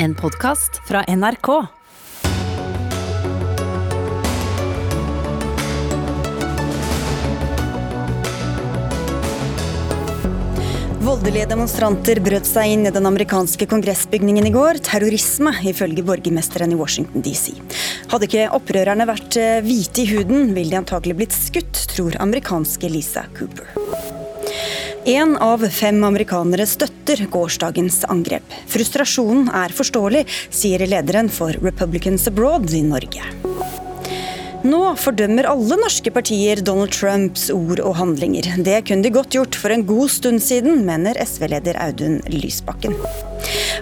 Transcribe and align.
En 0.00 0.14
podkast 0.14 0.76
fra 0.86 1.00
NRK. 1.08 1.48
Voldelige 11.02 11.48
demonstranter 11.50 12.20
brøt 12.22 12.46
seg 12.46 12.76
inn 12.76 12.86
i 12.86 12.92
den 12.94 13.08
amerikanske 13.10 13.66
kongressbygningen 13.66 14.46
i 14.46 14.52
går. 14.54 14.78
Terrorisme, 14.86 15.50
ifølge 15.66 16.06
borgermesteren 16.06 16.76
i 16.76 16.78
Washington 16.78 17.26
DC. 17.26 17.56
Hadde 18.12 18.30
ikke 18.30 18.46
opprørerne 18.54 19.08
vært 19.08 19.40
eh, 19.40 19.58
hvite 19.66 20.04
i 20.04 20.12
huden, 20.12 20.52
ville 20.54 20.76
de 20.76 20.78
antagelig 20.78 21.18
blitt 21.24 21.34
skutt, 21.34 21.88
tror 21.90 22.14
amerikanske 22.22 22.94
Lisa 22.94 23.26
Cooper. 23.34 23.74
Én 25.08 25.38
av 25.40 25.62
fem 25.72 26.02
amerikanere 26.04 26.66
støtter 26.68 27.22
gårsdagens 27.32 28.02
angrep. 28.12 28.44
Frustrasjonen 28.68 29.46
er 29.56 29.72
forståelig, 29.72 30.26
sier 30.52 30.82
lederen 30.84 31.30
for 31.32 31.56
Republicans 31.64 32.26
Abroad 32.28 32.68
i 32.76 32.82
Norge. 32.84 33.24
Nå 34.68 34.80
fordømmer 35.00 35.48
alle 35.48 35.78
norske 35.80 36.12
partier 36.12 36.60
Donald 36.60 36.92
Trumps 36.92 37.46
ord 37.54 37.80
og 37.80 37.96
handlinger. 37.96 38.50
Det 38.66 38.82
kunne 38.90 39.06
de 39.06 39.14
godt 39.14 39.32
gjort 39.38 39.56
for 39.56 39.72
en 39.72 39.86
god 39.88 40.12
stund 40.12 40.44
siden, 40.44 40.82
mener 40.84 41.16
SV-leder 41.24 41.80
Audun 41.86 42.18
Lysbakken. 42.28 42.98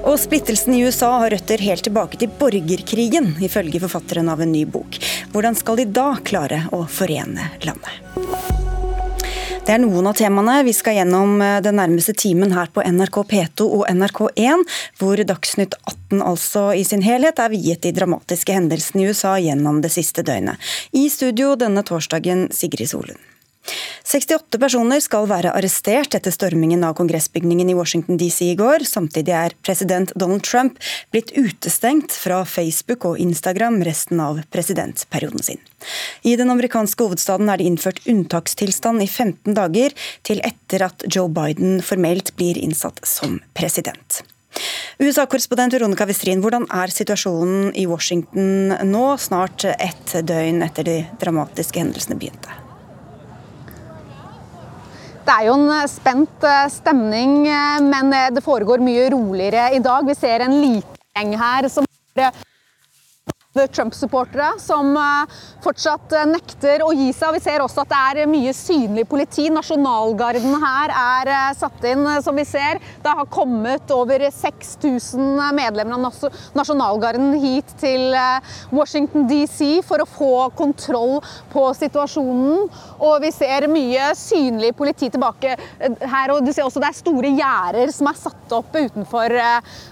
Og 0.07 0.21
splittelsen 0.23 0.77
i 0.79 0.85
USA 0.87 1.11
har 1.25 1.35
røtter 1.35 1.65
helt 1.67 1.89
tilbake 1.89 2.23
til 2.23 2.31
borgerkrigen, 2.39 3.33
ifølge 3.43 3.83
forfatteren 3.83 4.31
av 4.31 4.47
en 4.47 4.55
ny 4.55 4.63
bok. 4.63 5.01
Hvordan 5.35 5.59
skal 5.59 5.83
de 5.83 5.91
da 5.91 6.13
klare 6.23 6.69
å 6.71 6.85
forene 6.87 7.51
landet? 7.67 8.66
Det 9.67 9.75
er 9.75 9.81
noen 9.83 10.07
av 10.07 10.15
temaene 10.15 10.61
vi 10.63 10.71
skal 10.71 10.95
gjennom 11.01 11.41
eh, 11.43 11.57
den 11.59 11.75
nærmeste 11.81 12.13
timen 12.15 12.53
her 12.55 12.69
på 12.71 12.85
NRK 12.87 13.17
P2 13.33 13.67
og 13.67 13.83
NRK1, 13.91 14.63
hvor 15.01 15.19
Dagsnytt 15.27 15.75
18 15.81 16.23
altså 16.23 16.69
i 16.79 16.85
sin 16.87 17.03
helhet 17.03 17.43
er 17.43 17.51
viet 17.51 17.83
de 17.83 17.91
dramatiske 17.97 18.55
hendelsene 18.55 19.03
i 19.03 19.11
USA 19.11 19.35
gjennom 19.43 19.83
det 19.83 19.91
siste 19.97 20.23
døgnet. 20.23 20.63
I 20.95 21.09
studio 21.11 21.57
denne 21.59 21.83
torsdagen 21.83 22.47
Sigrid 22.55 22.95
Solund. 22.95 23.19
68 24.07 24.61
personer 24.63 25.01
skal 25.03 25.27
være 25.31 25.53
arrestert 25.57 26.15
etter 26.15 26.35
stormingen 26.35 26.85
av 26.87 26.95
kongressbygningen 26.99 27.73
i 27.73 27.77
Washington 27.77 28.19
DC 28.21 28.45
i 28.47 28.59
går. 28.59 28.85
Samtidig 28.87 29.35
er 29.35 29.57
president 29.67 30.13
Donald 30.15 30.45
Trump 30.47 30.79
blitt 31.15 31.33
utestengt 31.35 32.15
fra 32.15 32.45
Facebook 32.47 33.09
og 33.09 33.19
Instagram 33.23 33.81
resten 33.87 34.23
av 34.23 34.41
presidentperioden 34.55 35.43
sin. 35.43 35.61
I 36.23 36.37
den 36.39 36.53
amerikanske 36.55 37.03
hovedstaden 37.03 37.51
er 37.51 37.61
det 37.61 37.67
innført 37.71 38.05
unntakstilstand 38.07 39.03
i 39.03 39.11
15 39.11 39.57
dager, 39.59 39.95
til 40.27 40.41
etter 40.47 40.87
at 40.87 41.05
Joe 41.11 41.31
Biden 41.33 41.81
formelt 41.85 42.33
blir 42.39 42.59
innsatt 42.59 43.03
som 43.07 43.41
president. 43.59 44.23
USA-korrespondent 44.99 45.75
Veronica 45.77 46.07
Westrin, 46.09 46.41
hvordan 46.41 46.65
er 46.73 46.93
situasjonen 46.93 47.75
i 47.77 47.85
Washington 47.91 48.73
nå, 48.89 49.09
snart 49.21 49.67
ett 49.75 50.17
døgn 50.25 50.65
etter 50.65 50.89
de 50.89 51.01
dramatiske 51.21 51.83
hendelsene 51.83 52.17
begynte? 52.17 52.66
Det 55.27 55.35
er 55.35 55.47
jo 55.49 55.57
en 55.59 55.71
eh, 55.75 55.89
spent 55.91 56.45
eh, 56.47 56.69
stemning, 56.71 57.49
eh, 57.51 57.81
men 57.83 58.13
det 58.31 58.45
foregår 58.45 58.83
mye 58.85 59.09
roligere 59.11 59.73
i 59.75 59.81
dag. 59.83 60.07
Vi 60.07 60.15
ser 60.15 60.45
en 60.45 60.55
liten 60.63 61.01
gjeng 61.17 61.33
her 61.41 61.67
som 61.73 61.89
Trump-supportere 63.65 64.57
som 64.61 64.97
eh, 64.97 65.37
fortsatt 65.65 66.13
eh, 66.17 66.27
nekter 66.29 66.85
å 66.85 66.93
gi 66.95 67.09
seg. 67.15 67.37
Vi 67.37 67.43
ser 67.45 67.63
også 67.65 67.85
at 67.85 67.93
det 67.93 68.23
er 68.23 68.31
mye 68.31 68.53
synlig 68.57 69.07
politi. 69.09 69.49
Nasjonalgarden 69.53 70.57
her 70.63 70.93
er 70.93 71.33
eh, 71.33 71.55
satt 71.59 71.85
inn, 71.89 72.05
som 72.25 72.37
vi 72.37 72.47
ser. 72.49 72.81
Det 73.03 73.15
har 73.19 73.31
kommet 73.33 73.91
over 73.95 74.27
6000 74.33 75.41
medlemmer 75.57 75.97
av 75.97 76.31
Nasjonalgarden 76.57 77.35
hit 77.43 77.73
til 77.81 78.15
Washington 78.75 79.27
DC 79.31 79.83
for 79.87 80.03
å 80.03 80.09
få 80.09 80.33
kontroll 80.57 81.19
på 81.53 81.67
situasjonen. 81.79 82.67
Og 83.07 83.19
vi 83.25 83.33
ser 83.35 83.69
mye 83.71 84.11
synlig 84.19 84.73
politi 84.79 85.11
tilbake 85.13 85.57
her. 85.57 86.35
Og 86.35 86.45
du 86.45 86.53
ser 86.53 86.67
også 86.67 86.83
det 86.83 86.91
er 86.91 86.99
store 86.99 87.33
gjerder 87.37 87.93
som 87.95 88.11
er 88.11 88.19
satt 88.19 88.57
opp 88.57 88.77
utenfor 88.77 89.35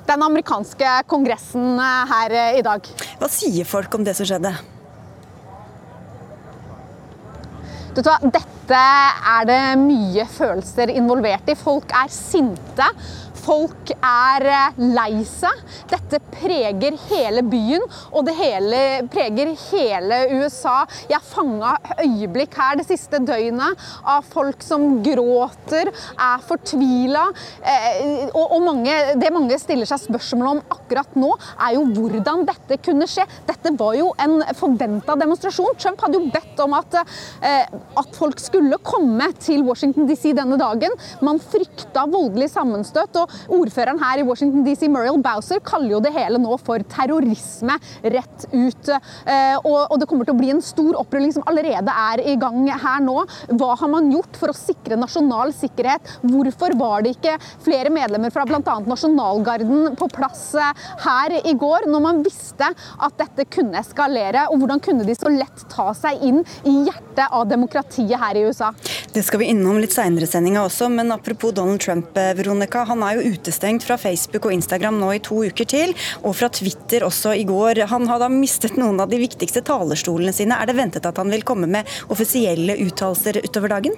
den 0.09 0.27
amerikanske 0.28 0.97
kongressen 1.10 1.78
her 2.10 2.37
i 2.59 2.65
dag. 2.65 2.89
Hva 3.21 3.31
sier 3.31 3.53
sier 3.54 3.69
folk 3.69 3.94
om 3.94 4.04
det 4.06 4.16
som 4.19 4.26
skjedde? 4.26 4.54
Dette 7.94 8.78
er 8.78 9.44
det 9.47 9.60
mye 9.78 10.25
følelser 10.26 10.91
involvert 10.97 11.47
i. 11.53 11.54
Folk 11.59 11.92
er 11.94 12.10
sinte. 12.10 12.88
Folk 13.44 13.91
er 13.99 14.47
eh, 14.49 14.78
lei 14.94 15.21
seg. 15.28 15.59
Dette 15.91 16.21
preger 16.32 16.97
hele 17.10 17.43
byen, 17.47 17.82
og 18.15 18.25
det 18.28 18.34
hele, 18.38 18.81
preger 19.12 19.50
hele 19.69 20.21
USA. 20.38 20.84
Jeg 21.10 21.21
fanga 21.27 21.75
øyeblikk 22.00 22.56
her 22.56 22.78
det 22.81 22.87
siste 22.88 23.21
døgnet 23.25 23.84
av 24.00 24.25
folk 24.33 24.65
som 24.65 25.03
gråter, 25.04 25.91
er 25.91 26.44
fortvila. 26.47 27.27
Eh, 27.60 28.31
og, 28.31 28.56
og 28.56 28.65
mange, 28.65 28.97
det 29.21 29.33
mange 29.34 29.59
stiller 29.60 29.88
seg 29.88 30.06
spørsmål 30.06 30.50
om 30.54 30.62
akkurat 30.78 31.19
nå, 31.19 31.34
er 31.69 31.77
jo 31.77 31.84
hvordan 31.99 32.47
dette 32.49 32.81
kunne 32.84 33.09
skje. 33.10 33.27
Dette 33.49 33.75
var 33.77 33.99
jo 33.99 34.10
en 34.25 34.41
forventa 34.56 35.19
demonstrasjon. 35.21 35.77
Trump 35.81 36.06
hadde 36.06 36.21
jo 36.21 36.33
bedt 36.33 36.65
om 36.65 36.78
at, 36.81 36.99
eh, 37.44 37.77
at 38.00 38.16
folk 38.16 38.41
skulle 38.41 38.81
komme 38.84 39.28
til 39.43 39.66
Washington 39.69 40.09
DC 40.09 40.33
denne 40.37 40.56
dagen. 40.60 40.97
Man 41.25 41.43
frykta 41.43 42.09
voldelig 42.09 42.50
sammenstøt. 42.56 43.21
og 43.21 43.34
Ordføreren 43.53 44.00
her 44.03 44.21
i 44.21 44.27
Washington 44.27 44.65
DC, 44.67 44.89
Muriel 44.93 45.21
Bowser, 45.22 45.62
kaller 45.65 45.97
jo 45.97 46.03
det 46.05 46.15
hele 46.15 46.41
nå 46.43 46.59
for 46.62 46.83
terrorisme 46.91 47.77
rett 48.03 48.47
ut. 48.53 48.91
Eh, 48.91 49.56
og 49.65 49.95
det 50.00 50.09
kommer 50.11 50.28
til 50.28 50.34
å 50.37 50.41
bli 50.41 50.53
en 50.55 50.62
stor 50.65 50.99
opprulling 51.00 51.33
som 51.34 51.47
allerede 51.50 51.93
er 51.93 52.25
i 52.25 52.37
gang 52.41 52.67
her 52.69 53.03
nå. 53.05 53.17
Hva 53.59 53.75
har 53.81 53.91
man 53.93 54.11
gjort 54.12 54.39
for 54.41 54.53
å 54.53 54.56
sikre 54.56 54.99
nasjonal 55.00 55.55
sikkerhet? 55.56 56.17
Hvorfor 56.25 56.77
var 56.78 57.05
det 57.05 57.15
ikke 57.17 57.37
flere 57.65 57.93
medlemmer 57.95 58.33
fra 58.34 58.47
bl.a. 58.49 58.78
Nasjonalgarden 58.89 59.95
på 60.01 60.09
plass 60.15 60.47
eh, 60.59 60.84
her 61.05 61.39
i 61.43 61.55
går, 61.59 61.89
når 61.91 62.05
man 62.05 62.22
visste 62.27 62.71
at 62.75 63.19
dette 63.21 63.49
kunne 63.53 63.81
eskalere? 63.81 64.49
Og 64.51 64.62
hvordan 64.62 64.83
kunne 64.84 65.06
de 65.06 65.16
så 65.16 65.33
lett 65.33 65.66
ta 65.72 65.91
seg 65.97 66.22
inn 66.25 66.43
i 66.69 66.77
hjertet 66.89 67.27
av 67.31 67.47
demokratiet 67.51 68.19
her 68.21 68.39
i 68.39 68.47
USA? 68.49 68.72
Det 69.15 69.22
skal 69.22 69.43
vi 69.45 69.51
innom 69.53 69.78
litt 69.78 69.95
seinere 69.95 70.27
i 70.27 70.31
sendinga 70.31 70.65
også, 70.66 70.89
men 70.91 71.12
apropos 71.15 71.55
Donald 71.55 71.83
Trump, 71.84 72.16
eh, 72.19 72.33
Veronica. 72.34 72.84
Han 72.89 73.03
er 73.06 73.19
jo 73.19 73.24
utestengt 73.25 73.87
fra 73.87 73.99
Facebook 74.01 74.49
og 74.49 74.55
Instagram 74.57 75.01
nå 75.01 75.12
i 75.17 75.23
to 75.25 75.43
uker 75.45 75.69
til, 75.69 75.95
og 76.23 76.37
fra 76.39 76.51
Twitter 76.53 77.07
også 77.07 77.35
i 77.39 77.47
går. 77.49 77.85
Han 77.91 78.09
har 78.11 78.23
da 78.23 78.31
mistet 78.33 78.79
noen 78.81 79.01
av 79.03 79.12
de 79.12 79.21
viktigste 79.23 79.65
talerstolene 79.67 80.35
sine. 80.35 80.59
Er 80.59 80.71
det 80.71 80.79
ventet 80.79 81.09
at 81.09 81.21
han 81.21 81.33
vil 81.33 81.47
komme 81.47 81.71
med 81.71 81.89
offisielle 82.13 82.79
uttalelser 82.87 83.43
utover 83.45 83.77
dagen? 83.77 83.97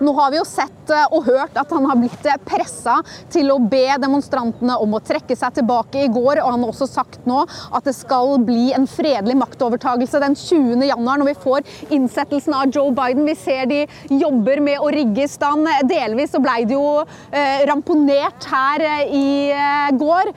Nå 0.00 0.12
har 0.12 0.30
vi 0.30 0.38
jo 0.40 0.44
sett 0.48 0.90
eh, 0.90 1.06
og 1.14 1.28
hørt 1.28 1.56
at 1.60 1.70
han 1.74 1.86
har 1.86 1.98
blitt 2.00 2.26
eh, 2.26 2.38
pressa 2.42 2.96
til 3.32 3.52
å 3.54 3.58
be 3.62 3.84
demonstrantene 4.02 4.76
om 4.82 4.96
å 4.96 5.02
trekke 5.04 5.36
seg 5.38 5.58
tilbake 5.60 6.04
i 6.04 6.10
går. 6.12 6.40
og 6.42 6.50
Han 6.50 6.64
har 6.64 6.72
også 6.72 6.88
sagt 6.90 7.28
nå 7.28 7.44
at 7.44 7.86
det 7.86 7.94
skal 7.96 8.38
bli 8.44 8.72
en 8.74 8.88
fredelig 8.90 9.36
maktovertagelse 9.38 10.22
den 10.24 10.36
20. 10.38 10.82
januar, 10.88 11.20
når 11.20 11.30
vi 11.30 11.36
får 11.44 11.92
innsettelsen 11.94 12.56
av 12.56 12.74
Joe 12.74 12.90
Biden. 12.94 13.26
Vi 13.28 13.36
ser 13.38 13.68
de 13.70 13.84
jobber 14.10 14.62
med 14.64 14.82
å 14.82 14.90
rigge 14.94 15.24
i 15.26 15.30
stand. 15.30 15.68
Delvis 15.88 16.34
så 16.34 16.42
ble 16.42 16.56
det 16.66 16.76
jo 16.76 17.04
eh, 17.30 17.62
ramponert 17.70 18.48
her 18.50 18.82
i 19.14 19.52
går. 19.98 20.30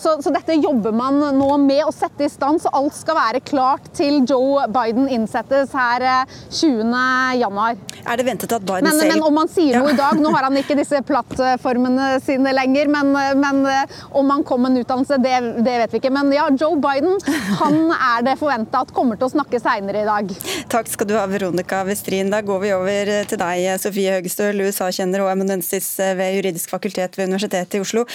Så, 0.00 0.12
så 0.22 0.30
dette 0.32 0.56
jobber 0.58 0.94
man 0.94 1.18
nå 1.36 1.48
med 1.60 1.82
å 1.86 1.92
sette 1.94 2.26
i 2.26 2.30
stand, 2.30 2.60
så 2.62 2.70
alt 2.76 2.94
skal 2.96 3.16
være 3.18 3.42
klart 3.46 3.88
til 3.96 4.20
Joe 4.28 4.66
Biden 4.72 5.08
innsettes 5.12 5.74
her 5.76 6.04
20. 6.26 6.94
januar. 7.40 7.76
Er 8.04 8.20
det 8.20 8.26
ventet 8.28 8.54
at 8.56 8.66
Biden 8.66 8.85
men. 8.86 9.12
Men 9.12 9.24
om 9.26 9.40
han 9.40 9.50
sier 9.50 9.78
noe 9.80 9.92
i 9.92 9.98
dag 9.98 10.20
Nå 10.20 10.30
har 10.34 10.46
han 10.48 10.56
ikke 10.58 10.76
disse 10.78 11.00
plattformene 11.06 12.08
sine 12.24 12.52
lenger, 12.56 12.90
men, 12.92 13.12
men 13.40 13.60
eh, 13.70 13.98
om 14.16 14.30
han 14.32 14.44
kom 14.46 14.64
med 14.64 14.74
en 14.74 14.84
utdannelse, 14.84 15.18
det, 15.22 15.34
det, 15.66 15.76
vet 15.82 15.94
vi 15.94 16.00
ikke. 16.02 16.12
Men 16.14 16.32
ja, 16.34 16.48
Joe 16.54 16.78
Biden 16.82 17.18
han 17.60 17.78
er 17.94 18.26
det 18.26 18.36
forventa 18.40 18.84
at 18.84 18.94
kommer 18.96 19.18
til 19.18 19.28
å 19.28 19.34
snakke 19.36 19.60
seinere 19.62 20.04
i 20.04 20.08
dag. 20.08 20.34
Takk 20.72 20.90
skal 20.92 21.10
du 21.10 21.16
ha, 21.18 21.26
Veronica 21.30 21.82
Westrin. 21.88 22.32
Da 22.32 22.42
går 22.46 22.64
vi 22.64 22.74
over 22.76 23.14
til 23.30 23.42
deg, 23.42 23.68
Sofie 23.82 24.18
Høgestøl, 24.18 24.64
USA-kjenner 24.66 25.24
og 25.24 25.32
amanuensis 25.34 25.94
ved 26.18 26.38
juridisk 26.38 26.72
fakultet 26.74 27.18
ved 27.18 27.30
Universitetet 27.30 27.78
i 27.78 27.84
Oslo. 27.84 28.06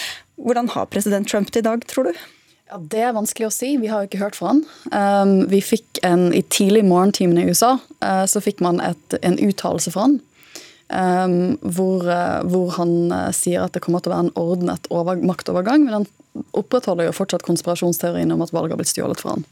Hvordan 0.42 0.72
har 0.74 0.90
president 0.92 1.30
Trump 1.30 1.52
det 1.54 1.64
i 1.64 1.70
dag, 1.70 1.84
tror 1.88 2.10
du? 2.10 2.14
Ja, 2.72 2.80
Det 2.80 3.02
er 3.04 3.16
vanskelig 3.16 3.50
å 3.50 3.54
si. 3.54 3.76
Vi 3.82 3.90
har 3.92 4.02
jo 4.02 4.10
ikke 4.10 4.22
hørt 4.22 4.38
fra 4.40 4.54
han. 4.54 4.64
Um, 4.96 5.34
vi 5.52 5.60
fikk 5.64 6.00
en, 6.08 6.30
I 6.34 6.42
tidlig 6.48 6.86
morgentimene 6.88 7.44
i 7.44 7.52
USA 7.52 7.76
uh, 7.78 8.26
så 8.30 8.42
fikk 8.44 8.64
man 8.64 8.80
et, 8.84 9.18
en 9.22 9.36
uttalelse 9.44 9.92
fra 9.92 10.08
han 10.08 10.22
Um, 10.92 11.56
hvor, 11.64 12.04
uh, 12.04 12.42
hvor, 12.52 12.74
han 12.76 13.14
uh, 13.14 13.30
sier 13.32 13.64
at 13.64 13.72
det 13.76 13.80
kommer 13.86 14.04
til 14.04 14.12
å 14.12 14.16
være 14.18 14.26
en 14.26 14.34
ordnet 14.40 14.90
over, 14.92 15.22
maktovergang. 15.24 15.86
Men 15.86 16.02
han 16.02 16.08
opprettholder 16.56 17.08
jo 17.08 17.16
fortsatt 17.16 17.46
konspirasjonsteorien 17.48 18.32
om 18.32 18.44
at 18.44 18.52
valget 18.56 18.76
har 18.76 18.80
blitt 18.80 18.92
stjålet 18.92 19.22
fra 19.24 19.36
han. 19.36 19.46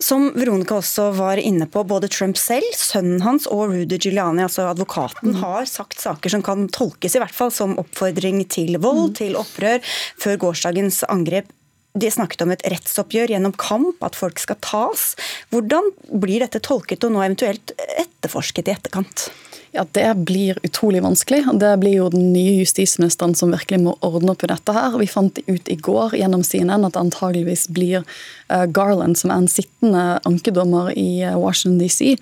Som 0.00 0.30
Veronica 0.36 0.78
også 0.78 1.10
var 1.16 1.40
inne 1.40 1.68
på, 1.68 1.82
både 1.88 2.10
Trump 2.12 2.40
selv, 2.40 2.66
sønnen 2.76 3.20
hans 3.24 3.48
og 3.50 3.74
Rudy 3.74 3.98
Giuliani, 3.98 4.44
altså 4.44 4.68
advokaten, 4.70 5.34
mm. 5.34 5.40
har 5.44 5.68
sagt 5.68 6.00
saker 6.00 6.32
som 6.32 6.44
kan 6.44 6.68
tolkes 6.72 7.16
i 7.16 7.22
hvert 7.22 7.36
fall 7.36 7.52
som 7.54 7.76
oppfordring 7.80 8.42
til 8.52 8.76
vold, 8.80 9.10
mm. 9.10 9.16
til 9.20 9.40
opprør, 9.40 9.80
før 10.20 10.40
gårsdagens 10.46 11.02
angrep. 11.12 11.52
De 12.00 12.06
snakket 12.12 12.44
om 12.44 12.52
et 12.54 12.64
rettsoppgjør 12.70 13.32
gjennom 13.34 13.56
kamp, 13.58 13.96
at 14.06 14.16
folk 14.16 14.38
skal 14.38 14.60
tas. 14.62 15.10
Hvordan 15.50 15.88
blir 16.22 16.44
dette 16.44 16.62
tolket 16.62 17.04
og 17.04 17.16
nå 17.16 17.24
eventuelt 17.24 17.74
etterforsket 17.98 18.70
i 18.70 18.76
etterkant? 18.76 19.30
Ja, 19.72 19.86
Det 19.92 20.14
blir 20.16 20.58
utrolig 20.62 21.02
vanskelig. 21.02 21.44
Det 21.54 21.76
blir 21.76 21.92
jo 21.94 22.08
den 22.10 22.32
nye 22.32 22.56
justisministeren 22.58 23.36
som 23.38 23.52
virkelig 23.54 23.78
må 23.84 23.92
ordne 24.02 24.32
opp 24.32 24.42
i 24.42 24.48
dette. 24.50 24.72
her. 24.72 24.98
Vi 24.98 25.06
fant 25.06 25.38
ut 25.46 25.68
i 25.68 25.76
går 25.76 26.16
gjennom 26.18 26.42
CNN 26.42 26.84
at 26.84 26.96
det 26.96 27.00
antageligvis 27.00 27.68
blir 27.68 28.02
eh, 28.48 28.66
Garland, 28.66 29.18
som 29.18 29.30
er 29.30 29.36
en 29.38 29.48
sittende 29.48 30.18
ankedommer 30.26 30.90
i 30.98 31.22
eh, 31.22 31.38
Washington 31.38 31.78
DC. 31.78 32.16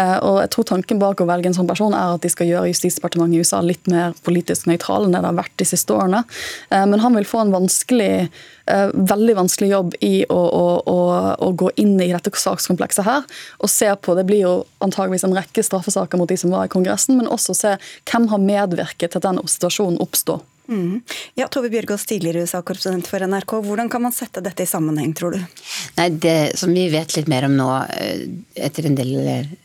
Eh, 0.00 0.16
og 0.16 0.40
jeg 0.40 0.50
tror 0.54 0.64
Tanken 0.64 0.98
bak 0.98 1.20
å 1.20 1.28
velge 1.28 1.52
en 1.52 1.58
sånn 1.58 1.68
person 1.68 1.92
er 1.92 2.16
at 2.16 2.24
de 2.24 2.32
skal 2.32 2.48
gjøre 2.48 2.72
Justisdepartementet 2.72 3.36
i 3.36 3.44
USA 3.44 3.60
litt 3.60 3.84
mer 3.86 4.16
politisk 4.24 4.64
nøytral 4.70 5.04
enn 5.04 5.12
det 5.12 5.20
har 5.20 5.36
vært 5.36 5.58
de 5.60 5.68
siste 5.68 5.92
årene. 5.92 6.24
Men 6.72 7.04
han 7.04 7.14
vil 7.18 7.28
få 7.28 7.44
en 7.44 7.52
vanskelig 7.52 8.28
veldig 8.64 9.34
vanskelig 9.36 9.68
jobb 9.68 9.96
i 10.00 10.24
å, 10.24 10.38
å, 10.40 10.68
å, 10.88 10.98
å, 11.14 11.50
gå 11.54 11.70
inn 11.80 11.94
i 12.00 12.12
dette 12.12 12.32
sakskomplekset 12.34 13.06
her 13.06 13.26
og 13.58 13.70
se 13.70 13.90
på 14.02 14.16
Det 14.18 14.26
blir 14.28 14.42
jo 14.44 14.54
antageligvis 14.84 15.26
en 15.28 15.36
rekke 15.36 15.64
straffesaker 15.64 16.20
mot 16.20 16.30
de 16.30 16.38
som 16.40 16.52
var 16.54 16.66
i 16.66 16.72
Kongressen 16.72 17.18
men 17.18 17.30
også 17.30 17.56
se 17.58 17.76
hvem 18.10 18.28
har 18.32 18.42
medvirket 18.42 19.14
til 19.14 19.22
at 19.22 19.28
den 19.28 19.40
situasjonen 19.48 20.00
oppstår. 20.02 20.42
Mm. 20.68 21.02
Ja, 21.36 21.48
Tove 21.52 21.68
Bjørgaas, 21.68 22.06
tidligere 22.08 22.46
USA-korrespondent 22.46 23.08
for 23.10 23.20
NRK. 23.20 23.58
Hvordan 23.66 23.90
kan 23.92 24.02
man 24.06 24.14
sette 24.16 24.40
dette 24.44 24.64
i 24.64 24.68
sammenheng, 24.68 25.12
tror 25.16 25.36
du? 25.36 25.60
Nei, 25.98 26.08
Det 26.08 26.56
som 26.58 26.72
vi 26.72 26.86
vet 26.92 27.16
litt 27.18 27.28
mer 27.28 27.44
om 27.48 27.56
nå, 27.58 27.68
eh, 27.92 28.24
etter 28.56 28.88
en 28.88 28.96
del 28.96 29.12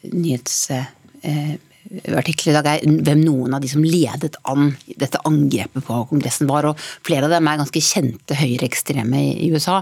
nyhets 0.04 0.58
eh, 0.76 1.56
artikkel 1.90 2.52
i 2.52 2.56
dag 2.56 2.68
er 2.70 2.84
hvem 2.86 3.22
noen 3.24 3.56
av 3.56 3.64
de 3.64 3.70
som 3.72 3.84
ledet 3.84 4.36
an 4.50 4.74
dette 5.00 5.20
angrepet 5.26 5.86
på 5.86 6.02
Kongressen 6.12 6.50
var. 6.50 6.68
og 6.70 6.78
Flere 7.06 7.26
av 7.26 7.34
dem 7.34 7.48
er 7.50 7.60
ganske 7.62 7.82
kjente 7.82 8.38
høyreekstreme 8.38 9.22
i 9.42 9.50
USA. 9.54 9.80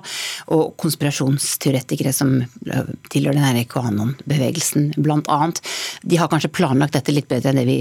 Og 0.55 0.77
konspirasjonsteoretikere 0.79 2.13
som 2.15 2.37
tilhører 3.11 3.39
denne 3.41 3.65
QAnon-bevegelsen 3.67 4.93
bl.a. 4.95 5.39
De 6.03 6.19
har 6.21 6.31
kanskje 6.31 6.53
planlagt 6.55 6.95
dette 6.95 7.15
litt 7.15 7.27
bedre 7.29 7.51
enn 7.51 7.59
det 7.61 7.67
vi 7.67 7.79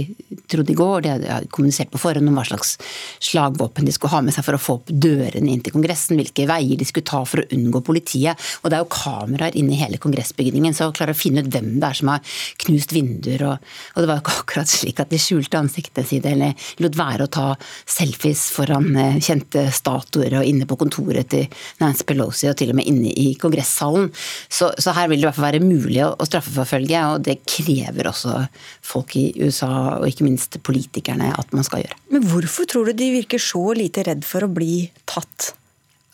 trodde 0.50 0.74
i 0.74 0.78
går. 0.78 1.06
De 1.06 1.14
har 1.30 1.46
kommunisert 1.54 1.92
på 1.94 2.02
forhånd 2.02 2.30
om 2.30 2.40
hva 2.40 2.46
slags 2.48 2.76
slagvåpen 3.22 3.86
de 3.86 3.94
skulle 3.94 4.14
ha 4.16 4.24
med 4.26 4.34
seg 4.34 4.46
for 4.46 4.58
å 4.58 4.62
få 4.62 4.78
opp 4.80 4.90
dørene 4.90 5.52
inn 5.52 5.62
til 5.64 5.74
Kongressen, 5.76 6.18
hvilke 6.18 6.48
veier 6.50 6.80
de 6.80 6.88
skulle 6.88 7.06
ta 7.06 7.22
for 7.28 7.44
å 7.44 7.48
unngå 7.54 7.84
politiet. 7.86 8.42
Og 8.62 8.72
det 8.72 8.80
er 8.80 8.84
jo 8.84 8.92
kameraer 8.96 9.58
inne 9.58 9.76
i 9.76 9.80
hele 9.80 10.02
kongressbygningen, 10.02 10.74
så 10.74 10.90
å 10.90 10.96
klare 10.96 11.14
å 11.14 11.18
finne 11.18 11.44
ut 11.44 11.52
hvem 11.52 11.76
det 11.78 11.90
er 11.92 12.00
som 12.00 12.10
har 12.10 12.36
knust 12.66 12.94
vinduer. 12.96 13.46
og, 13.46 13.74
og 13.94 14.02
det 14.02 14.10
var 14.10 14.15
jo 14.16 14.22
ikke 14.24 14.34
akkurat 14.42 14.70
slik 14.70 15.00
at 15.02 15.12
de 15.12 15.20
skjulte 15.20 15.58
ansiktet 15.58 16.08
sitt 16.08 16.26
eller 16.28 16.54
lot 16.82 16.98
være 16.98 17.26
å 17.26 17.32
ta 17.32 17.46
selfies 17.84 18.46
foran 18.54 18.88
eh, 19.00 19.18
kjente 19.22 19.66
statuer 19.74 20.38
og 20.40 20.48
inne 20.48 20.68
på 20.68 20.78
kontoret 20.80 21.30
til 21.32 21.46
Nancy 21.82 22.06
Pelosi 22.08 22.50
og 22.50 22.56
til 22.60 22.72
og 22.72 22.78
med 22.80 22.88
inne 22.90 23.12
i 23.12 23.28
kongresshallen. 23.40 24.10
Så, 24.48 24.70
så 24.78 24.94
her 24.96 25.10
vil 25.10 25.20
det 25.20 25.26
i 25.26 25.28
hvert 25.28 25.38
fall 25.38 25.48
være 25.50 25.64
mulig 25.64 26.02
å, 26.04 26.12
å 26.16 26.28
straffeforfølge, 26.28 27.04
og 27.12 27.26
det 27.26 27.38
krever 27.48 28.10
også 28.10 28.40
folk 28.84 29.16
i 29.20 29.28
USA, 29.40 29.70
og 30.00 30.08
ikke 30.10 30.26
minst 30.26 30.58
politikerne, 30.66 31.32
at 31.36 31.54
man 31.56 31.66
skal 31.66 31.84
gjøre. 31.84 32.00
Men 32.14 32.26
hvorfor 32.30 32.68
tror 32.70 32.90
du 32.90 32.96
de 32.98 33.12
virker 33.14 33.42
så 33.42 33.64
lite 33.76 34.06
redd 34.06 34.26
for 34.26 34.46
å 34.46 34.52
bli 34.52 34.86
tatt? 35.08 35.52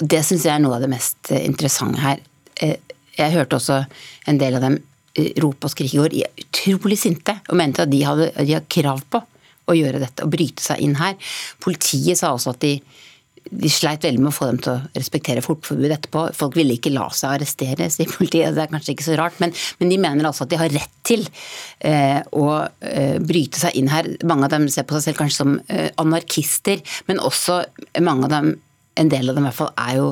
Det 0.03 0.23
syns 0.27 0.47
jeg 0.49 0.55
er 0.57 0.63
noe 0.65 0.79
av 0.79 0.85
det 0.85 0.91
mest 0.93 1.31
interessante 1.37 2.03
her. 2.03 2.23
Eh, 2.63 2.79
jeg 3.19 3.35
hørte 3.35 3.59
også 3.59 3.83
en 4.31 4.41
del 4.41 4.57
av 4.57 4.65
dem 4.65 4.81
rop 5.43 5.67
og 5.67 5.73
skrik 5.73 5.95
i 5.95 6.01
går, 6.01 6.17
utrolig 6.47 6.99
sinte 7.01 7.37
og 7.49 7.59
mente 7.59 7.85
at 7.85 7.93
de 7.93 8.01
hadde, 8.07 8.31
de 8.39 8.57
hadde 8.57 8.73
krav 8.73 9.05
på 9.13 9.21
å 9.71 9.77
gjøre 9.77 10.03
dette 10.03 10.25
og 10.25 10.33
bryte 10.33 10.65
seg 10.65 10.83
inn 10.85 10.99
her. 10.99 11.17
Politiet 11.63 12.19
sa 12.19 12.33
også 12.35 12.55
at 12.55 12.63
de, 12.65 12.73
de 13.51 13.71
sleit 13.73 14.05
veldig 14.05 14.23
med 14.23 14.33
å 14.33 14.35
få 14.35 14.49
dem 14.51 14.59
til 14.63 14.73
å 14.75 14.97
respektere 14.97 15.45
fortforbudet 15.45 15.99
etterpå. 15.99 16.25
Folk 16.39 16.57
ville 16.59 16.77
ikke 16.79 16.95
la 16.95 17.07
seg 17.15 17.37
arrestere, 17.37 17.91
sier 17.93 18.11
politiet. 18.11 18.57
Det 18.57 18.65
er 18.65 18.73
kanskje 18.73 18.97
ikke 18.97 19.09
så 19.11 19.19
rart, 19.21 19.39
men, 19.43 19.55
men 19.81 19.93
de 19.93 20.01
mener 20.03 20.29
altså 20.29 20.47
at 20.47 20.53
de 20.53 20.61
har 20.63 20.75
rett 20.75 20.99
til 21.07 21.25
eh, 21.87 22.21
å 22.39 22.49
eh, 22.65 23.17
bryte 23.23 23.63
seg 23.63 23.79
inn 23.79 23.93
her. 23.93 24.11
Mange 24.29 24.49
av 24.49 24.57
dem 24.57 24.69
ser 24.73 24.89
på 24.89 24.99
seg 24.99 25.11
selv 25.11 25.23
kanskje 25.23 25.43
som 25.45 25.57
eh, 25.69 25.89
anarkister, 26.03 26.83
men 27.11 27.23
også 27.23 27.63
mange 28.03 28.29
av 28.29 28.37
dem 28.39 28.55
en 29.01 29.09
del 29.09 29.31
av 29.31 29.37
dem 29.37 29.47
i 29.47 29.49
hvert 29.49 29.57
fall 29.57 29.73
er 29.81 29.95
jo 29.97 30.09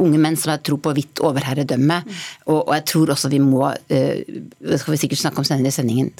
unge 0.00 0.20
menn 0.22 0.36
som 0.40 0.54
har 0.54 0.62
tro 0.64 0.78
på 0.80 0.92
hvitt 0.96 1.20
overherredømme. 1.24 2.00
Mm. 2.02 2.18
Og, 2.48 2.60
og, 2.62 2.72
jeg 2.78 2.86
tror 2.92 3.12
også 3.14 3.30
vi 3.32 3.40
må 3.42 3.62
uh, 3.68 3.86
Det 3.86 4.80
skal 4.80 4.94
vi 4.94 5.00
sikkert 5.02 5.22
snakke 5.22 5.42
om 5.42 5.48
senere 5.48 5.72
i 5.72 5.76
sendingen. 5.76 6.12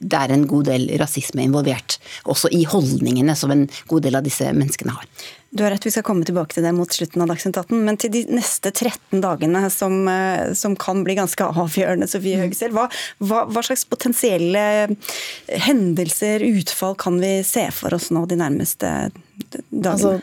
Det 0.00 0.18
er 0.18 0.34
en 0.34 0.46
god 0.50 0.70
del 0.70 0.88
rasisme 1.00 1.44
involvert. 1.46 1.98
Også 2.26 2.50
i 2.54 2.64
holdningene 2.68 3.36
som 3.38 3.54
en 3.54 3.66
god 3.90 4.06
del 4.06 4.18
av 4.18 4.26
disse 4.26 4.50
menneskene 4.52 4.96
har. 4.96 5.06
Du 5.56 5.62
har 5.64 5.70
rett, 5.72 5.86
vi 5.86 5.92
skal 5.94 6.04
komme 6.04 6.26
tilbake 6.26 6.52
til 6.52 6.66
det 6.66 6.72
mot 6.76 6.90
slutten 6.92 7.22
av 7.22 7.30
Dagsnytt 7.30 7.56
18. 7.56 7.78
Men 7.86 7.96
til 8.00 8.12
de 8.12 8.24
neste 8.34 8.72
13 8.72 9.22
dagene, 9.24 9.62
som, 9.72 9.94
som 10.58 10.74
kan 10.80 11.04
bli 11.06 11.16
ganske 11.16 11.46
avgjørende, 11.64 12.08
Sofie. 12.10 12.40
Høgsel, 12.42 12.74
hva, 12.76 12.88
hva, 13.22 13.44
hva, 13.48 13.62
slags 13.64 13.86
potensielle 13.88 14.66
hendelser, 15.68 16.44
utfall, 16.50 16.98
kan 17.00 17.20
vi 17.22 17.38
se 17.46 17.68
for 17.74 17.96
oss 17.96 18.10
nå 18.12 18.26
de 18.28 18.40
nærmeste 18.42 18.92
dagene? 19.70 19.94
Altså, 19.94 20.18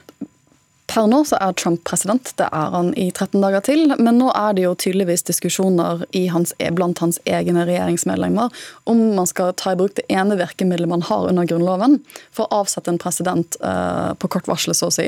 Per 0.93 1.07
nå 1.09 1.23
så 1.25 1.39
er 1.41 1.55
Trump 1.57 1.81
president, 1.89 2.29
det 2.37 2.45
er 2.53 2.73
han 2.75 2.91
i 3.01 3.07
13 3.09 3.39
dager 3.41 3.63
til. 3.65 3.95
Men 3.97 4.19
nå 4.21 4.27
er 4.37 4.53
det 4.53 4.67
jo 4.67 4.75
tydeligvis 4.77 5.25
diskusjoner 5.25 6.03
hans, 6.29 6.53
blant 6.77 7.01
hans 7.01 7.17
egne 7.25 7.63
regjeringsmedlemmer 7.65 8.53
om 8.89 9.01
man 9.17 9.25
skal 9.29 9.55
ta 9.57 9.73
i 9.73 9.79
bruk 9.79 9.95
det 9.97 10.05
ene 10.13 10.37
virkemidlet 10.37 10.91
man 10.91 11.01
har 11.07 11.25
under 11.31 11.49
Grunnloven 11.49 11.97
for 12.29 12.45
å 12.45 12.61
avsette 12.61 12.93
en 12.93 13.01
president 13.01 13.57
uh, 13.65 14.13
på 14.13 14.29
kort 14.35 14.45
varsel, 14.51 14.75
så 14.77 14.91
å 14.91 14.93
si. 14.93 15.07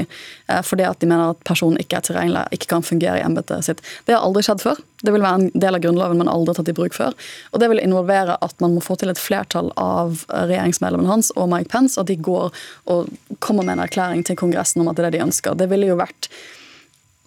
Uh, 0.49 0.63
fordi 0.65 0.87
at 0.89 1.03
de 1.03 1.11
mener 1.11 1.35
at 1.35 1.45
personen 1.45 1.77
ikke 1.81 1.99
er 1.99 2.09
tilregnelig, 2.09 2.47
ikke 2.57 2.71
kan 2.73 2.85
fungere 2.85 3.21
i 3.21 3.25
embetet 3.27 3.69
sitt. 3.69 3.85
Det 4.09 4.17
har 4.17 4.25
aldri 4.25 4.41
skjedd 4.47 4.65
før. 4.65 4.81
Det 5.05 5.13
vil 5.13 5.23
være 5.25 5.41
en 5.41 5.47
del 5.53 5.77
av 5.77 5.83
Grunnloven, 5.83 6.19
man 6.21 6.31
aldri 6.31 6.53
har 6.53 6.59
tatt 6.59 6.73
i 6.73 6.77
bruk 6.77 6.97
før. 6.97 7.15
Og 7.53 7.61
Det 7.61 7.69
vil 7.71 7.83
involvere 7.83 8.37
at 8.41 8.59
man 8.63 8.75
må 8.75 8.83
få 8.83 8.97
til 8.99 9.13
et 9.13 9.21
flertall 9.21 9.71
av 9.79 10.25
regjeringsmedlemmene 10.33 11.11
hans 11.11 11.31
og 11.35 11.49
Mike 11.53 11.71
Pence, 11.73 11.99
at 12.01 12.09
de 12.11 12.17
går 12.17 12.51
og 12.91 13.09
kommer 13.39 13.65
med 13.65 13.77
en 13.77 13.85
erklæring 13.85 14.25
til 14.25 14.39
Kongressen 14.39 14.83
om 14.83 14.91
at 14.91 14.97
det 14.97 15.05
er 15.05 15.11
det 15.11 15.19
de 15.19 15.25
ønsker. 15.27 15.57
Det 15.57 15.69
ville 15.71 15.91
jo 15.91 15.99
vært 15.99 16.29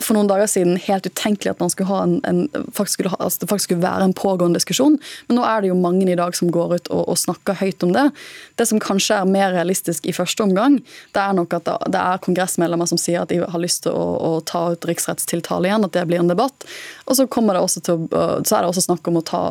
for 0.02 0.14
noen 0.14 0.28
dager 0.30 0.46
siden 0.50 0.76
helt 0.78 1.06
utenkelig 1.08 1.50
at 1.52 1.62
man 1.62 1.72
skulle 1.72 1.90
ha 1.90 2.02
en, 2.04 2.18
en 2.28 2.66
faktisk 2.74 2.98
skulle 2.98 3.12
ha, 3.12 3.18
altså 3.24 3.42
det 3.42 3.48
faktisk 3.50 3.70
skulle 3.72 3.82
være 3.82 4.06
en 4.06 4.14
pågående 4.16 4.60
diskusjon. 4.60 4.98
Men 5.26 5.38
nå 5.40 5.46
er 5.46 5.62
det 5.62 5.72
jo 5.72 5.78
mange 5.78 6.06
i 6.06 6.16
dag 6.18 6.36
som 6.38 6.52
går 6.54 6.76
ut 6.76 6.90
og, 6.94 7.02
og, 7.02 7.18
snakker 7.18 7.58
høyt 7.58 7.82
om 7.86 7.94
det. 7.96 8.04
Det 8.60 8.68
som 8.70 8.80
kanskje 8.82 9.18
er 9.18 9.32
mer 9.32 9.50
realistisk 9.56 10.06
i 10.06 10.14
første 10.14 10.46
omgang, 10.46 10.78
det 11.16 11.22
er 11.22 11.34
nok 11.36 11.58
at 11.58 11.70
det, 11.90 11.98
er 11.98 12.22
kongressmedlemmer 12.24 12.90
som 12.90 13.00
sier 13.00 13.24
at 13.24 13.32
de 13.32 13.40
har 13.42 13.62
lyst 13.62 13.84
til 13.88 13.96
å, 13.96 14.06
å 14.22 14.32
ta 14.46 14.68
ut 14.74 14.88
riksrettstiltale 14.88 15.70
igjen, 15.70 15.88
at 15.88 15.96
det 15.98 16.06
blir 16.10 16.22
en 16.22 16.30
debatt. 16.30 16.68
Og 17.06 17.18
så, 17.18 17.26
det 17.26 17.68
til, 17.82 18.08
så 18.08 18.58
er 18.58 18.62
det 18.62 18.70
også 18.70 18.86
snakk 18.86 19.10
om 19.10 19.18
å 19.18 19.26
ta 19.26 19.44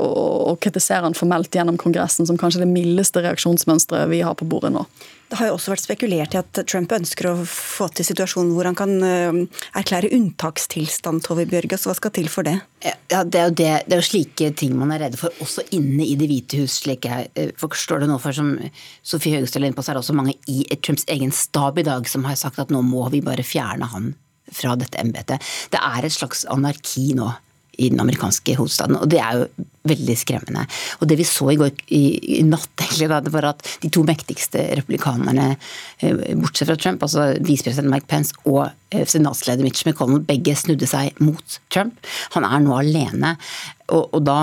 og, 0.00 0.34
og 0.50 0.60
kritisere 0.64 1.04
han 1.04 1.16
formelt 1.16 1.54
gjennom 1.54 1.78
Kongressen, 1.80 2.28
som 2.28 2.40
kanskje 2.40 2.64
det 2.64 2.72
mildeste 2.72 3.22
reaksjonsmønsteret 3.24 4.08
vi 4.12 4.24
har 4.24 4.38
på 4.38 4.48
bordet 4.48 4.72
nå. 4.74 4.86
Det 5.30 5.38
har 5.38 5.46
jo 5.46 5.54
også 5.54 5.70
vært 5.70 5.84
spekulert 5.84 6.32
i 6.34 6.38
at 6.40 6.58
Trump 6.66 6.90
ønsker 6.90 7.28
å 7.30 7.34
få 7.46 7.86
til 7.94 8.06
situasjonen 8.08 8.50
hvor 8.56 8.66
han 8.66 8.74
kan 8.78 8.96
eh, 9.06 9.36
erklære 9.78 10.10
unntakstilstand, 10.16 11.22
Tove 11.22 11.44
Bjørgaas. 11.46 11.86
Hva 11.86 11.94
skal 11.94 12.10
til 12.16 12.26
for 12.32 12.46
det? 12.46 12.56
Ja, 12.82 13.22
det, 13.22 13.38
er 13.38 13.46
jo 13.46 13.54
det, 13.60 13.68
det 13.86 13.94
er 13.94 14.02
jo 14.02 14.08
slike 14.08 14.48
ting 14.58 14.74
man 14.78 14.90
er 14.90 15.04
redde 15.04 15.20
for, 15.20 15.30
også 15.44 15.62
inne 15.76 16.02
i 16.02 16.16
Det 16.18 16.26
hvite 16.26 16.64
hus. 16.64 16.80
slik 16.82 17.06
jeg 17.06 17.30
eh, 17.38 17.52
forstår 17.60 18.02
det 18.02 18.08
nå. 18.10 18.16
For 18.18 18.34
som 18.34 18.56
Sofie 19.06 19.38
Høgestøl 19.38 19.62
er 19.62 19.70
inne 19.70 19.78
på, 19.78 19.84
så 19.86 19.92
er 19.92 20.00
det 20.00 20.02
også 20.02 20.18
mange 20.18 20.34
i 20.50 20.64
Trumps 20.82 21.06
egen 21.14 21.30
stab 21.36 21.78
i 21.78 21.86
dag 21.86 22.10
som 22.10 22.26
har 22.26 22.40
sagt 22.40 22.58
at 22.58 22.74
nå 22.74 22.82
må 22.82 23.06
vi 23.14 23.22
bare 23.22 23.46
fjerne 23.46 23.86
han 23.94 24.10
fra 24.50 24.74
dette 24.74 24.98
embetet. 24.98 25.46
Det 25.70 25.78
er 25.78 26.06
et 26.10 26.16
slags 26.16 26.42
anarki 26.50 27.12
nå 27.14 27.30
i 27.80 27.90
den 27.92 28.02
amerikanske 28.02 28.56
hovedstaden. 28.58 28.98
Og 29.00 29.08
det 29.10 29.20
er 29.24 29.40
jo 29.40 29.66
veldig 29.88 30.16
skremmende. 30.20 30.66
Og 31.00 31.08
det 31.08 31.16
vi 31.20 31.26
så 31.28 31.48
i 31.52 31.58
går 31.60 31.72
i, 31.96 32.02
i 32.36 32.42
natt, 32.44 32.70
egentlig, 32.76 33.08
da, 33.12 33.20
det 33.24 33.32
var 33.32 33.48
at 33.52 33.64
de 33.82 33.90
to 33.92 34.04
mektigste 34.06 34.66
republikanerne, 34.78 35.54
eh, 36.04 36.22
bortsett 36.40 36.68
fra 36.68 36.78
Trump, 36.80 37.04
altså 37.06 37.30
visepresident 37.46 37.90
Mike 37.92 38.08
Pence 38.10 38.36
og 38.44 38.66
eh, 38.92 39.06
senatsleder 39.08 39.64
Mitch 39.64 39.86
McConnell, 39.88 40.24
begge 40.28 40.56
snudde 40.58 40.88
seg 40.90 41.16
mot 41.24 41.60
Trump. 41.72 41.96
Han 42.36 42.48
er 42.48 42.64
nå 42.64 42.76
alene. 42.76 43.36
Og, 43.88 44.10
og 44.12 44.24
da 44.28 44.40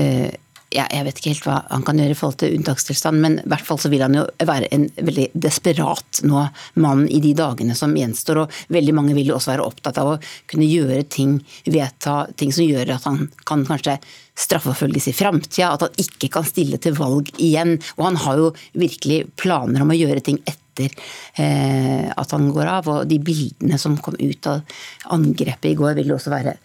eh, 0.00 0.32
jeg 0.74 1.04
vet 1.06 1.20
ikke 1.20 1.32
helt 1.32 1.46
hva 1.46 1.56
han 1.70 1.84
kan 1.86 2.00
gjøre 2.00 2.12
i 2.12 2.18
forhold 2.18 2.38
til 2.42 2.54
unntakstilstand, 2.58 3.20
men 3.24 3.38
i 3.40 3.46
hvert 3.48 3.64
fall 3.64 3.80
så 3.80 3.88
vil 3.92 4.04
han 4.04 4.16
jo 4.18 4.24
være 4.44 4.68
en 4.74 4.84
veldig 4.96 5.30
desperat 5.32 6.20
nå 6.28 6.44
mann 6.84 7.06
i 7.08 7.22
de 7.24 7.32
dagene 7.38 7.76
som 7.78 7.96
gjenstår. 7.96 8.42
Og 8.42 8.58
veldig 8.76 8.94
mange 8.96 9.16
vil 9.16 9.32
jo 9.32 9.38
også 9.38 9.54
være 9.54 9.64
opptatt 9.64 10.00
av 10.02 10.12
å 10.12 10.18
kunne 10.50 10.68
gjøre 10.68 11.06
ting, 11.08 11.38
vedta 11.64 12.20
ting 12.36 12.52
som 12.52 12.68
gjør 12.68 12.94
at 12.98 13.08
han 13.08 13.26
kan 13.48 13.64
kanskje 13.68 13.96
straffeforfølges 14.38 15.08
i 15.10 15.16
framtida, 15.16 15.72
at 15.72 15.86
han 15.86 16.00
ikke 16.04 16.30
kan 16.36 16.46
stille 16.46 16.78
til 16.82 16.96
valg 16.98 17.32
igjen. 17.40 17.78
Og 17.96 18.08
han 18.10 18.22
har 18.26 18.40
jo 18.40 18.54
virkelig 18.78 19.24
planer 19.40 19.82
om 19.82 19.94
å 19.94 19.98
gjøre 19.98 20.24
ting 20.26 20.38
etter 20.44 20.92
eh, 21.40 22.06
at 22.12 22.36
han 22.36 22.50
går 22.54 22.70
av. 22.70 22.92
Og 22.92 23.08
de 23.10 23.18
bildene 23.24 23.80
som 23.80 23.96
kom 24.04 24.18
ut 24.20 24.50
av 24.52 24.62
angrepet 25.16 25.72
i 25.72 25.76
går, 25.78 25.96
vil 25.98 26.14
også 26.14 26.34
være 26.34 26.58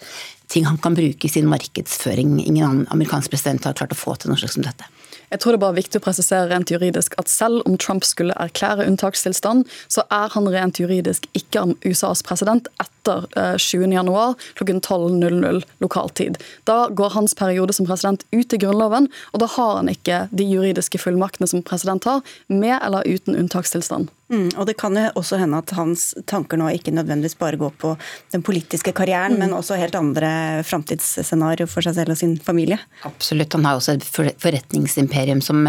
ting 0.51 0.65
han 0.65 0.77
kan 0.77 0.97
bruke 0.97 1.27
i 1.27 1.31
sin 1.31 1.49
markedsføring. 1.49 2.39
Ingen 2.43 2.65
annen 2.65 2.87
amerikansk 2.93 3.33
president 3.33 3.65
har 3.67 3.77
klart 3.77 3.95
å 3.95 3.99
få 3.99 4.15
til 4.17 4.31
noe 4.31 4.41
slags 4.41 4.57
som 4.57 4.65
dette. 4.65 4.89
Jeg 5.33 5.41
tror 5.41 5.55
det 5.55 5.57
er 5.57 5.63
bare 5.63 5.77
viktig 5.79 5.97
å 5.97 6.03
presisere 6.05 6.49
rent 6.51 6.69
juridisk 6.69 7.15
at 7.17 7.31
selv 7.31 7.63
om 7.65 7.73
Trump 7.81 8.05
skulle 8.05 8.35
erklære 8.37 8.85
unntakstilstand, 8.85 9.65
så 9.89 10.03
er 10.13 10.29
han 10.35 10.49
rent 10.53 10.77
juridisk 10.77 11.25
ikke 11.33 11.63
USAs 11.87 12.21
president 12.27 12.69
etter 12.77 13.25
20.1 13.57 14.11
kl 14.11 14.37
klokken 14.59 14.81
12.00 14.85 15.63
lokal 15.81 16.13
tid. 16.13 16.37
Da 16.69 16.85
går 16.93 17.15
hans 17.17 17.33
periode 17.39 17.73
som 17.73 17.89
president 17.89 18.27
ut 18.29 18.53
i 18.53 18.61
Grunnloven, 18.61 19.09
og 19.33 19.41
da 19.41 19.49
har 19.55 19.79
han 19.79 19.89
ikke 19.89 20.27
de 20.29 20.45
juridiske 20.45 21.01
fullmaktene 21.01 21.49
som 21.49 21.65
president 21.65 22.05
har, 22.05 22.21
med 22.53 22.77
eller 22.77 23.09
uten 23.09 23.33
unntakstilstand. 23.39 24.13
Mm, 24.33 24.49
og 24.57 24.65
Det 24.65 24.73
kan 24.79 24.95
jo 24.97 25.05
også 25.19 25.37
hende 25.37 25.59
at 25.61 25.71
hans 25.77 26.07
tanker 26.29 26.57
nå 26.57 26.71
ikke 26.73 26.93
nødvendigvis 26.95 27.37
bare 27.37 27.59
går 27.61 27.73
på 27.77 27.91
den 28.33 28.41
politiske 28.45 28.93
karrieren, 28.95 29.35
mm. 29.35 29.43
men 29.43 29.53
også 29.53 29.77
helt 29.77 29.95
andre 29.97 30.63
framtidsscenarioer 30.65 31.69
for 31.69 31.85
seg 31.85 31.97
selv 31.99 32.15
og 32.15 32.19
sin 32.19 32.33
familie. 32.41 32.79
Absolutt. 33.05 33.53
Han 33.53 33.67
har 33.67 33.77
også 33.77 33.97
et 33.97 34.07
forretningsimperium 34.41 35.43
som 35.45 35.61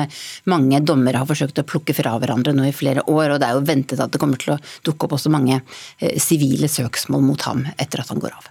mange 0.49 0.80
dommere 0.80 1.21
har 1.21 1.28
forsøkt 1.28 1.61
å 1.61 1.66
plukke 1.68 1.97
fra 1.97 2.14
hverandre 2.21 2.54
nå 2.56 2.71
i 2.71 2.75
flere 2.76 3.04
år. 3.04 3.35
Og 3.35 3.42
det 3.42 3.50
er 3.50 3.59
jo 3.59 3.66
ventet 3.68 4.00
at 4.00 4.14
det 4.14 4.23
kommer 4.23 4.40
til 4.40 4.54
å 4.56 4.59
dukke 4.87 5.09
opp 5.09 5.18
også 5.18 5.33
mange 5.35 5.61
eh, 5.61 6.16
sivile 6.23 6.71
søksmål 6.71 7.25
mot 7.26 7.44
ham 7.49 7.66
etter 7.76 8.00
at 8.00 8.12
han 8.14 8.23
går 8.23 8.33
av. 8.33 8.49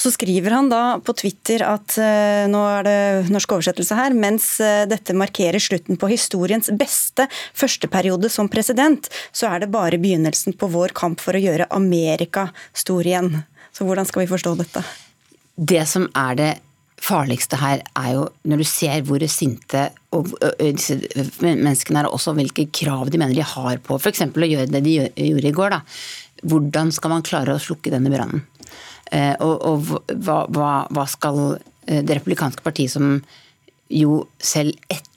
Så 0.00 0.10
skriver 0.14 0.56
han 0.56 0.72
da 0.72 0.82
på 0.98 1.14
Twitter 1.14 1.62
at 1.62 1.94
uh, 2.00 2.48
nå 2.50 2.62
er 2.80 2.86
det 2.88 3.30
norsk 3.30 3.54
oversettelse 3.54 3.94
her, 3.94 4.14
mens 4.16 4.48
dette 4.90 5.14
markerer 5.14 5.62
slutten 5.62 5.98
på 6.00 6.08
historiens 6.10 6.66
beste 6.78 7.28
første 7.54 7.88
periode 7.92 8.30
som 8.32 8.50
president, 8.50 9.06
så 9.30 9.51
er 9.52 9.62
det 9.62 9.72
bare 9.72 10.00
begynnelsen 10.00 10.56
på 10.58 10.68
vår 10.72 10.94
kamp 10.96 11.22
for 11.22 11.36
å 11.36 11.42
gjøre 11.42 11.70
Amerika 11.74 12.48
stor 12.76 13.06
igjen. 13.06 13.42
Så 13.72 13.86
hvordan 13.88 14.08
skal 14.08 14.24
vi 14.24 14.32
forstå 14.32 14.54
dette? 14.60 14.84
Det 15.56 15.84
som 15.88 16.08
er 16.16 16.38
det 16.38 16.52
farligste 17.02 17.58
her, 17.58 17.82
er 17.98 18.10
jo 18.14 18.26
når 18.46 18.62
du 18.62 18.66
ser 18.68 19.02
hvor 19.06 19.22
sinte 19.30 19.88
og 20.14 20.30
disse 20.60 21.00
menneskene 21.42 22.04
er, 22.04 22.10
også 22.10 22.34
hvilke 22.36 22.68
krav 22.70 23.10
de 23.10 23.18
mener 23.18 23.34
de 23.34 23.46
har 23.46 23.80
på 23.82 23.98
f.eks. 23.98 24.22
å 24.28 24.50
gjøre 24.52 24.70
det 24.70 24.84
de 24.86 24.98
gjorde 25.00 25.50
i 25.50 25.56
går. 25.56 25.74
Da. 25.74 25.80
Hvordan 26.46 26.92
skal 26.94 27.14
man 27.16 27.26
klare 27.26 27.56
å 27.56 27.62
slukke 27.62 27.92
denne 27.92 28.12
brannen? 28.12 28.44
Eh, 29.12 29.34
og, 29.44 29.54
og 29.66 29.88
hva, 30.24 30.42
hva, 30.48 30.72
hva, 30.88 31.06
skal 31.10 31.40
eh, 31.86 32.00
det 32.00 32.20
republikanske 32.20 32.64
partiet, 32.64 32.94
som 32.94 33.18
jo 33.92 34.22
selv 34.40 34.78
etter 34.88 35.11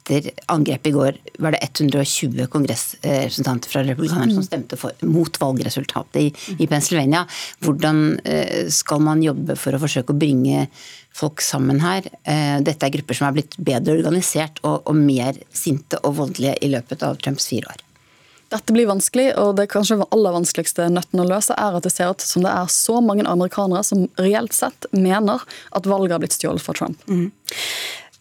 angrepet 0.51 0.89
i 0.91 0.93
går 0.95 1.17
var 1.41 1.55
det 1.55 1.61
120 1.63 2.47
kongressrepresentanter 2.53 3.71
fra 3.71 3.83
republikanerne 3.83 4.35
som 4.37 4.45
stemte 4.45 4.77
for, 4.79 4.93
mot 5.01 5.39
valgresultatet 5.41 6.21
i, 6.21 6.27
i, 6.59 6.67
Pennsylvania. 6.67 7.25
Hvordan 7.65 8.03
eh, 8.23 8.67
skal 8.73 9.01
man 9.05 9.23
jobbe 9.25 9.57
for 9.59 9.75
å 9.75 9.81
forsøke 9.81 10.13
å 10.13 10.19
bringe 10.19 10.67
folk 11.15 11.41
sammen 11.41 11.79
her? 11.79 12.07
Dette 12.65 12.85
er 12.85 12.93
grupper 12.97 13.17
som 13.17 13.29
er 13.29 13.37
blitt 13.37 13.55
bedre 13.57 13.95
organisert 13.95 14.59
og, 14.67 14.81
og 14.83 14.99
mer 14.99 15.39
sinte 15.55 16.01
og 16.03 16.17
voldelige 16.19 16.59
i 16.65 16.71
løpet 16.73 17.05
av 17.07 17.21
Trumps 17.23 17.47
fire 17.53 17.71
år. 17.71 17.85
Dette 18.53 18.73
blir 18.73 18.85
vanskelig, 18.87 19.31
og 19.41 19.55
det 19.57 19.67
kanskje 19.73 19.97
aller 20.05 20.35
vanskeligste 20.35 20.85
nøtten 20.93 21.23
å 21.23 21.27
løse 21.27 21.55
er 21.57 21.77
at 21.77 21.85
det 21.85 21.91
ser 21.95 22.13
ut 22.13 22.21
som 22.23 22.45
det 22.45 22.53
er 22.53 22.69
så 22.71 22.99
mange 23.01 23.25
amerikanere 23.27 23.81
som 23.83 24.05
reelt 24.21 24.53
sett 24.53 24.85
mener 24.93 25.41
at 25.75 25.89
valget 25.89 26.13
har 26.13 26.21
blitt 26.21 26.37
stjålet 26.37 26.61
fra 26.61 26.75
Trump. 26.77 27.01
Mm. 27.09 27.31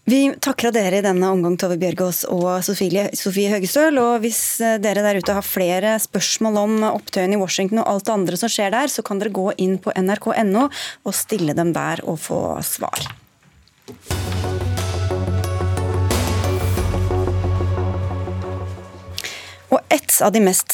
Vi 0.05 0.35
takker 0.45 0.69
dere 0.75 0.99
i 1.01 1.05
denne 1.05 1.31
omgang, 1.33 1.55
Tove 1.57 1.79
Bjørgaas 1.81 2.27
og 2.29 2.59
Sofie, 2.67 3.07
Sofie 3.17 3.49
Høgestøl. 3.49 3.97
Og 4.03 4.21
hvis 4.25 4.61
eh, 4.61 4.77
dere 4.83 5.01
der 5.07 5.17
ute 5.17 5.37
har 5.39 5.47
flere 5.47 5.95
spørsmål 6.03 6.61
om 6.61 6.77
opptøyene 6.91 7.39
i 7.39 7.41
Washington 7.41 7.81
og 7.81 7.89
alt 7.89 8.09
det 8.11 8.17
andre 8.19 8.41
som 8.41 8.53
skjer 8.53 8.75
der, 8.77 8.93
så 8.93 9.05
kan 9.07 9.23
dere 9.23 9.33
gå 9.33 9.49
inn 9.65 9.79
på 9.81 9.95
nrk.no 9.97 10.69
og 10.69 11.17
stille 11.17 11.57
dem 11.57 11.73
der 11.73 12.05
og 12.05 12.21
få 12.21 12.41
svar. 12.69 13.09
Og 19.75 19.81
et 19.91 20.13
av 20.23 20.31
de 20.35 20.41
mest 20.45 20.71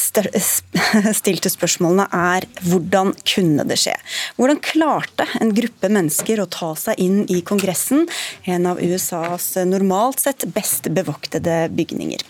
stilte 1.20 1.52
spørsmålene 1.52 2.06
er 2.12 2.46
hvordan 2.66 3.14
kunne 3.24 3.64
det 3.68 3.78
skje? 3.80 3.94
Hvordan 4.36 4.60
klarte 4.64 5.26
en 5.40 5.54
gruppe 5.56 5.88
mennesker 5.92 6.42
å 6.42 6.48
ta 6.50 6.74
seg 6.76 7.00
inn 7.00 7.22
i 7.32 7.40
Kongressen, 7.46 8.04
en 8.44 8.68
av 8.68 8.82
USAs 8.82 9.54
normalt 9.70 10.20
sett 10.20 10.44
best 10.52 10.90
bevoktede 10.92 11.62
bygninger? 11.72 12.26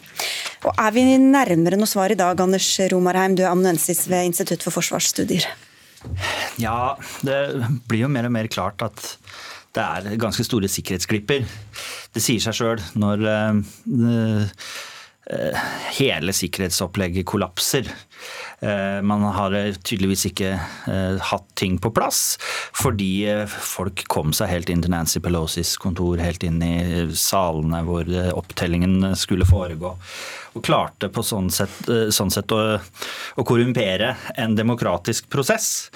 Og 0.68 0.76
Er 0.76 0.92
vi 0.94 1.02
nærmere 1.18 1.78
noe 1.80 1.88
svar 1.90 2.12
i 2.12 2.18
dag, 2.18 2.38
Anders 2.44 2.68
Romarheim, 2.92 3.34
du 3.34 3.42
er 3.42 3.50
amanuensis 3.50 4.04
ved 4.10 4.28
Institutt 4.28 4.62
for 4.62 4.76
forsvarsstudier? 4.76 5.48
Ja, 6.60 6.94
det 7.26 7.38
blir 7.88 8.04
jo 8.04 8.12
mer 8.12 8.28
og 8.28 8.36
mer 8.36 8.48
klart 8.52 8.84
at 8.84 9.02
det 9.74 9.82
er 9.82 10.20
ganske 10.20 10.44
store 10.44 10.68
sikkerhetsglipper. 10.70 11.44
Det 12.14 12.22
sier 12.22 12.42
seg 12.42 12.56
sjøl 12.58 12.86
når 12.98 13.26
Eh, 13.30 13.60
hele 15.96 16.34
sikkerhetsopplegget 16.34 17.26
kollapser. 17.28 17.87
Eh, 18.60 18.99
man 19.06 19.22
har 19.37 19.54
tydeligvis 19.87 20.26
ikke 20.30 20.50
eh, 20.58 21.20
hatt 21.30 21.46
ting 21.58 21.78
på 21.80 21.92
plass, 21.94 22.34
fordi 22.76 23.25
folk 23.49 24.04
kom 24.12 24.34
seg 24.37 24.50
helt 24.52 24.72
inn 24.72 24.84
til 24.84 24.92
Nancy 24.94 25.22
Pelosis 25.22 25.76
kontor, 25.80 26.20
helt 26.20 26.44
inn 26.46 26.60
i 26.64 27.06
salene 27.16 27.82
hvor 27.87 28.10
opptellingen 28.34 29.12
skulle 29.18 29.49
foregå. 29.49 29.94
Og 30.58 30.64
klarte 30.66 31.08
på 31.14 31.22
sånn 31.22 31.50
sett, 31.54 31.84
sånn 31.87 32.32
sett 32.34 32.50
å, 32.52 32.62
å 33.38 33.46
korrumpere 33.46 34.16
en 34.34 34.56
demokratisk 34.58 35.30
prosess. 35.30 35.90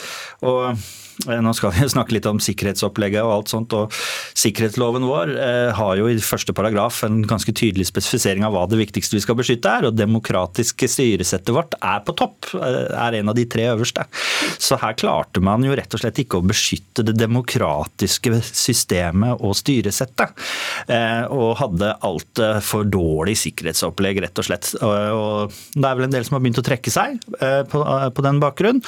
Og 0.46 0.70
Eh, 0.74 1.03
nå 1.22 1.52
skal 1.54 1.72
vi 1.74 1.86
snakke 1.88 2.16
litt 2.16 2.26
om 2.28 2.40
sikkerhetsopplegget 2.42 3.22
og 3.24 3.32
alt 3.38 3.52
sånt. 3.52 3.74
og 3.76 3.92
Sikkerhetsloven 4.38 5.06
vår 5.06 5.32
eh, 5.38 5.70
har 5.76 5.98
jo 5.98 6.08
i 6.10 6.18
første 6.22 6.54
paragraf 6.56 7.02
en 7.06 7.22
ganske 7.28 7.54
tydelig 7.54 7.88
spesifisering 7.90 8.44
av 8.46 8.54
hva 8.56 8.64
det 8.70 8.80
viktigste 8.80 9.16
vi 9.16 9.22
skal 9.24 9.38
beskytte 9.38 9.70
er. 9.70 9.88
Og 9.88 9.96
demokratiske 9.96 10.88
styresettet 10.90 11.54
vårt 11.54 11.76
er 11.78 12.02
på 12.04 12.16
topp, 12.18 12.50
eh, 12.58 12.90
er 12.90 13.18
en 13.20 13.30
av 13.30 13.38
de 13.38 13.46
tre 13.50 13.68
øverste. 13.72 14.06
Så 14.58 14.78
her 14.82 14.96
klarte 14.98 15.42
man 15.44 15.64
jo 15.64 15.76
rett 15.76 15.94
og 15.94 16.02
slett 16.02 16.20
ikke 16.24 16.40
å 16.40 16.46
beskytte 16.46 17.06
det 17.06 17.16
demokratiske 17.18 18.42
systemet 18.50 19.38
og 19.40 19.54
styresettet. 19.58 20.34
Og 21.34 21.56
hadde 21.58 21.92
altfor 22.04 22.86
dårlig 22.88 23.36
sikkerhetsopplegg, 23.40 24.20
rett 24.24 24.40
og 24.40 24.46
slett. 24.46 24.70
Og 24.82 25.54
det 25.74 25.86
er 25.88 25.98
vel 25.98 26.06
en 26.06 26.14
del 26.14 26.26
som 26.26 26.36
har 26.36 26.44
begynt 26.44 26.60
å 26.60 26.66
trekke 26.66 26.92
seg 26.92 27.18
på 27.70 28.24
den 28.24 28.40
bakgrunn. 28.42 28.82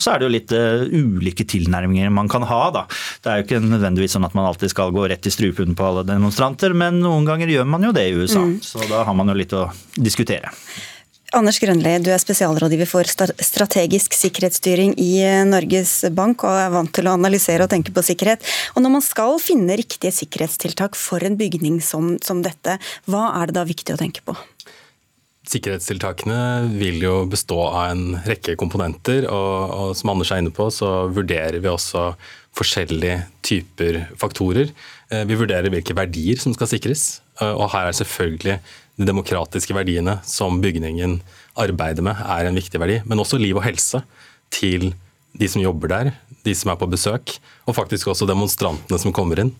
Så 0.00 0.12
er 0.12 0.20
det 0.20 0.28
jo 0.28 0.34
litt 0.36 0.54
ulike 0.92 1.46
tilnærminger 1.48 1.71
tilnærminger 1.72 2.10
man 2.10 2.28
kan 2.28 2.42
ha. 2.42 2.62
Da. 2.70 2.86
Det 3.22 3.30
er 3.30 3.40
jo 3.40 3.46
ikke 3.46 3.64
nødvendigvis 3.64 4.16
sånn 4.16 4.28
at 4.28 4.36
man 4.36 4.48
alltid 4.50 4.72
skal 4.72 4.92
gå 4.92 5.08
rett 5.08 5.26
i 5.26 5.32
strupen 5.32 5.76
på 5.78 5.88
alle 5.88 6.06
demonstranter, 6.06 6.74
men 6.76 7.00
noen 7.02 7.26
ganger 7.28 7.48
gjør 7.48 7.68
man 7.68 7.82
jo 7.88 7.92
det 7.92 8.08
i 8.10 8.16
USA. 8.16 8.42
Mm. 8.42 8.58
Så 8.64 8.82
da 8.88 9.04
har 9.06 9.14
man 9.16 9.32
jo 9.32 9.38
litt 9.38 9.52
å 9.56 9.68
diskutere. 9.96 10.52
Anders 11.32 11.56
Grønli, 11.62 11.94
du 12.04 12.10
er 12.12 12.20
spesialrådgiver 12.20 12.88
for 12.90 13.08
strategisk 13.08 14.12
sikkerhetsstyring 14.12 14.92
i 15.00 15.14
Norges 15.48 16.02
Bank 16.12 16.44
og 16.44 16.58
er 16.60 16.74
vant 16.74 16.92
til 16.92 17.08
å 17.08 17.14
analysere 17.16 17.64
og 17.64 17.72
tenke 17.72 17.94
på 17.96 18.04
sikkerhet. 18.04 18.44
Og 18.76 18.84
Når 18.84 18.92
man 18.98 19.04
skal 19.06 19.40
finne 19.40 19.78
riktige 19.80 20.12
sikkerhetstiltak 20.12 20.98
for 20.98 21.24
en 21.24 21.38
bygning 21.40 21.80
som, 21.80 22.18
som 22.20 22.44
dette, 22.44 22.76
hva 23.08 23.30
er 23.40 23.48
det 23.48 23.56
da 23.56 23.64
viktig 23.64 23.96
å 23.96 24.02
tenke 24.02 24.20
på? 24.28 24.36
Sikkerhetstiltakene 25.42 26.68
vil 26.78 27.00
jo 27.02 27.14
bestå 27.26 27.58
av 27.64 27.88
en 27.90 28.04
rekke 28.28 28.54
komponenter, 28.60 29.26
og, 29.26 29.72
og, 29.74 29.88
som 29.98 30.12
Anders 30.12 30.30
er 30.30 30.42
inne 30.42 30.52
på, 30.54 30.68
så 30.70 31.08
vurderer 31.10 31.58
vi 31.58 31.70
også 31.70 32.12
forskjellige 32.54 33.24
typer 33.42 34.04
faktorer. 34.20 34.70
Eh, 35.10 35.24
vi 35.26 35.38
vurderer 35.40 35.72
hvilke 35.72 35.96
verdier 35.98 36.38
som 36.38 36.54
skal 36.54 36.70
sikres, 36.70 37.20
eh, 37.40 37.50
og 37.50 37.72
her 37.74 37.90
er 37.90 37.98
selvfølgelig 37.98 38.60
de 39.00 39.08
demokratiske 39.08 39.74
verdiene 39.74 40.20
som 40.28 40.60
bygningen 40.62 41.18
arbeider 41.58 42.06
med, 42.06 42.22
er 42.22 42.46
en 42.46 42.60
viktig 42.60 42.78
verdi. 42.78 43.00
Men 43.08 43.24
også 43.24 43.40
liv 43.40 43.58
og 43.58 43.66
helse 43.66 44.04
til 44.54 44.92
de 45.34 45.48
som 45.50 45.64
jobber 45.64 45.90
der, 45.90 46.14
de 46.46 46.54
som 46.54 46.70
er 46.70 46.78
på 46.78 46.90
besøk, 46.92 47.34
og 47.66 47.76
faktisk 47.78 48.12
også 48.12 48.28
demonstrantene 48.30 49.00
som 49.00 49.14
kommer 49.16 49.42
inn. 49.42 49.54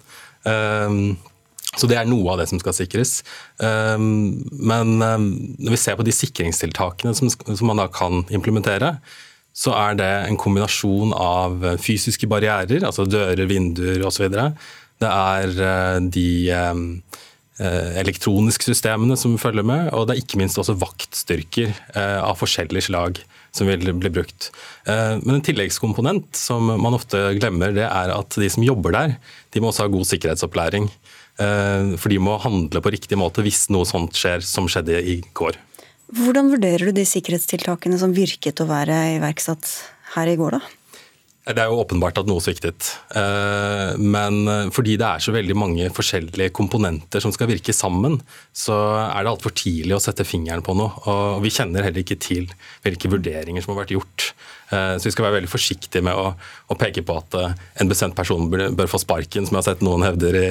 Eh, 1.72 1.78
så 1.78 1.88
Det 1.88 1.96
er 1.96 2.04
noe 2.04 2.32
av 2.32 2.38
det 2.38 2.48
som 2.48 2.60
skal 2.60 2.72
sikres. 2.72 3.22
Ehm, 3.60 4.44
men 4.52 5.00
ehm, 5.02 5.56
når 5.58 5.70
vi 5.70 5.76
ser 5.76 5.96
på 5.96 6.04
de 6.04 6.12
sikringstiltakene 6.12 7.14
som 7.14 7.66
man 7.66 7.80
da 7.80 7.88
kan 7.88 8.24
implementere, 8.30 8.98
så 9.52 9.72
er 9.76 9.96
det 9.96 10.12
en 10.28 10.38
kombinasjon 10.40 11.12
av 11.12 11.60
fysiske 11.80 12.28
barrierer, 12.28 12.84
altså 12.84 13.04
dører, 13.04 13.44
vinduer 13.46 14.00
osv. 14.08 14.30
Det 15.02 15.10
er 15.10 15.58
eh, 15.66 15.98
de 16.14 16.28
ehm, 16.54 16.86
eh, 17.60 17.98
elektroniske 18.00 18.64
systemene 18.64 19.16
som 19.18 19.36
følger 19.40 19.66
med, 19.66 19.90
og 19.92 20.08
det 20.08 20.16
er 20.16 20.22
ikke 20.22 20.40
minst 20.40 20.60
også 20.60 20.78
vaktstyrker 20.80 21.68
eh, 21.68 22.18
av 22.22 22.38
forskjellig 22.40 22.86
slag 22.88 23.20
som 23.52 23.68
vil 23.68 23.84
bli 24.00 24.08
brukt. 24.08 24.46
Men 24.88 25.34
en 25.34 25.42
tilleggskomponent 25.44 26.38
som 26.40 26.70
man 26.72 26.94
ofte 26.96 27.18
glemmer, 27.36 27.74
det 27.76 27.84
er 27.84 28.08
at 28.14 28.38
de 28.40 28.48
som 28.48 28.64
jobber 28.64 28.94
der, 28.96 29.12
de 29.52 29.60
må 29.60 29.68
også 29.68 29.84
ha 29.84 29.92
god 29.92 30.08
sikkerhetsopplæring. 30.08 30.86
Eh, 31.42 31.94
for 31.98 32.12
de 32.12 32.20
må 32.22 32.36
handle 32.42 32.82
på 32.82 32.92
riktig 32.94 33.18
måte 33.18 33.44
hvis 33.44 33.66
noe 33.72 33.88
sånt 33.88 34.16
skjer 34.18 34.44
som 34.46 34.68
skjedde 34.70 35.00
i 35.00 35.20
går. 35.36 35.58
Hvordan 36.12 36.50
vurderer 36.52 36.90
du 36.90 36.96
de 36.96 37.06
sikkerhetstiltakene 37.08 37.98
som 38.00 38.12
virket 38.14 38.60
å 38.60 38.68
være 38.68 39.16
iverksatt 39.16 39.68
her 40.16 40.28
i 40.28 40.36
går, 40.36 40.58
da? 40.58 40.81
Det 41.42 41.58
er 41.58 41.72
jo 41.72 41.80
åpenbart 41.82 42.20
at 42.20 42.28
noe 42.30 42.38
sviktet. 42.42 42.92
Eh, 43.18 43.98
men 43.98 44.70
fordi 44.70 44.94
det 45.00 45.08
er 45.08 45.24
så 45.24 45.34
veldig 45.34 45.56
mange 45.58 45.88
forskjellige 45.90 46.52
komponenter 46.54 47.24
som 47.24 47.34
skal 47.34 47.50
virke 47.50 47.74
sammen, 47.74 48.20
så 48.54 48.76
er 49.08 49.24
det 49.24 49.32
altfor 49.32 49.54
tidlig 49.58 49.96
å 49.96 50.02
sette 50.02 50.26
fingeren 50.28 50.62
på 50.62 50.76
noe. 50.78 50.94
Og 51.10 51.42
vi 51.42 51.50
kjenner 51.50 51.82
heller 51.82 52.04
ikke 52.04 52.20
til 52.22 52.46
hvilke 52.86 53.10
vurderinger 53.10 53.64
som 53.64 53.74
har 53.74 53.82
vært 53.82 53.96
gjort. 53.96 54.28
Eh, 54.70 54.94
så 54.98 55.08
vi 55.08 55.14
skal 55.16 55.26
være 55.26 55.40
veldig 55.40 55.50
forsiktige 55.50 56.04
med 56.06 56.14
å, 56.14 56.32
peke 56.78 57.02
på 57.04 57.18
at 57.18 57.34
eh, 57.36 57.58
en 57.82 57.90
bestemt 57.90 58.14
person 58.16 58.46
bør, 58.52 58.86
få 58.88 59.02
sparken, 59.02 59.44
som 59.48 59.58
jeg 59.58 59.64
har 59.64 59.66
sett 59.66 59.82
noen 59.84 60.06
hevder 60.06 60.38
i, 60.38 60.46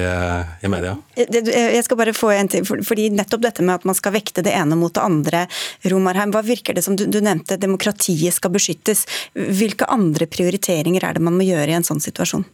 i 0.60 0.70
media. 0.70 0.92
Jeg 1.16 1.82
skal 1.88 1.98
bare 1.98 2.14
få 2.16 2.34
en 2.36 2.52
ting, 2.52 2.68
fordi 2.68 3.08
nettopp 3.16 3.46
dette 3.48 3.64
med 3.64 3.80
at 3.80 3.88
man 3.88 3.96
skal 3.96 4.14
vekte 4.14 4.44
det 4.44 4.52
ene 4.60 4.76
mot 4.78 4.92
det 4.92 5.02
andre, 5.02 5.46
Romarheim, 5.88 6.36
hva 6.36 6.44
virker 6.44 6.76
det 6.76 6.84
som 6.84 7.00
du, 7.00 7.08
du 7.08 7.18
nevnte, 7.24 7.56
demokratiet 7.60 8.36
skal 8.36 8.52
beskyttes. 8.54 9.06
Hvilke 9.32 9.88
andre 9.90 10.28
prioriteringer 10.30 10.81
er 10.86 11.14
det 11.14 11.22
man 11.22 11.36
må 11.36 11.46
gjøre 11.46 11.70
i 11.70 11.76
en 11.76 11.86
sånn 11.86 12.00
situasjon? 12.02 12.44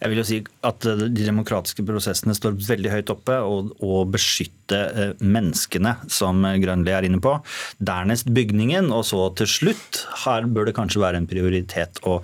Jeg 0.00 0.12
vil 0.12 0.20
jo 0.22 0.26
si 0.26 0.38
at 0.66 0.86
eh, 0.88 1.04
De 1.12 1.26
demokratiske 1.26 1.84
prosessene 1.86 2.36
står 2.36 2.56
veldig 2.68 2.94
høyt 2.94 3.12
oppe, 3.12 3.36
og 3.40 4.12
beskytte 4.14 4.78
eh, 4.80 5.12
menneskene, 5.20 5.96
som 6.12 6.44
Grønli 6.62 6.94
er 6.94 7.06
inne 7.08 7.20
på. 7.22 7.36
Dernest 7.78 8.30
bygningen, 8.32 8.90
og 8.94 9.04
så 9.08 9.26
til 9.38 9.50
slutt 9.50 10.04
her 10.24 10.48
bør 10.48 10.70
det 10.70 10.76
kanskje 10.78 11.02
være 11.02 11.20
en 11.20 11.28
prioritet 11.30 12.00
å 12.08 12.18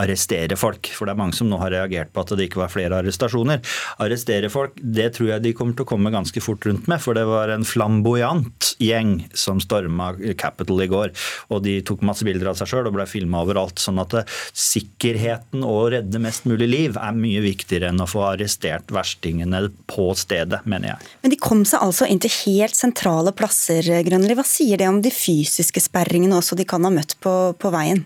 arrestere 0.00 0.56
folk. 0.58 0.90
For 0.94 1.08
det 1.08 1.14
er 1.14 1.20
mange 1.20 1.36
som 1.38 1.50
nå 1.50 1.60
har 1.60 1.74
reagert 1.74 2.14
på 2.14 2.24
at 2.24 2.34
det 2.38 2.48
ikke 2.48 2.62
var 2.62 2.72
flere 2.72 3.02
arrestasjoner. 3.02 3.60
Arrestere 4.04 4.50
folk, 4.52 4.78
det 4.80 5.10
tror 5.18 5.34
jeg 5.34 5.44
de 5.44 5.54
kommer 5.56 5.76
til 5.76 5.86
å 5.86 5.92
komme 5.92 6.14
ganske 6.14 6.42
fort 6.44 6.64
rundt 6.68 6.88
med, 6.90 7.02
for 7.04 7.18
det 7.18 7.26
var 7.28 7.52
en 7.52 7.66
flamboyant 7.68 8.72
gjeng 8.82 9.18
som 9.36 9.60
storma 9.62 10.12
Capital 10.38 10.84
i 10.84 10.88
går. 10.90 11.12
Og 11.52 11.62
de 11.66 11.78
tok 11.86 12.04
masse 12.06 12.26
bilder 12.26 12.52
av 12.52 12.58
seg 12.58 12.70
sjøl 12.72 12.88
og 12.88 12.96
ble 12.96 13.08
filma 13.10 13.42
overalt. 13.44 13.80
Sånn 13.82 14.00
at 14.02 14.16
eh, 14.20 14.36
sikkerheten 14.56 15.64
og 15.66 15.76
å 15.78 15.88
redde 15.98 16.22
mest 16.22 16.48
mulig 16.48 16.70
liv 16.70 16.98
er 16.98 17.17
mye 17.20 17.42
viktigere 17.44 17.90
enn 17.92 18.02
å 18.02 18.08
få 18.08 18.24
arrestert 18.30 18.92
verstingene 18.94 19.66
på 19.90 20.10
stedet, 20.18 20.62
mener 20.68 20.94
jeg. 20.94 21.10
Men 21.24 21.34
de 21.34 21.40
kom 21.42 21.64
seg 21.68 21.84
altså 21.84 22.08
inn 22.08 22.22
til 22.22 22.34
helt 22.44 22.78
sentrale 22.78 23.34
plasser, 23.36 23.86
Grønli. 24.06 24.36
Hva 24.38 24.46
sier 24.46 24.80
det 24.80 24.88
om 24.90 25.02
de 25.04 25.12
fysiske 25.14 25.82
sperringene 25.82 26.38
også 26.38 26.58
de 26.58 26.68
kan 26.68 26.86
ha 26.86 26.92
møtt 26.94 27.18
på, 27.24 27.34
på 27.58 27.74
veien? 27.74 28.04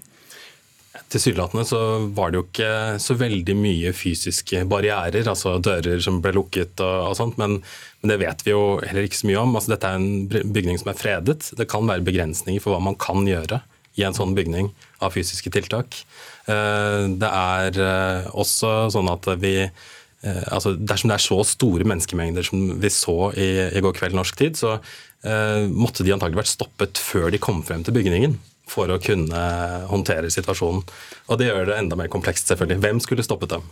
Tilsynelatende 1.13 1.65
så 1.65 1.79
var 2.13 2.31
det 2.31 2.39
jo 2.39 2.45
ikke 2.47 2.73
så 3.01 3.17
veldig 3.17 3.55
mye 3.57 3.93
fysiske 3.97 4.63
barrierer, 4.69 5.29
altså 5.29 5.55
dører 5.61 6.01
som 6.05 6.21
ble 6.25 6.35
lukket 6.37 6.81
og, 6.85 6.97
og 7.09 7.17
sånt, 7.17 7.39
men, 7.41 7.59
men, 8.03 8.13
det 8.13 8.19
vet 8.21 8.45
vi 8.45 8.53
jo 8.53 8.77
heller 8.85 9.09
ikke 9.09 9.21
så 9.23 9.29
mye 9.31 9.41
om. 9.41 9.57
Altså, 9.57 9.73
dette 9.73 9.89
er 9.89 10.01
en 10.01 10.53
bygning 10.53 10.81
som 10.81 10.93
er 10.93 10.99
fredet. 11.01 11.49
Det 11.57 11.69
kan 11.69 11.89
være 11.89 12.05
begrensninger 12.05 12.65
for 12.65 12.75
hva 12.75 12.83
man 12.85 12.99
kan 13.01 13.25
gjøre 13.29 13.63
i 14.01 14.05
en 14.09 14.17
sånn 14.17 14.37
bygning 14.37 14.71
av 15.05 15.17
fysiske 15.17 15.53
tiltak. 15.53 16.03
Eh, 16.51 17.05
det 17.23 17.29
er 17.29 17.79
eh, 17.79 18.31
også 18.35 18.91
sånn 18.91 19.11
at 19.13 19.29
vi 19.39 19.55
eh, 19.63 20.45
altså 20.51 20.75
Dersom 20.75 21.13
det 21.13 21.19
er 21.21 21.23
så 21.23 21.39
store 21.47 21.87
menneskemengder 21.87 22.47
som 22.47 22.65
vi 22.83 22.91
så 22.91 23.17
i, 23.39 23.51
i 23.71 23.83
går 23.85 23.95
kveld 23.99 24.19
norsk 24.19 24.39
tid, 24.41 24.59
så 24.59 24.79
måtte 25.23 26.03
de 26.03 26.11
antagelig 26.11 26.41
vært 26.41 26.51
stoppet 26.51 26.99
før 26.99 27.29
de 27.31 27.39
kom 27.39 27.61
frem 27.63 27.85
til 27.87 27.95
bygningen 27.95 28.33
for 28.73 28.91
å 28.93 29.01
kunne 29.03 29.43
håndtere 29.91 30.31
situasjonen. 30.33 30.83
Og 31.31 31.39
det 31.39 31.49
gjør 31.49 31.69
det 31.69 31.77
enda 31.79 31.97
mer 31.99 32.11
komplekst, 32.13 32.49
selvfølgelig. 32.51 32.81
Hvem 32.83 33.01
skulle 33.05 33.25
stoppet 33.25 33.55
dem? 33.55 33.67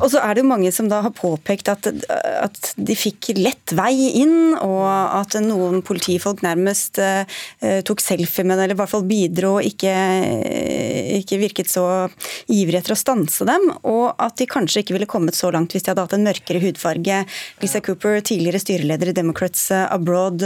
Og 0.00 0.08
så 0.12 0.20
er 0.22 0.34
det 0.34 0.42
jo 0.42 0.50
mange 0.50 0.72
som 0.74 0.88
da 0.90 1.02
har 1.04 1.14
påpekt 1.16 1.70
at, 1.72 1.88
at 2.10 2.72
de 2.76 2.96
fikk 2.98 3.30
lett 3.38 3.74
vei 3.76 3.92
inn, 4.22 4.56
og 4.58 4.84
at 4.88 5.36
noen 5.44 5.82
politifolk 5.86 6.42
nærmest 6.44 7.00
uh, 7.02 7.22
tok 7.86 8.02
selfie 8.04 8.46
med 8.46 8.58
det, 8.58 8.66
eller 8.66 8.76
i 8.76 8.80
hvert 8.80 8.92
fall 8.92 9.06
bidro 9.08 9.56
og 9.58 9.68
ikke, 9.68 9.94
ikke 11.20 11.40
virket 11.40 11.70
så 11.70 11.86
ivrige 12.52 12.82
etter 12.82 12.96
å 12.96 13.00
stanse 13.00 13.46
dem. 13.48 13.70
Og 13.86 14.10
at 14.22 14.38
de 14.40 14.48
kanskje 14.50 14.84
ikke 14.84 14.96
ville 14.96 15.10
kommet 15.10 15.38
så 15.38 15.52
langt 15.54 15.76
hvis 15.76 15.86
de 15.86 15.92
hadde 15.92 16.06
hatt 16.08 16.16
en 16.16 16.26
mørkere 16.26 16.62
hudfarge. 16.64 17.22
Lisa 17.62 17.82
Cooper, 17.84 18.18
tidligere 18.26 18.62
styreleder 18.62 19.12
i 19.12 19.16
Democrats 19.16 19.68
Abroad, 19.70 20.42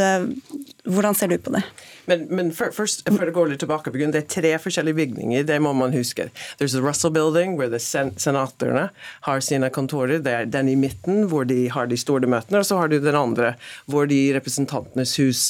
hvordan 0.90 1.17
ser 1.17 1.33
du 1.33 1.40
på 1.40 1.55
det? 1.55 1.64
Men, 2.11 2.26
men 2.35 2.50
for, 2.55 2.75
først, 2.75 3.05
før 3.07 3.29
det 3.29 3.35
går 3.37 3.52
litt 3.52 3.62
tilbake, 3.62 3.93
det 3.95 4.23
er 4.25 4.29
tre 4.31 4.52
forskjellige 4.59 4.99
bygninger, 4.99 5.45
det 5.47 5.61
må 5.62 5.73
man 5.76 5.95
huske. 5.95 6.29
There's 6.59 6.75
the 6.75 6.83
Russell 6.83 7.12
Building, 7.14 7.55
hvor 7.59 7.71
sen 7.79 8.12
senatorene 8.19 8.88
har 9.29 9.45
sine 9.45 9.71
kontorer. 9.71 10.19
Det 10.25 10.33
er 10.35 10.49
den 10.50 10.73
i 10.73 10.78
midten, 10.78 11.28
hvor 11.30 11.47
de 11.47 11.69
har 11.71 11.87
de 11.91 11.99
store 12.00 12.26
møtene. 12.30 12.61
Og 12.61 12.67
så 12.67 12.80
har 12.80 12.91
du 12.91 12.99
den 12.99 13.19
andre, 13.19 13.54
hvor 13.87 14.08
de 14.11 14.19
Representantenes 14.35 15.15
hus 15.21 15.43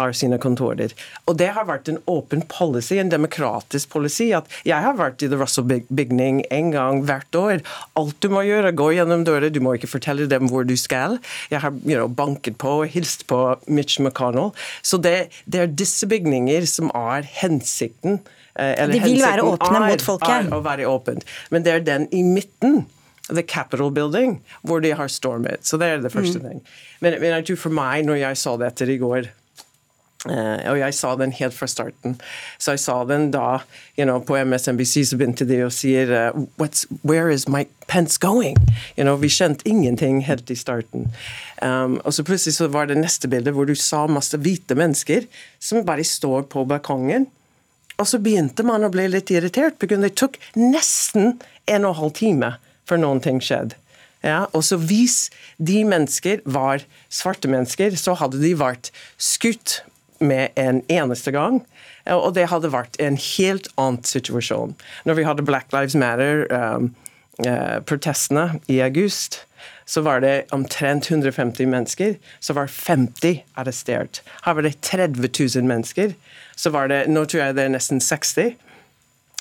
har 0.00 0.12
sine 0.16 0.38
kontorer. 0.40 0.92
Og 1.26 1.36
det 1.40 1.50
har 1.56 1.68
vært 1.68 1.90
en 1.92 2.00
åpen 2.10 2.44
policy, 2.48 2.96
en 3.00 3.12
demokratisk 3.12 3.90
policy. 3.92 4.30
at 4.36 4.48
Jeg 4.64 4.80
har 4.84 4.96
vært 4.96 5.22
i 5.22 5.28
The 5.28 5.40
Russell 5.40 5.66
bygning 5.66 6.42
en 6.50 6.72
gang 6.72 7.02
hvert 7.08 7.36
år. 7.36 7.60
Alt 7.96 8.20
du 8.24 8.30
må 8.32 8.44
gjøre, 8.46 8.72
gå 8.76 8.90
gjennom 8.96 9.24
dører, 9.28 9.50
du 9.52 9.60
må 9.64 9.76
ikke 9.76 9.90
fortelle 9.90 10.28
dem 10.30 10.48
hvor 10.52 10.64
du 10.64 10.76
skal. 10.80 11.18
Jeg 11.52 11.60
har 11.64 11.76
you 11.84 11.96
know, 11.96 12.08
banket 12.08 12.58
på 12.60 12.80
og 12.82 12.90
hilst 12.92 13.26
på 13.30 13.40
Mitch 13.66 14.00
McConnell. 14.00 14.52
Så 14.82 15.00
det, 15.02 15.30
det 15.44 15.62
er 15.62 15.72
disse 15.72 16.05
bygninger 16.10 16.66
som 16.70 16.90
er 16.94 17.26
hensikten. 17.40 18.20
Eh, 18.58 18.82
de 18.90 19.00
vil 19.04 19.22
være 19.22 19.46
åpne 19.46 19.80
mot 19.86 20.04
folket? 20.04 20.52
å 20.52 20.60
være 20.64 20.88
åpent. 20.90 21.26
Men 21.50 21.66
det 21.66 21.72
er 21.72 21.86
den 21.86 22.06
i 22.14 22.22
midten. 22.26 22.84
The 23.26 23.42
Capitol 23.42 23.90
Building, 23.90 24.36
hvor 24.62 24.78
de 24.78 24.92
har 24.94 25.08
stormet. 25.10 25.64
Så 25.66 25.80
det 25.82 25.86
er 25.90 26.02
det 26.04 26.12
første 26.14 26.38
mm. 26.38 26.44
ting. 26.46 26.60
Men, 27.02 27.16
men 27.18 27.48
for 27.58 27.74
meg, 27.74 28.04
når 28.06 28.20
jeg 28.20 28.38
så 28.38 28.52
dette 28.60 28.86
i 28.86 29.00
går 29.02 29.32
Uh, 30.30 30.58
og 30.72 30.80
jeg 30.80 30.94
sa 30.98 31.14
den 31.18 31.32
helt 31.38 31.54
fra 31.54 31.68
starten. 31.70 32.16
Så 32.58 32.74
jeg 32.74 32.82
sa 32.82 32.98
den 33.08 33.30
da 33.34 33.60
you 33.96 34.04
know, 34.04 34.18
på 34.20 34.36
MSNBC 34.36 35.04
så 35.10 35.18
begynte 35.18 35.46
de 35.48 35.62
å 35.64 35.70
si 35.72 35.94
uh, 35.96 36.34
Where 37.06 37.30
is 37.32 37.46
Mike 37.48 37.72
Pence 37.86 38.18
going? 38.18 38.58
You 38.96 39.06
know, 39.06 39.16
vi 39.20 39.30
kjente 39.32 39.66
ingenting 39.68 40.22
helt 40.26 40.50
i 40.50 40.58
starten. 40.58 41.10
Um, 41.62 42.00
og 42.04 42.14
så 42.14 42.26
plutselig 42.26 42.58
så 42.58 42.68
var 42.72 42.90
det 42.90 42.98
neste 42.98 43.30
bilde 43.30 43.54
hvor 43.54 43.68
du 43.68 43.74
sa 43.78 44.04
masse 44.10 44.36
hvite 44.36 44.76
mennesker 44.78 45.26
som 45.62 45.86
bare 45.86 46.04
står 46.04 46.48
på 46.52 46.66
balkongen. 46.68 47.30
Og 47.96 48.08
så 48.10 48.20
begynte 48.20 48.64
man 48.66 48.84
å 48.84 48.92
bli 48.92 49.06
litt 49.08 49.30
irritert, 49.32 49.78
for 49.80 49.88
det 49.88 50.14
tok 50.20 50.36
nesten 50.58 51.38
en 51.64 51.86
og 51.88 51.94
en 51.94 52.00
halv 52.02 52.16
time 52.18 52.54
før 52.86 53.00
noen 53.02 53.22
ting 53.24 53.40
skjedde. 53.42 53.78
Ja, 54.26 54.46
og 54.52 54.64
så 54.64 54.76
Hvis 54.80 55.30
de 55.58 55.84
mennesker 55.84 56.40
var 56.44 56.82
svarte 57.12 57.48
mennesker, 57.48 57.94
så 57.96 58.16
hadde 58.18 58.40
de 58.42 58.56
vært 58.58 58.90
skutt 59.18 59.82
med 60.18 60.48
en 60.56 60.82
eneste 60.92 61.30
gang. 61.34 61.66
Og 62.06 62.34
det 62.36 62.48
hadde 62.52 62.72
vært 62.72 62.96
en 63.02 63.16
helt 63.18 63.68
annen 63.76 64.04
situasjon. 64.06 64.74
Når 65.04 65.14
vi 65.18 65.24
hadde 65.26 65.46
Black 65.46 65.72
Lives 65.74 65.94
Matter-protestene 65.98 68.44
um, 68.50 68.56
uh, 68.56 68.60
i 68.70 68.80
august, 68.84 69.46
så 69.86 70.02
var 70.02 70.20
det 70.20 70.44
omtrent 70.54 71.10
150 71.10 71.66
mennesker. 71.70 72.14
Så 72.40 72.52
var 72.52 72.66
50 72.66 73.44
arrestert. 73.56 74.22
Her 74.44 74.54
var 74.54 74.62
det 74.66 74.80
30 74.82 75.30
000 75.58 75.66
mennesker. 75.66 76.12
Så 76.56 76.70
var 76.70 76.86
det, 76.90 77.08
Nå 77.08 77.24
tror 77.24 77.42
jeg 77.42 77.56
det 77.56 77.64
er 77.64 77.68
nesten 77.74 78.00
60. 78.00 78.54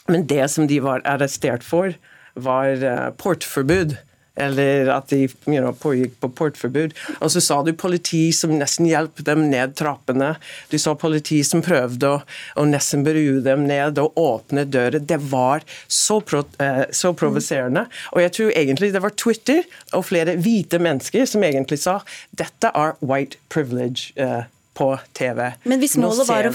Men 0.07 0.27
det 0.29 0.51
som 0.53 0.67
de 0.69 0.83
var 0.83 1.01
arrestert 1.05 1.63
for, 1.63 1.93
var 2.35 2.83
uh, 2.83 3.09
portforbud 3.17 3.97
eller 4.35 4.89
at 4.93 5.09
de 5.11 5.25
you 5.47 5.59
know, 5.59 5.73
pågikk 5.79 6.17
på 6.21 6.29
portforbud. 6.37 6.95
Og 7.19 7.31
så 7.31 7.41
sa 7.43 7.61
du 7.63 7.71
politi 7.77 8.27
som 8.35 8.53
nesten 8.59 8.89
hjalp 8.89 9.21
dem 9.27 9.47
ned 9.51 9.75
trappene. 9.79 10.33
Du 10.71 10.77
sa 10.81 10.95
politi 10.99 11.41
som 11.47 11.63
prøvde 11.65 12.11
å, 12.11 12.21
å 12.59 12.65
nesten 12.67 13.05
berue 13.05 13.43
dem 13.45 13.65
ned 13.69 13.99
og 14.01 14.17
åpne 14.19 14.65
dører. 14.67 14.99
Det 14.99 15.19
var 15.31 15.65
så, 15.87 16.19
pro, 16.21 16.43
eh, 16.63 16.83
så 16.95 17.13
provoserende. 17.17 17.87
Og 18.13 18.23
jeg 18.25 18.35
tror 18.37 18.55
egentlig 18.55 18.91
det 18.95 19.03
var 19.05 19.15
Twitter 19.19 19.63
og 19.95 20.07
flere 20.09 20.37
hvite 20.39 20.81
mennesker 20.81 21.27
som 21.29 21.45
egentlig 21.45 21.81
sa 21.83 21.99
dette 22.35 22.71
er 22.75 22.97
white 23.05 23.39
privilege. 23.53 24.11
Eh, 24.19 24.43
på 24.75 24.89
TV. 25.17 25.39
Men 25.63 25.79
hvis 25.79 25.95
målet 26.01 26.27
var 26.27 26.49
å, 26.51 26.53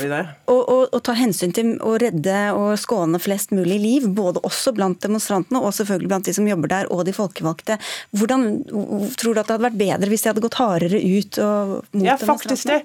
å, 0.52 0.56
å, 0.60 0.76
å, 0.92 1.00
ta 1.04 1.14
hensyn 1.16 1.54
til 1.56 1.72
å 1.80 1.94
redde 2.00 2.36
og 2.52 2.74
skåne 2.80 3.20
flest 3.22 3.54
mulig 3.56 3.78
liv, 3.80 4.08
både 4.16 4.42
også 4.46 4.74
blant 4.76 5.00
demonstrantene 5.02 5.60
og 5.60 5.72
selvfølgelig 5.76 6.10
blant 6.12 6.28
de 6.28 6.34
som 6.36 6.48
jobber 6.48 6.72
der 6.72 6.90
og 6.92 7.06
de 7.08 7.14
folkevalgte, 7.16 7.78
hvordan 8.16 8.46
tror 9.20 9.34
du 9.34 9.40
at 9.40 9.48
det 9.48 9.56
hadde 9.56 9.66
vært 9.68 9.80
bedre 9.80 10.10
hvis 10.12 10.26
de 10.26 10.32
hadde 10.32 10.44
gått 10.44 10.58
hardere 10.60 11.00
ut 11.00 11.40
og 11.44 11.72
mot 11.96 12.06
ja, 12.06 12.18
faktisk 12.20 12.68
det. 12.68 12.82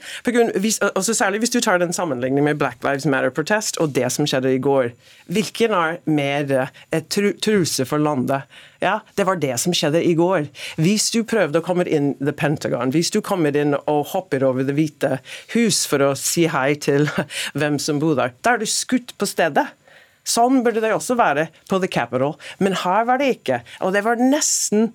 Hvis, 0.63 0.80
også 0.93 1.17
særlig 1.17 1.43
hvis 1.43 1.56
du 1.56 1.60
tar 1.60 1.84
den 1.84 1.95
sammenligningen 1.95 2.48
med 2.48 2.62
Black 2.62 2.80
Lives 2.86 3.08
Matter-protest 3.10 3.82
og 3.84 3.91
det 3.98 4.08
som 4.15 4.28
skjedde 4.30 4.56
i 4.56 4.62
går. 4.63 4.93
Hvilken 5.36 5.76
er 5.76 6.00
mer 6.08 6.71
et 6.95 7.19
truse 7.43 7.88
for 7.89 8.02
landet? 8.02 8.48
Ja, 8.86 9.00
Det 9.17 9.26
var 9.26 9.39
det 9.41 9.56
som 9.58 9.74
skjedde 9.74 10.04
i 10.06 10.13
går. 10.13 10.45
Hvis 10.78 11.10
du 11.13 11.24
prøvde 11.26 11.58
å 11.58 11.65
komme 11.65 11.88
inn 11.89 12.13
The 12.19 12.36
Pentagon, 12.38 12.93
hvis 12.93 13.10
du 13.10 13.17
kommer 13.26 13.56
inn 13.58 13.74
og 13.74 14.12
hopper 14.13 14.45
over 14.45 14.67
Det 14.67 14.76
hvite 14.78 15.17
hus 15.56 15.86
for 15.89 16.04
å 16.06 16.12
si 16.19 16.45
hei 16.54 16.76
til 16.78 17.10
hvem 17.58 17.80
som 17.82 18.00
bor 18.04 18.13
der, 18.19 18.36
da 18.45 18.54
er 18.54 18.62
du 18.62 18.69
skutt 18.69 19.15
på 19.17 19.30
stedet. 19.30 19.65
Sånn 20.26 20.62
burde 20.65 20.82
det 20.82 20.93
også 20.93 21.17
være 21.17 21.48
på 21.69 21.80
The 21.82 21.89
Capital, 21.89 22.38
men 22.62 22.78
her 22.82 23.06
var 23.10 23.21
det 23.21 23.32
ikke. 23.39 23.62
Og 23.86 23.93
det 23.98 24.06
var 24.06 24.21
nesten 24.21 24.93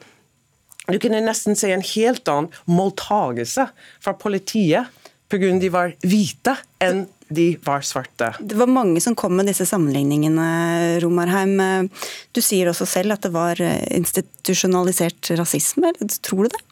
Du 0.90 0.96
kunne 0.98 1.20
nesten 1.22 1.54
se 1.54 1.68
en 1.70 1.84
helt 1.86 2.26
annen 2.26 2.50
mottagelse 2.66 3.68
fra 4.02 4.14
politiet 4.18 4.88
pga. 5.30 5.50
de 5.60 5.68
var 5.70 5.92
hvite, 6.02 6.56
enn 6.82 7.04
de 7.30 7.46
var 7.64 7.84
svarte. 7.86 8.32
Det 8.40 8.58
var 8.58 8.70
mange 8.70 9.00
som 9.02 9.16
kom 9.18 9.36
med 9.38 9.48
disse 9.50 9.66
sammenligningene, 9.68 10.48
Romarheim. 11.04 11.88
Du 12.34 12.42
sier 12.42 12.70
også 12.70 12.88
selv 12.90 13.14
at 13.14 13.26
det 13.26 13.32
var 13.34 13.60
institusjonalisert 13.62 15.32
rasisme. 15.38 15.94
Tror 16.26 16.48
du 16.48 16.56
det? 16.56 16.64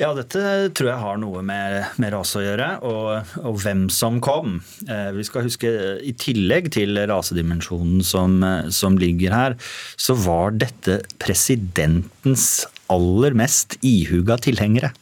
Ja, 0.00 0.14
dette 0.16 0.70
tror 0.72 0.88
jeg 0.88 1.02
har 1.02 1.18
noe 1.20 1.42
med, 1.44 1.74
med 2.00 2.12
rase 2.14 2.38
å 2.40 2.44
gjøre, 2.44 2.68
og, 2.88 3.34
og, 3.42 3.58
hvem 3.60 3.84
som 3.92 4.16
kom. 4.24 4.60
Eh, 4.88 5.10
vi 5.12 5.26
skal 5.28 5.44
huske, 5.44 5.72
I 6.00 6.14
tillegg 6.16 6.70
til 6.72 6.96
rasedimensjonen 7.10 8.00
som, 8.06 8.38
som 8.72 8.96
ligger 9.00 9.34
her, 9.36 9.56
så 10.00 10.16
var 10.16 10.56
dette 10.56 11.02
presidentens 11.20 12.64
aller 12.90 13.36
mest 13.38 13.76
ihuga 13.86 14.36
tilhengere. 14.42 14.92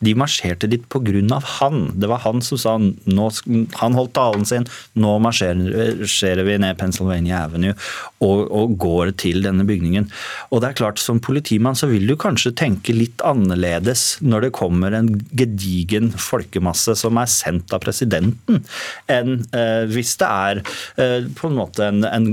De 0.00 0.14
marsjerte 0.18 0.68
dit 0.70 0.84
pga. 0.88 1.40
han. 1.58 1.92
Det 1.94 2.08
var 2.08 2.22
han 2.24 2.42
som 2.42 2.58
sa 2.58 2.76
nå, 2.78 3.30
Han 3.80 3.94
holdt 3.94 4.14
talen 4.14 4.44
sin. 4.44 4.66
Nå 4.94 5.18
marsjerer 5.18 6.44
vi 6.44 6.58
ned 6.58 6.78
Pennsylvania 6.78 7.44
Avenue 7.44 7.74
og, 8.22 8.50
og, 8.50 8.76
går 8.78 9.12
til 9.20 9.42
denne 9.44 9.64
bygningen. 9.66 10.08
Og 10.50 10.62
det 10.62 10.70
er 10.70 10.78
klart, 10.78 10.98
Som 11.02 11.20
politimann 11.20 11.76
så 11.78 11.88
vil 11.90 12.06
du 12.06 12.14
kanskje 12.16 12.52
tenke 12.54 12.94
litt 12.94 13.20
annerledes 13.26 14.18
når 14.22 14.46
det 14.46 14.52
kommer 14.56 14.94
en 14.94 15.10
gedigen 15.34 16.12
folkemasse 16.12 16.94
som 16.98 17.18
er 17.18 17.30
sendt 17.30 17.72
av 17.74 17.82
presidenten, 17.82 18.62
enn 19.10 19.42
eh, 19.56 19.84
hvis 19.90 20.14
det 20.20 20.28
er 20.28 20.60
eh, 21.00 21.26
på 21.36 21.48
en 21.48 21.58
måte 21.58 21.88
en, 21.88 22.04
en 22.06 22.28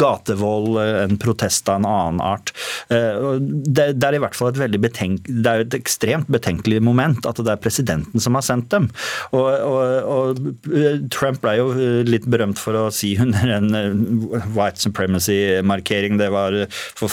gatevold, 0.00 0.78
en 0.80 1.18
protest 1.20 1.68
av 1.68 1.80
en 1.80 1.88
annen 1.90 2.22
art. 2.24 2.52
Eh, 2.92 3.36
det, 3.40 3.90
det 3.98 4.08
er 4.08 4.18
i 4.18 4.22
hvert 4.22 4.38
fall 4.38 4.45
et 4.50 4.60
veldig 4.60 4.80
betenk, 4.82 5.28
det 5.28 5.52
er 5.52 5.64
et 5.64 5.76
ekstremt 5.78 6.30
betenkelig 6.32 6.80
moment 6.84 7.26
at 7.28 7.40
det 7.42 7.52
er 7.52 7.62
presidenten 7.62 8.22
som 8.22 8.38
har 8.38 8.44
sendt 8.46 8.70
dem. 8.72 8.88
Og, 9.36 9.46
og, 9.46 10.10
og 10.16 10.72
eh, 10.72 11.00
Trump 11.12 11.42
ble 11.44 11.56
jo 11.58 11.68
litt 12.06 12.28
berømt 12.30 12.60
for 12.60 12.78
å 12.78 12.86
si 12.94 13.14
under 13.22 13.54
en 13.58 13.78
eh, 13.78 14.48
white 14.56 14.82
supremacy-markering 14.82 16.20
det 16.20 16.30
var 16.34 16.56
for 16.96 17.12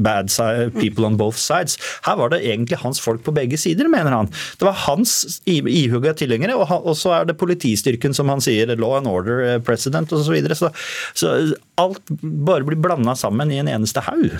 bad 0.00 0.30
people 0.78 1.06
on 1.06 1.18
both 1.20 1.38
sides. 1.40 1.78
Her 2.06 2.18
var 2.20 2.32
det 2.32 2.42
egentlig 2.46 2.80
hans 2.82 3.00
folk 3.02 3.24
på 3.26 3.34
begge 3.36 3.58
sider, 3.60 3.88
mener 3.90 4.14
han. 4.14 4.30
Det 4.60 4.66
var 4.68 4.78
hans 4.86 5.40
ihugga 5.48 6.14
tilhengere, 6.16 6.56
og 6.56 6.92
så 6.98 7.14
er 7.18 7.28
det 7.28 7.38
politistyrken 7.40 8.14
som 8.16 8.30
han 8.32 8.42
sier 8.44 8.70
law 8.80 8.96
and 8.98 9.10
order 9.10 9.58
president 9.66 10.12
osv. 10.12 10.30
Så, 10.30 10.34
videre. 10.36 10.54
så 10.54 10.70
Så 11.14 11.32
alt 11.80 12.10
bare 12.10 12.66
blir 12.66 12.78
blanda 12.80 13.14
sammen 13.18 13.50
i 13.52 13.58
en 13.60 13.70
eneste 13.70 14.02
haug. 14.06 14.36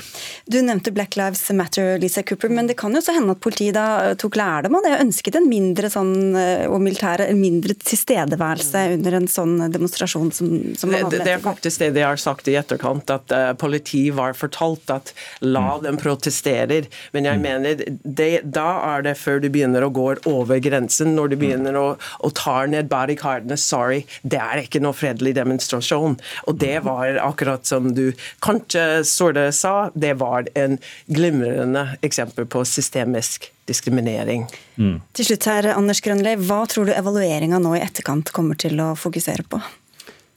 Du 0.46 0.60
nevnte 0.62 0.92
Black 0.94 1.16
Lives 1.18 1.42
Matter, 1.56 1.98
Lisa 2.00 2.22
Cooper, 2.26 2.52
men 2.52 2.68
det 2.70 2.76
kan 2.80 2.94
jo 2.94 3.00
også 3.02 3.14
hende 3.16 3.34
at 3.36 3.42
politiet 3.42 3.76
da 3.76 3.86
eh, 4.10 4.16
tok 4.20 4.38
lærdom 4.38 4.78
av 4.78 4.86
det 4.86 4.94
og 4.96 5.04
ønsket 5.06 5.38
en 5.40 5.48
mindre 5.50 5.90
sånn, 5.92 6.14
eh, 6.38 6.66
og 6.70 6.80
militære, 6.84 7.28
en 7.32 7.40
mindre 7.40 7.76
tilstedeværelse 7.80 8.84
under 8.96 9.18
en 9.20 9.28
sånn 9.30 9.56
demonstrasjon 9.72 10.32
som, 10.34 10.52
som 10.78 10.92
man 10.92 11.06
hadde. 11.06 11.18
Det, 11.18 11.26
det 11.28 11.36
er 11.38 11.44
faktisk 11.44 11.84
det 11.84 11.90
de 11.96 12.04
har 12.06 12.20
sagt 12.20 12.48
i 12.50 12.56
etterkant, 12.60 13.10
at 13.10 13.34
uh, 13.34 13.52
politiet 13.58 14.14
var 14.16 14.36
fortalt 14.38 14.90
at 14.92 15.12
la 15.42 15.64
mm. 15.76 15.84
dem 15.86 16.00
protestere. 16.00 16.82
Men 17.14 17.26
jeg 17.28 17.40
mm. 17.40 17.44
mener, 17.44 17.84
det, 18.04 18.30
da 18.44 18.68
er 18.94 19.06
det 19.06 19.16
før 19.20 19.40
du 19.42 19.48
begynner 19.52 19.86
å 19.86 19.92
gå 19.94 20.06
over 20.30 20.60
grensen, 20.62 21.14
når 21.16 21.32
du 21.32 21.36
mm. 21.36 21.42
begynner 21.42 21.78
å, 21.78 21.86
å 21.96 22.32
ta 22.36 22.60
ned 22.70 22.90
barrikadene. 22.90 23.58
Sorry, 23.60 24.02
det 24.22 24.40
er 24.40 24.64
ikke 24.64 24.82
noe 24.82 24.96
fredelig 24.96 25.34
demonstrasjon. 25.38 26.18
Og 26.50 26.60
det 26.60 26.76
var 26.86 27.20
akkurat 27.30 27.66
som 27.66 27.90
du 27.96 28.10
kanskje 28.44 29.02
Storde 29.08 29.48
sa, 29.56 29.90
det 29.94 30.16
var 30.20 30.48
en 30.58 30.78
glimrende 31.06 31.86
eksempel 32.06 32.46
på 32.50 32.64
systemisk 32.68 33.50
diskriminering. 33.70 34.46
Mm. 34.76 34.96
Til 35.16 35.30
slutt 35.30 35.46
her, 35.50 35.70
Anders 35.74 36.02
Grønli, 36.04 36.34
Hva 36.42 36.64
tror 36.70 36.88
du 36.88 36.94
evalueringa 36.94 37.60
nå 37.62 37.76
i 37.78 37.84
etterkant 37.84 38.32
kommer 38.34 38.58
til 38.58 38.80
å 38.82 38.92
fokusere 38.98 39.46
på? 39.46 39.60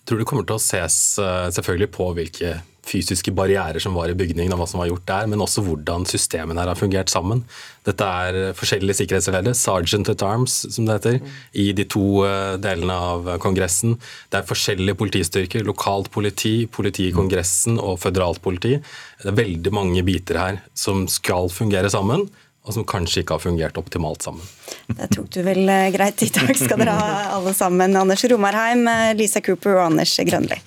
Jeg 0.03 0.09
tror 0.09 0.19
det 0.19 0.27
kommer 0.29 0.45
til 0.47 0.59
å 0.59 0.61
ses 0.61 0.97
eh, 1.21 1.49
selvfølgelig 1.55 1.89
på 1.95 2.09
hvilke 2.17 2.57
fysiske 2.83 3.31
barrierer 3.35 3.79
som 3.81 3.95
var 3.97 4.11
i 4.11 4.17
bygningen, 4.17 4.53
og 4.53 4.61
hva 4.61 4.67
som 4.69 4.81
var 4.81 4.89
gjort 4.89 5.05
der, 5.07 5.29
men 5.31 5.43
også 5.43 5.63
hvordan 5.65 6.05
systemene 6.09 6.59
her 6.61 6.71
har 6.71 6.79
fungert 6.79 7.11
sammen. 7.13 7.43
Dette 7.87 8.07
er 8.07 8.57
forskjellige 8.57 9.01
sikkerhetsledere, 9.01 9.55
sergeant 9.57 10.11
at 10.11 10.25
arms, 10.27 10.59
som 10.75 10.87
det 10.87 10.99
heter, 10.99 11.33
i 11.59 11.69
de 11.75 11.87
to 11.87 12.23
eh, 12.27 12.55
delene 12.63 12.99
av 13.09 13.33
Kongressen. 13.43 13.97
Det 14.31 14.41
er 14.41 14.47
forskjellige 14.49 14.99
politistyrker, 14.99 15.65
lokalt 15.67 16.11
politi, 16.13 16.55
politi 16.67 17.09
i 17.09 17.15
Kongressen 17.15 17.79
og 17.79 18.01
føderalt 18.03 18.43
politi. 18.43 18.77
Det 19.23 19.31
er 19.31 19.41
veldig 19.43 19.75
mange 19.75 20.05
biter 20.05 20.39
her 20.39 20.63
som 20.77 21.07
skal 21.11 21.51
fungere 21.53 21.91
sammen 21.93 22.27
og 22.63 22.75
som 22.75 22.85
kanskje 22.87 23.23
ikke 23.23 23.35
har 23.35 23.43
fungert 23.43 23.79
optimalt 23.79 24.23
sammen. 24.23 24.43
Det 24.87 25.09
tok 25.11 25.27
du 25.35 25.41
vel 25.43 25.67
eh, 25.67 25.89
greit. 25.91 26.23
I 26.23 26.31
dag 26.31 26.53
skal 26.55 26.79
dere 26.79 26.95
ha 26.95 27.09
alle 27.35 27.51
sammen. 27.57 27.95
Anders 27.99 28.23
Romarheim, 28.31 28.85
eh, 28.87 29.11
Lisa 29.19 29.43
Cooper 29.43 29.75
og 29.75 29.89
Anders 29.89 30.15
Grønli. 30.23 30.61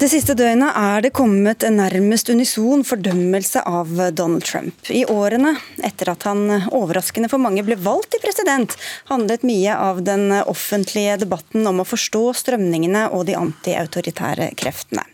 Det 0.00 0.08
siste 0.08 0.32
døgnet 0.32 0.72
er 0.80 1.02
det 1.04 1.10
kommet 1.12 1.60
en 1.66 1.74
nærmest 1.76 2.30
unison 2.32 2.80
fordømmelse 2.88 3.60
av 3.68 3.90
Donald 4.16 4.46
Trump. 4.48 4.88
I 4.88 5.02
årene 5.04 5.52
etter 5.84 6.08
at 6.14 6.24
han 6.24 6.46
overraskende 6.72 7.28
for 7.28 7.42
mange 7.44 7.60
ble 7.66 7.76
valgt 7.76 8.14
til 8.14 8.22
president, 8.24 8.72
handlet 9.12 9.44
mye 9.44 9.74
av 9.76 10.00
den 10.06 10.32
offentlige 10.40 11.18
debatten 11.20 11.68
om 11.68 11.84
å 11.84 11.88
forstå 11.90 12.22
strømningene 12.40 13.10
og 13.12 13.26
de 13.28 13.36
antiautoritære 13.36 14.54
kreftene. 14.56 15.04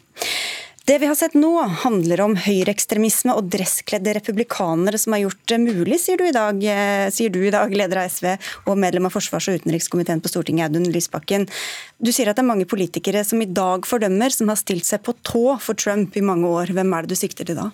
Det 0.87 0.99
vi 0.99 1.07
har 1.07 1.16
sett 1.18 1.33
nå, 1.35 1.49
handler 1.83 2.20
om 2.22 2.37
høyreekstremisme 2.38 3.35
og 3.35 3.49
dresskledde 3.51 4.12
republikanere 4.20 5.01
som 5.03 5.16
har 5.16 5.25
gjort 5.25 5.40
det 5.51 5.57
mulig, 5.59 5.96
sier 5.99 6.20
du 6.20 6.22
i 6.29 6.35
dag, 6.35 6.61
eh, 6.62 7.11
du 7.11 7.40
i 7.42 7.51
dag 7.51 7.72
leder 7.75 8.05
av 8.05 8.07
SV 8.07 8.37
og 8.70 8.79
medlem 8.79 9.09
av 9.09 9.11
forsvars- 9.11 9.49
og 9.51 9.59
utenrikskomiteen 9.59 10.22
på 10.22 10.31
Stortinget, 10.31 10.70
Audun 10.70 10.87
Lysbakken. 10.94 11.49
Du 11.99 12.12
sier 12.12 12.31
at 12.31 12.38
det 12.38 12.44
er 12.44 12.53
mange 12.53 12.68
politikere 12.70 13.25
som 13.27 13.42
i 13.42 13.51
dag 13.51 13.83
fordømmer, 13.83 14.31
som 14.31 14.46
har 14.46 14.61
stilt 14.61 14.87
seg 14.87 15.03
på 15.03 15.16
tå 15.27 15.59
for 15.59 15.75
Trump 15.75 16.14
i 16.14 16.22
mange 16.22 16.46
år. 16.46 16.70
Hvem 16.70 16.94
er 16.94 17.03
det 17.03 17.16
du 17.16 17.18
sikter 17.18 17.44
til 17.44 17.59
da? 17.59 17.72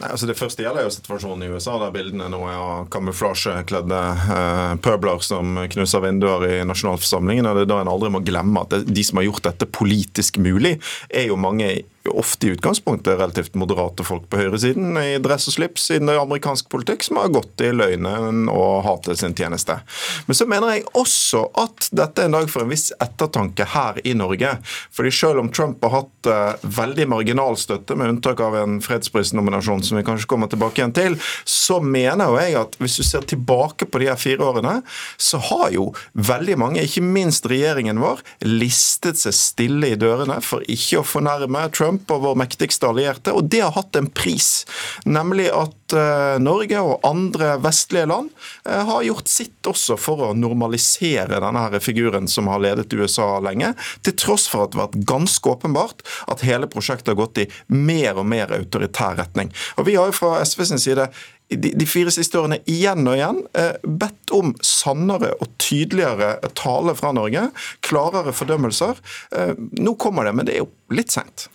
Nei, 0.00 0.08
altså 0.08 0.28
Det 0.28 0.38
første 0.38 0.62
gjelder 0.62 0.86
jo 0.86 0.94
situasjonen 0.94 1.42
i 1.42 1.50
USA, 1.50 1.74
der 1.82 1.90
bildene 1.90 2.30
nå 2.30 2.44
er 2.46 2.60
av 2.60 2.86
kamuflasjekledde 2.94 4.00
eh, 4.36 4.76
pøbler 4.86 5.18
som 5.18 5.58
knuser 5.66 6.04
vinduer 6.04 6.46
i 6.46 6.54
nasjonalforsamlingen. 6.68 7.50
og 7.50 7.58
det 7.58 7.66
er 7.66 7.74
da 7.74 7.82
en 7.82 7.90
aldri 7.90 8.12
må 8.14 8.22
glemme 8.22 8.62
at 8.62 8.70
det, 8.70 8.94
De 8.94 9.04
som 9.04 9.18
har 9.18 9.26
gjort 9.26 9.50
dette 9.50 9.66
politisk 9.66 10.38
mulig, 10.38 10.76
er 11.10 11.26
jo 11.26 11.36
mange 11.40 11.82
ofte 12.08 12.48
i 12.48 12.54
utgangspunktet 12.56 13.18
relativt 13.18 13.54
moderate 13.58 14.04
folk 14.06 14.28
på 14.30 14.40
høyresiden 14.40 14.96
i 15.00 15.16
dress 15.22 15.48
og 15.50 15.56
slips 15.56 15.90
i 15.94 16.00
amerikansk 16.00 16.68
politikk 16.72 17.04
som 17.06 17.20
har 17.20 17.32
gått 17.34 17.64
i 17.64 17.72
løgnen 17.74 18.46
og 18.52 18.84
hatet 18.86 19.20
sin 19.20 19.34
tjeneste. 19.36 19.78
Men 20.26 20.38
så 20.38 20.46
mener 20.50 20.74
jeg 20.74 20.86
også 20.98 21.46
at 21.62 21.88
dette 21.96 22.22
er 22.22 22.30
en 22.30 22.36
dag 22.38 22.50
for 22.52 22.64
en 22.64 22.72
viss 22.72 22.90
ettertanke 23.02 23.66
her 23.72 24.00
i 24.04 24.14
Norge. 24.18 24.56
Fordi 24.94 25.12
selv 25.14 25.42
om 25.42 25.50
Trump 25.52 25.84
har 25.84 25.94
hatt 26.00 26.30
uh, 26.30 26.66
veldig 26.80 27.08
marginal 27.12 27.58
støtte, 27.60 27.96
med 27.96 28.16
unntak 28.16 28.40
av 28.44 28.56
en 28.58 28.78
fredsprisnominasjon 28.84 29.84
som 29.86 29.98
vi 29.98 30.04
kanskje 30.06 30.28
kommer 30.30 30.50
tilbake 30.52 30.82
igjen 30.82 30.94
til, 30.96 31.18
så 31.44 31.80
mener 31.80 32.30
jo 32.30 32.40
jeg 32.40 32.58
at 32.60 32.76
hvis 32.82 32.98
du 33.00 33.04
ser 33.06 33.26
tilbake 33.28 33.88
på 33.88 34.02
de 34.02 34.10
her 34.10 34.20
fire 34.20 34.44
årene, 34.44 34.80
så 35.16 35.40
har 35.50 35.70
jo 35.74 35.88
veldig 36.12 36.58
mange, 36.60 36.84
ikke 36.84 37.04
minst 37.04 37.48
regjeringen 37.50 38.00
vår, 38.02 38.22
listet 38.44 39.20
seg 39.20 39.36
stille 39.36 39.92
i 39.94 39.98
dørene 40.00 40.38
for 40.44 40.64
ikke 40.70 41.00
å 41.00 41.06
fornærme 41.06 41.66
Trump 41.74 41.95
Trump 41.96 42.10
og 42.10 42.22
vår 42.22 42.36
mektigste 42.42 42.88
allierte, 42.88 43.32
og 43.32 43.48
det 43.48 43.62
har 43.62 43.72
hatt 43.72 43.96
en 43.96 44.08
pris. 44.10 44.66
Nemlig 45.04 45.48
at 45.50 45.94
uh, 45.94 46.36
Norge 46.42 46.80
og 46.80 47.00
andre 47.06 47.56
vestlige 47.62 48.06
land 48.06 48.30
uh, 48.66 48.84
har 48.84 49.06
gjort 49.06 49.28
sitt 49.28 49.66
også 49.66 49.96
for 49.96 50.28
å 50.28 50.34
normalisere 50.36 51.40
denne 51.40 51.62
her 51.62 51.80
figuren 51.80 52.28
som 52.28 52.48
har 52.48 52.60
ledet 52.60 52.92
USA 52.92 53.38
lenge, 53.40 53.72
til 54.02 54.16
tross 54.16 54.46
for 54.48 54.66
at 54.66 54.74
det 54.74 54.80
har 54.80 54.88
vært 54.90 55.06
ganske 55.08 55.48
åpenbart 55.50 56.04
at 56.28 56.44
hele 56.44 56.68
prosjektet 56.68 57.14
har 57.14 57.20
gått 57.20 57.40
i 57.44 57.48
mer 57.72 58.18
og 58.18 58.28
mer 58.28 58.52
autoritær 58.52 59.16
retning. 59.16 59.52
Og 59.76 59.86
Vi 59.86 59.96
har 59.96 60.10
jo 60.10 60.16
fra 60.16 60.44
SV 60.44 60.64
sin 60.66 60.82
side 60.82 61.08
de, 61.48 61.86
fire 61.86 62.10
siste 62.10 62.38
årene 62.40 62.58
igjen 62.70 63.06
og 63.06 63.14
igjen 63.14 63.40
eh, 63.58 63.76
bedt 63.86 64.32
om 64.34 64.52
sannere 64.66 65.32
og 65.38 65.52
tydeligere 65.62 66.50
tale 66.58 66.96
fra 66.98 67.12
Norge. 67.14 67.48
Klarere 67.86 68.34
fordømmelser. 68.34 68.98
Eh, 69.36 69.54
nå 69.78 69.94
kommer 70.00 70.26
det, 70.26 70.34
men 70.36 70.48
det 70.48 70.56
er 70.56 70.64
jo 70.64 70.96
litt 70.96 71.14
seint. 71.14 71.46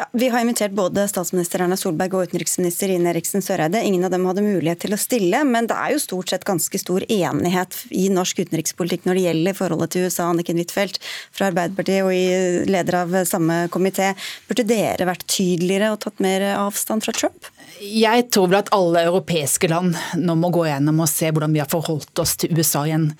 Ja, 0.00 0.06
vi 0.12 0.28
har 0.28 0.40
invitert 0.40 0.72
både 0.72 1.02
statsminister 1.08 1.60
Erna 1.60 1.76
Solberg 1.76 2.14
og 2.16 2.30
utenriksminister 2.30 2.88
Ine 2.88 3.10
Eriksen 3.10 3.42
Søreide. 3.44 3.82
Ingen 3.84 4.06
av 4.06 4.14
dem 4.14 4.22
hadde 4.24 4.40
mulighet 4.40 4.80
til 4.80 4.96
å 4.96 4.98
stille, 5.00 5.42
men 5.44 5.66
det 5.68 5.76
er 5.76 5.92
jo 5.92 6.00
stort 6.00 6.32
sett 6.32 6.46
ganske 6.48 6.80
stor 6.80 7.04
enighet 7.04 7.76
i 7.92 8.06
norsk 8.08 8.40
utenrikspolitikk 8.40 9.04
når 9.04 9.18
det 9.18 9.24
gjelder 9.26 9.58
forholdet 9.58 9.92
til 9.92 10.06
USA. 10.08 10.30
Anniken 10.32 10.56
Huitfeldt 10.56 10.96
fra 11.36 11.50
Arbeiderpartiet 11.50 12.06
og 12.06 12.14
i 12.16 12.64
leder 12.72 12.96
av 13.02 13.12
samme 13.28 13.66
komité. 13.74 14.14
Burde 14.48 14.64
dere 14.70 15.10
vært 15.10 15.26
tydeligere 15.28 15.92
og 15.92 16.00
tatt 16.06 16.24
mer 16.24 16.46
avstand 16.54 17.04
fra 17.04 17.12
Trump? 17.20 17.52
Jeg 17.84 18.30
tror 18.32 18.48
vel 18.48 18.62
at 18.62 18.72
alle 18.72 19.04
europeiske 19.10 19.68
land 19.68 20.00
nå 20.16 20.38
må 20.40 20.48
gå 20.56 20.64
gjennom 20.70 21.04
og 21.04 21.12
se 21.12 21.28
hvordan 21.28 21.52
vi 21.52 21.60
har 21.60 21.68
forholdt 21.68 22.24
oss 22.24 22.38
til 22.40 22.56
USA 22.56 22.86
i 22.88 22.96
en 22.96 23.10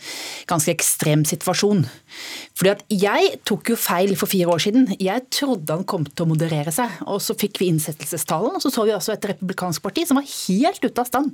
ganske 0.48 0.72
ekstrem 0.72 1.28
situasjon. 1.28 1.84
Fordi 2.60 2.74
at 2.74 2.82
Jeg 2.92 3.38
tok 3.48 3.70
jo 3.72 3.76
feil 3.80 4.10
for 4.20 4.28
fire 4.28 4.52
år 4.52 4.60
siden. 4.60 4.82
Jeg 5.00 5.24
trodde 5.32 5.72
han 5.72 5.86
kom 5.88 6.04
til 6.04 6.26
å 6.26 6.28
moderere 6.28 6.72
seg. 6.74 6.92
og 7.08 7.22
Så 7.24 7.32
fikk 7.40 7.56
vi 7.62 7.70
innsettelsestalen, 7.72 8.52
og 8.52 8.60
så 8.60 8.68
så 8.68 8.84
vi 8.84 8.92
også 8.92 9.14
et 9.14 9.24
republikansk 9.32 9.80
parti 9.80 10.04
som 10.04 10.20
var 10.20 10.28
helt 10.28 10.84
ute 10.84 11.00
av 11.00 11.08
stand 11.08 11.32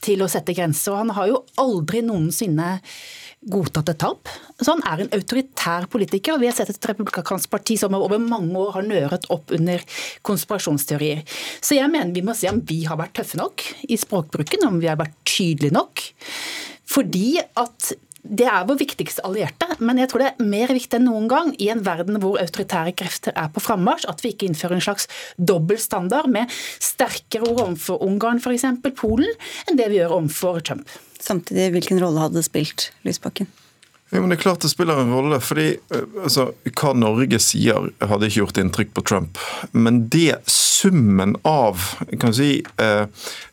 til 0.00 0.24
å 0.24 0.30
sette 0.32 0.54
grenser. 0.56 0.94
Og 0.94 1.02
han 1.02 1.12
har 1.18 1.28
jo 1.28 1.42
aldri 1.60 2.00
noensinne 2.06 2.78
godtatt 3.52 3.92
et 3.92 4.00
tap. 4.00 4.30
Så 4.56 4.72
han 4.72 4.80
er 4.88 5.04
en 5.04 5.12
autoritær 5.18 5.90
politiker. 5.92 6.34
og 6.34 6.40
Vi 6.40 6.48
har 6.48 6.56
sett 6.56 6.72
et 6.72 6.88
republikansk 6.88 7.52
parti 7.52 7.76
som 7.76 7.94
over 7.94 8.16
mange 8.16 8.56
år 8.56 8.78
har 8.78 8.88
nøret 8.88 9.28
opp 9.28 9.52
under 9.52 9.84
konspirasjonsteorier. 10.24 11.20
Så 11.60 11.76
jeg 11.76 11.92
mener 11.92 12.16
vi 12.16 12.24
må 12.24 12.32
se 12.32 12.48
om 12.48 12.64
vi 12.64 12.84
har 12.88 12.96
vært 12.96 13.18
tøffe 13.20 13.36
nok 13.36 13.66
i 13.90 14.00
språkbruken, 14.00 14.64
om 14.64 14.80
vi 14.80 14.88
har 14.88 14.96
vært 14.96 15.20
tydelige 15.28 15.76
nok. 15.76 16.00
Fordi 16.86 17.36
at 17.58 17.92
det 18.28 18.46
er 18.50 18.66
vår 18.68 18.78
viktigste 18.80 19.24
allierte, 19.26 19.68
men 19.78 20.00
jeg 20.00 20.10
tror 20.10 20.22
det 20.22 20.30
er 20.32 20.48
mer 20.54 20.72
viktig 20.74 20.98
enn 20.98 21.08
noen 21.08 21.28
gang 21.30 21.52
i 21.62 21.70
en 21.72 21.82
verden 21.86 22.20
hvor 22.22 22.40
autoritære 22.42 22.94
krefter 22.98 23.36
er 23.36 23.50
på 23.52 23.62
frammarsj, 23.64 24.08
at 24.10 24.24
vi 24.24 24.32
ikke 24.34 24.48
innfører 24.50 24.78
en 24.78 24.86
slags 24.86 25.10
dobbel 25.36 25.80
standard 25.82 26.30
med 26.32 26.52
sterkere 26.82 27.48
ord 27.50 27.62
overfor 27.68 28.02
Ungarn, 28.06 28.42
f.eks. 28.42 28.66
Polen, 28.96 29.30
enn 29.66 29.78
det 29.78 29.90
vi 29.92 30.00
gjør 30.00 30.18
overfor 30.20 30.62
Trump. 30.64 30.90
Samtidig, 31.20 31.70
hvilken 31.74 32.02
rolle 32.02 32.26
hadde 32.26 32.40
det 32.40 32.48
spilt, 32.48 32.90
Lysbakken? 33.06 33.48
Ja, 34.10 34.20
men 34.20 34.30
det 34.30 34.36
er 34.36 34.42
klart 34.44 34.62
det 34.62 34.70
spiller 34.70 35.00
en 35.02 35.14
rolle. 35.14 35.40
fordi 35.42 35.66
eh, 35.90 36.04
altså, 36.22 36.52
Hva 36.70 36.92
Norge 36.94 37.40
sier, 37.42 37.90
hadde 37.98 38.28
ikke 38.28 38.44
gjort 38.44 38.60
inntrykk 38.62 38.94
på 38.94 39.02
Trump. 39.02 39.40
Men 39.72 40.04
det 40.12 40.36
summen 40.46 41.34
av 41.42 41.82
kan 42.20 42.34
si, 42.34 42.62
eh, 42.78 43.06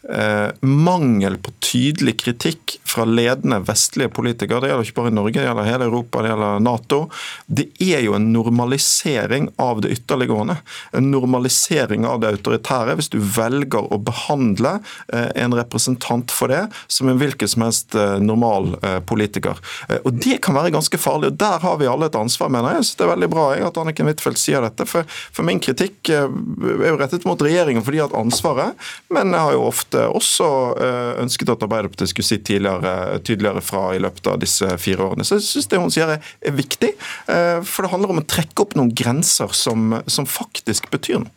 eh, 0.10 0.50
mangel 0.62 1.38
på 1.42 1.54
tydelig 1.64 2.18
kritikk 2.22 2.78
fra 2.94 3.06
ledende 3.10 3.62
vestlige 3.66 4.12
politikere, 4.14 4.62
det 4.62 4.70
gjelder 4.70 4.88
ikke 4.90 5.00
bare 5.00 5.14
Norge, 5.16 5.40
det 5.40 5.48
gjelder 5.48 5.70
hele 5.70 5.88
Europa, 5.90 6.22
det 6.22 6.32
gjelder 6.34 6.64
Nato, 6.68 7.00
det 7.48 7.66
er 7.82 8.04
jo 8.06 8.18
en 8.18 8.30
normalisering 8.34 9.50
av 9.62 9.82
det 9.82 9.94
ytterliggående. 9.96 10.60
En 10.94 11.10
normalisering 11.14 12.06
av 12.06 12.22
det 12.22 12.34
autoritære, 12.36 12.98
hvis 13.00 13.12
du 13.14 13.20
velger 13.24 13.90
å 13.90 14.02
behandle 14.04 14.76
eh, 15.08 15.32
en 15.44 15.56
representant 15.58 16.34
for 16.34 16.54
det 16.54 16.68
som 16.88 17.10
en 17.10 17.20
hvilken 17.22 17.50
som 17.50 17.66
helst 17.66 17.98
eh, 17.98 18.20
normal 18.22 18.76
eh, 18.82 19.00
politiker. 19.08 19.58
Og 20.04 20.14
Det 20.24 20.43
kan 20.44 20.56
være 20.58 20.74
ganske 20.76 21.00
farlig. 21.00 21.32
og 21.32 21.38
Der 21.40 21.64
har 21.64 21.78
vi 21.80 21.88
alle 21.90 22.10
et 22.10 22.18
ansvar, 22.20 22.52
mener 22.54 22.78
jeg. 22.78 22.88
Så 22.88 23.00
det 23.00 23.06
er 23.06 23.12
veldig 23.14 23.30
bra 23.32 23.46
jeg, 23.56 23.66
at 23.68 23.80
Anniken 23.80 24.10
Huitfeldt 24.10 24.42
sier 24.42 24.64
dette. 24.66 24.88
For, 24.90 25.08
for, 25.08 25.48
min 25.48 25.62
kritikk 25.64 26.12
eh, 26.12 26.28
er 26.28 26.92
jo 26.92 27.00
rettet 27.00 27.28
mot 27.30 27.42
regjeringen, 27.42 27.84
for 27.86 27.96
de 27.96 28.02
har 28.02 28.10
hatt 28.10 28.20
ansvaret. 28.20 28.88
Men 29.14 29.34
jeg 29.34 29.48
har 29.48 29.58
jo 29.58 29.66
ofte 29.68 30.06
også 30.10 30.50
eh, 30.84 31.12
ønsket 31.24 31.54
at 31.56 31.68
Arbeiderpartiet 31.68 32.14
skulle 32.14 32.28
si 32.28 32.40
tidligere, 32.44 33.20
tydeligere 33.24 33.64
fra 33.64 33.86
i 33.96 34.02
løpet 34.04 34.32
av 34.34 34.42
disse 34.44 34.70
fire 34.82 35.08
årene. 35.10 35.28
Så 35.28 35.40
jeg 35.40 35.48
syns 35.50 35.72
det 35.72 35.84
hun 35.84 35.94
sier 35.94 36.16
er 36.18 36.58
viktig. 36.58 36.94
Eh, 37.32 37.60
for 37.68 37.86
det 37.86 37.94
handler 37.94 38.16
om 38.16 38.24
å 38.24 38.28
trekke 38.36 38.66
opp 38.66 38.78
noen 38.80 38.94
grenser 38.96 39.54
som, 39.56 40.00
som 40.08 40.28
faktisk 40.30 40.92
betyr 40.94 41.24
noe. 41.24 41.34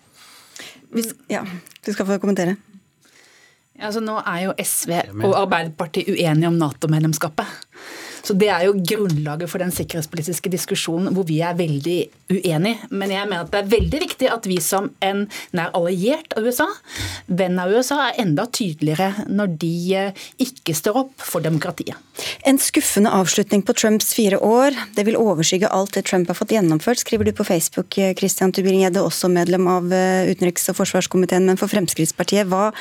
Ja, 1.28 1.42
du 1.84 1.92
skal 1.92 2.06
få 2.08 2.16
kommentere. 2.22 2.56
Altså, 3.76 4.00
nå 4.00 4.16
er 4.22 4.46
jo 4.46 4.52
SV 4.56 4.92
og 5.26 5.34
Arbeiderpartiet 5.36 6.08
uenige 6.08 6.48
om 6.48 6.56
Nato-medlemskapet. 6.56 7.50
Så 8.26 8.34
Det 8.34 8.48
er 8.50 8.64
jo 8.66 8.74
grunnlaget 8.74 9.50
for 9.50 9.62
den 9.62 9.70
sikkerhetspolitiske 9.70 10.50
diskusjonen 10.50 11.14
hvor 11.14 11.26
vi 11.28 11.38
er 11.46 11.54
veldig 11.54 11.98
uenige. 12.32 12.88
Men 12.90 13.12
jeg 13.14 13.28
mener 13.28 13.44
at 13.44 13.52
det 13.52 13.60
er 13.60 13.68
veldig 13.70 14.00
viktig 14.02 14.30
at 14.32 14.48
vi 14.50 14.56
som 14.62 14.88
en 15.04 15.26
nær 15.54 15.70
alliert 15.78 16.34
av 16.34 16.46
USA, 16.46 16.66
venn 17.30 17.60
av 17.62 17.70
USA, 17.70 18.00
er 18.08 18.18
enda 18.24 18.48
tydeligere 18.50 19.28
når 19.30 19.54
de 19.62 19.76
eh, 19.94 20.24
ikke 20.42 20.74
står 20.74 20.98
opp 21.04 21.22
for 21.22 21.44
demokratiet. 21.44 21.94
En 22.48 22.58
skuffende 22.58 23.12
avslutning 23.14 23.62
på 23.66 23.76
Trumps 23.78 24.10
fire 24.16 24.40
år. 24.42 24.74
Det 24.98 25.06
vil 25.06 25.20
overskygge 25.20 25.70
alt 25.70 25.94
det 25.94 26.06
Trump 26.10 26.32
har 26.32 26.38
fått 26.38 26.56
gjennomført, 26.56 27.04
skriver 27.04 27.30
du 27.30 27.34
på 27.36 27.46
Facebook. 27.46 27.94
Eh, 28.00 28.16
Christian 28.18 28.54
Tubring-Gjedde, 28.56 29.06
også 29.06 29.30
medlem 29.30 29.70
av 29.70 29.94
eh, 29.94 30.32
utenriks- 30.32 30.66
og 30.72 30.80
forsvarskomiteen, 30.82 31.46
men 31.46 31.62
for 31.62 31.70
Fremskrittspartiet, 31.70 32.50
hva, 32.50 32.72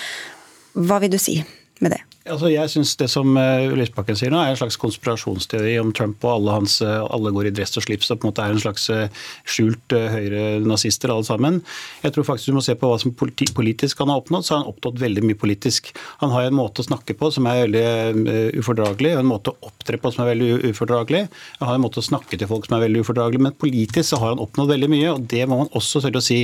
hva 0.73 1.01
vil 1.05 1.13
du 1.13 1.21
si 1.21 1.43
med 1.85 1.93
det? 1.93 2.01
Altså, 2.25 2.49
jeg 2.49 2.71
synes 2.73 2.95
Det 2.97 3.05
som 3.11 3.35
uh, 3.37 3.69
Lysbakken 3.77 4.17
sier 4.17 4.31
nå, 4.33 4.39
er 4.41 4.55
en 4.55 4.57
slags 4.57 4.79
konspirasjonsteori 4.81 5.75
om 5.77 5.91
Trump 5.93 6.23
og 6.25 6.31
alle, 6.31 6.55
hans, 6.55 6.79
uh, 6.81 7.03
alle 7.13 7.29
går 7.35 7.51
i 7.51 7.53
dress 7.53 7.77
og 7.77 7.85
slips 7.85 8.09
og 8.09 8.17
på 8.17 8.25
en 8.25 8.31
måte 8.31 8.41
er 8.41 8.55
en 8.55 8.61
slags 8.63 8.87
uh, 8.89 9.27
skjult 9.45 9.93
høyre-nazister 9.93 11.13
alle 11.13 11.27
sammen. 11.27 11.59
Jeg 12.01 12.15
tror 12.15 12.25
faktisk 12.25 12.49
du 12.49 12.57
må 12.57 12.63
se 12.65 12.73
på 12.81 12.89
hva 12.89 12.97
som 13.01 13.13
politisk 13.13 14.01
han 14.01 14.09
har 14.09 14.23
oppnådd. 14.23 14.47
Så 14.47 14.55
har 14.55 14.63
han 14.63 14.71
oppnådd 14.71 14.97
veldig 15.03 15.25
mye 15.27 15.37
politisk. 15.37 15.91
Han 16.23 16.33
har 16.33 16.47
en 16.47 16.57
måte 16.57 16.81
å 16.81 16.87
snakke 16.87 17.13
på 17.19 17.29
som 17.35 17.45
er 17.49 17.61
veldig 17.67 18.55
ufordragelig, 18.57 19.13
og 19.13 19.21
en 19.21 19.29
måte 19.29 19.53
å 19.53 19.69
opptre 19.69 20.01
på 20.01 20.13
som 20.15 20.25
er 20.25 20.31
veldig 20.31 20.71
ufordragelig. 20.71 21.23
Han 21.59 21.69
har 21.69 21.77
en 21.77 21.85
måte 21.85 22.01
å 22.01 22.07
snakke 22.09 22.39
til 22.41 22.49
folk 22.49 22.65
som 22.65 22.79
er 22.79 22.87
veldig 22.87 23.05
ufordragelig, 23.05 23.43
men 23.45 23.57
politisk 23.61 24.09
så 24.15 24.21
har 24.23 24.33
han 24.33 24.41
oppnådd 24.41 24.73
veldig 24.73 24.91
mye, 24.95 25.13
og 25.13 25.29
det 25.29 25.43
må 25.51 25.61
man 25.61 25.71
også 25.77 26.01
sørge 26.07 26.23
å 26.23 26.25
si. 26.25 26.41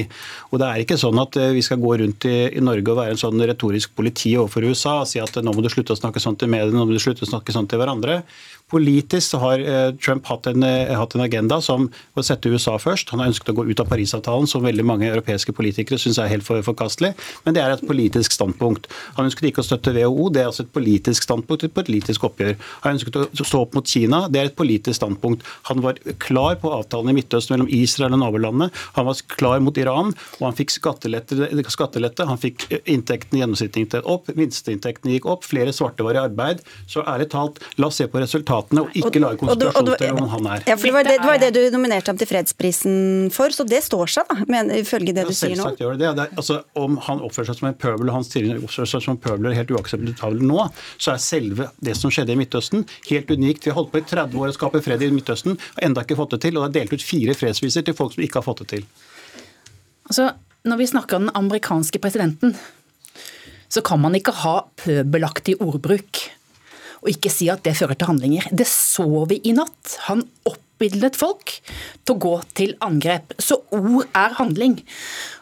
Og 0.52 0.62
Det 0.62 0.70
er 0.70 0.86
ikke 0.86 1.02
sånn 1.02 1.26
at 1.26 1.42
vi 1.58 1.66
skal 1.66 1.82
gå 1.82 1.98
rundt 2.04 2.30
i, 2.30 2.38
i 2.54 2.64
Norge 2.64 2.94
og 2.94 3.02
være 3.02 3.18
en 3.18 3.24
sånn 3.26 3.42
retorisk 3.50 3.98
politi 3.98 4.36
overfor 4.38 4.70
USA 4.70 5.00
og 5.02 5.10
si 5.10 5.22
at 5.24 5.42
nå 5.42 5.56
må 5.56 5.66
du 5.66 5.71
slutte 5.72 5.96
å 5.96 6.00
snakke 6.00 6.22
sånn 6.24 6.38
til 6.40 6.52
mediene, 6.52 6.76
nå 6.76 6.86
må 6.86 6.96
du 6.96 7.02
slutte 7.02 7.26
å 7.26 7.30
snakke 7.30 7.56
sånn 7.56 7.70
til 7.72 7.82
hverandre. 7.82 8.22
Politisk 8.72 9.34
så 9.34 9.40
har 9.42 9.60
eh, 9.60 9.90
Trump 10.00 10.28
hatt 10.32 10.48
en, 10.48 10.64
eh, 10.64 10.92
hatt 10.96 11.16
en, 11.16 11.24
agenda 11.26 11.60
som 11.62 11.90
å 12.16 12.24
sette 12.24 12.50
USA 12.50 12.78
først. 12.80 13.12
Han 13.12 13.20
har 13.20 13.32
ønsket 13.32 13.52
å 13.52 13.56
gå 13.58 13.66
ut 13.68 13.82
av 13.84 13.90
Parisavtalen, 13.92 14.48
som 14.48 14.64
veldig 14.64 14.86
mange 14.88 15.10
europeiske 15.10 15.54
politikere 15.56 16.00
syns 16.00 16.20
er 16.22 16.32
helt 16.32 16.48
forkastelig. 16.48 17.12
Men 17.46 17.58
det 17.58 17.64
er 17.64 17.76
et 17.76 17.84
politisk 17.88 18.34
standpunkt. 18.34 18.88
Han 19.18 19.28
ønsket 19.28 19.50
ikke 19.50 19.64
å 19.64 19.68
støtte 19.68 19.94
WHO, 19.98 20.30
det 20.32 20.44
er 20.44 20.50
altså 20.50 20.64
et 20.64 20.72
politisk 20.74 21.28
standpunkt, 21.28 21.66
et 21.68 21.76
politisk 21.76 22.26
oppgjør. 22.30 22.56
Han 22.86 22.96
ønsket 22.96 23.20
å 23.20 23.28
stå 23.44 23.66
opp 23.66 23.76
mot 23.76 23.92
Kina, 23.92 24.24
det 24.32 24.42
er 24.42 24.50
et 24.50 24.58
politisk 24.58 25.02
standpunkt. 25.02 25.44
Han 25.70 25.84
var 25.84 26.00
klar 26.24 26.56
på 26.62 26.72
avtalen 26.72 27.12
i 27.12 27.18
Midtøsten 27.20 27.58
mellom 27.58 27.70
Israel 27.76 28.16
og 28.16 28.24
nabolandet. 28.24 28.82
Han 28.96 29.10
var 29.10 29.20
klar 29.36 29.60
mot 29.60 29.78
Iran, 29.78 30.16
og 30.40 30.48
han 30.48 30.58
fikk 30.58 30.74
skattelette. 30.78 32.30
Han 32.30 32.40
fikk 32.40 32.70
inntektene, 32.86 33.44
gjennomsnittlig 33.44 34.02
opp, 34.08 34.32
minsteinntektene 34.38 35.18
gikk 35.18 35.28
opp, 35.30 35.46
flere 35.48 35.76
svarte 35.76 36.08
var 36.08 36.16
i 36.16 36.24
arbeid. 36.24 36.64
Så 36.88 37.04
ærlig 37.04 37.32
talt, 37.36 37.60
la 37.78 37.92
oss 37.92 38.00
se 38.00 38.08
på 38.08 38.22
resultatet 38.22 38.61
resultatene, 38.62 38.84
og 38.84 38.96
ikke 38.98 39.22
lage 39.22 39.40
konspirasjonsteorier 39.42 40.20
om 40.22 40.30
han 40.32 40.48
er. 40.52 40.64
Ja, 40.68 40.76
for 40.76 40.88
det 40.88 40.94
var 40.94 41.08
det, 41.08 41.16
det 41.22 41.30
var 41.30 41.40
det, 41.42 41.50
du 41.56 41.62
nominerte 41.74 42.12
ham 42.12 42.20
til 42.20 42.30
fredsprisen 42.30 43.30
for, 43.34 43.54
så 43.56 43.66
det 43.68 43.82
står 43.86 44.12
seg, 44.16 44.30
da, 44.30 44.46
men, 44.52 44.72
ifølge 44.72 45.14
det 45.16 45.26
du 45.28 45.34
sier 45.36 45.56
nå? 45.58 45.72
Gjør 45.80 45.98
det. 46.00 46.12
det 46.18 46.28
altså, 46.38 46.62
om 46.80 46.98
han 47.08 47.22
oppfører 47.26 47.52
seg 47.52 47.60
som 47.62 47.70
en 47.72 47.78
pøbel, 47.78 48.10
og 48.10 48.20
hans 48.20 48.32
tidligere 48.32 48.64
oppfører 48.66 48.92
seg 48.94 49.06
som 49.06 49.16
en 49.16 49.22
pøbel 49.22 49.52
er 49.52 49.58
helt 49.62 49.74
uakseptabel 49.76 50.44
nå, 50.46 50.68
så 50.98 51.16
er 51.16 51.24
selve 51.24 51.72
det 51.84 51.96
som 52.00 52.14
skjedde 52.14 52.36
i 52.36 52.40
Midtøsten, 52.40 52.86
helt 53.10 53.32
unikt. 53.32 53.66
Vi 53.66 53.74
har 53.74 53.80
holdt 53.80 53.94
på 53.94 54.02
i 54.02 54.06
30 54.08 54.38
år 54.42 54.52
å 54.52 54.58
skape 54.58 54.84
fred 54.86 55.06
i 55.06 55.12
Midtøsten, 55.14 55.58
og 55.58 55.82
enda 55.86 56.06
ikke 56.06 56.20
fått 56.20 56.38
det 56.38 56.44
til. 56.48 56.58
Og 56.58 56.68
det 56.68 56.72
er 56.72 56.78
delt 56.82 57.00
ut 57.00 57.06
fire 57.06 57.38
fredspriser 57.38 57.88
til 57.88 57.98
folk 57.98 58.16
som 58.16 58.26
ikke 58.26 58.42
har 58.42 58.48
fått 58.48 58.64
det 58.66 58.70
til. 58.76 58.86
Altså, 60.12 60.32
når 60.68 60.82
vi 60.82 60.92
snakker 60.92 61.18
om 61.18 61.28
den 61.28 61.36
amerikanske 61.38 62.02
presidenten, 62.04 62.56
så 63.72 63.80
kan 63.86 64.02
man 64.04 64.16
ikke 64.18 64.34
ha 64.42 64.58
pøbelaktig 64.82 65.56
ordbruk 65.64 66.20
og 67.02 67.10
ikke 67.10 67.32
si 67.34 67.50
at 67.52 67.64
det 67.66 67.76
fører 67.80 67.98
til 67.98 68.12
handlinger. 68.12 68.50
Det 68.54 68.68
så 68.70 69.26
vi 69.30 69.40
i 69.48 69.56
natt. 69.58 69.98
Han 70.08 70.24
oppildnet 70.48 71.18
folk 71.18 71.56
til 72.06 72.14
å 72.14 72.22
gå 72.22 72.36
til 72.58 72.76
angrep. 72.86 73.34
Så 73.42 73.60
ord 73.74 74.06
er 74.18 74.38
handling. 74.38 74.78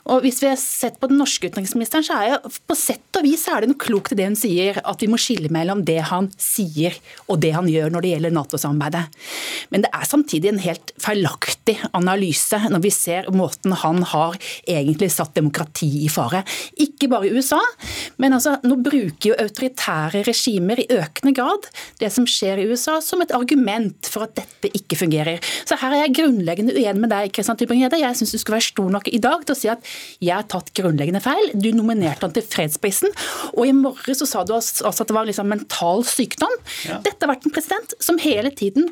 Og 0.09 0.23
Hvis 0.25 0.39
vi 0.41 0.49
har 0.49 0.57
sett 0.57 0.97
på 0.99 1.07
den 1.09 1.19
norske 1.21 1.49
utenriksministeren, 1.49 2.05
så 2.05 2.17
er 2.17 2.31
jo 2.31 2.51
på 2.69 2.75
sett 2.77 3.17
og 3.19 3.25
vis 3.25 3.43
er 3.51 3.61
det 3.61 3.69
noe 3.71 3.79
klokt 3.79 4.13
i 4.13 4.17
det 4.17 4.25
hun 4.29 4.37
sier, 4.37 4.79
at 4.81 5.03
vi 5.03 5.09
må 5.11 5.19
skille 5.21 5.51
mellom 5.53 5.83
det 5.85 5.99
han 6.09 6.29
sier 6.39 6.95
og 7.27 7.41
det 7.43 7.51
han 7.53 7.67
gjør 7.69 7.91
når 7.93 8.05
det 8.05 8.13
gjelder 8.13 8.33
Nato-samarbeidet. 8.33 9.03
Men 9.73 9.85
det 9.85 9.91
er 9.93 10.07
samtidig 10.09 10.51
en 10.51 10.61
helt 10.63 10.93
feilaktig 11.01 11.75
analyse 11.97 12.57
når 12.71 12.83
vi 12.85 12.93
ser 12.93 13.29
måten 13.35 13.75
han 13.83 14.01
har 14.11 14.37
egentlig 14.63 15.11
satt 15.13 15.35
demokrati 15.37 15.89
i 16.05 16.09
fare. 16.11 16.41
Ikke 16.81 17.09
bare 17.11 17.29
i 17.29 17.33
USA, 17.35 17.59
men 18.21 18.37
altså, 18.37 18.55
nå 18.65 18.79
bruker 18.81 19.31
jo 19.31 19.37
autoritære 19.39 20.23
regimer 20.27 20.81
i 20.81 20.87
økende 20.95 21.35
grad 21.37 21.69
det 22.01 22.09
som 22.13 22.27
skjer 22.29 22.63
i 22.63 22.67
USA 22.71 22.97
som 23.03 23.21
et 23.21 23.35
argument 23.35 24.09
for 24.09 24.25
at 24.25 24.37
dette 24.39 24.71
ikke 24.73 24.97
fungerer. 25.03 25.43
Så 25.69 25.77
her 25.81 25.93
er 25.93 26.05
jeg 26.05 26.17
grunnleggende 26.21 26.73
uenig 26.77 27.03
med 27.03 27.13
deg, 27.13 27.33
Kristian 27.35 27.59
Tybring-Gjedde. 27.59 28.01
Jeg 28.01 28.17
syns 28.17 28.33
du 28.33 28.39
skulle 28.39 28.57
være 28.57 28.69
stor 28.71 28.93
nok 28.97 29.11
i 29.11 29.21
dag 29.21 29.45
til 29.45 29.55
å 29.55 29.59
si 29.59 29.71
at 29.71 29.85
jeg 30.23 30.35
har 30.35 30.47
tatt 30.51 30.71
grunnleggende 30.77 31.21
feil. 31.23 31.51
Du 31.53 31.69
nominerte 31.75 32.27
han 32.27 32.35
til 32.35 32.45
fredsprisen, 32.45 33.13
og 33.55 33.63
i 33.67 33.75
morges 33.75 34.21
så 34.23 34.29
sa 34.29 34.45
du 34.45 34.55
altså 34.57 34.89
at 34.89 35.09
det 35.09 35.17
var 35.17 35.29
liksom 35.29 35.49
mental 35.51 36.05
sykdom. 36.07 36.55
Ja. 36.87 37.01
Dette 37.05 37.23
har 37.25 37.33
vært 37.33 37.47
en 37.47 37.55
president 37.55 37.95
som 38.03 38.19
hele 38.21 38.53
tiden 38.55 38.89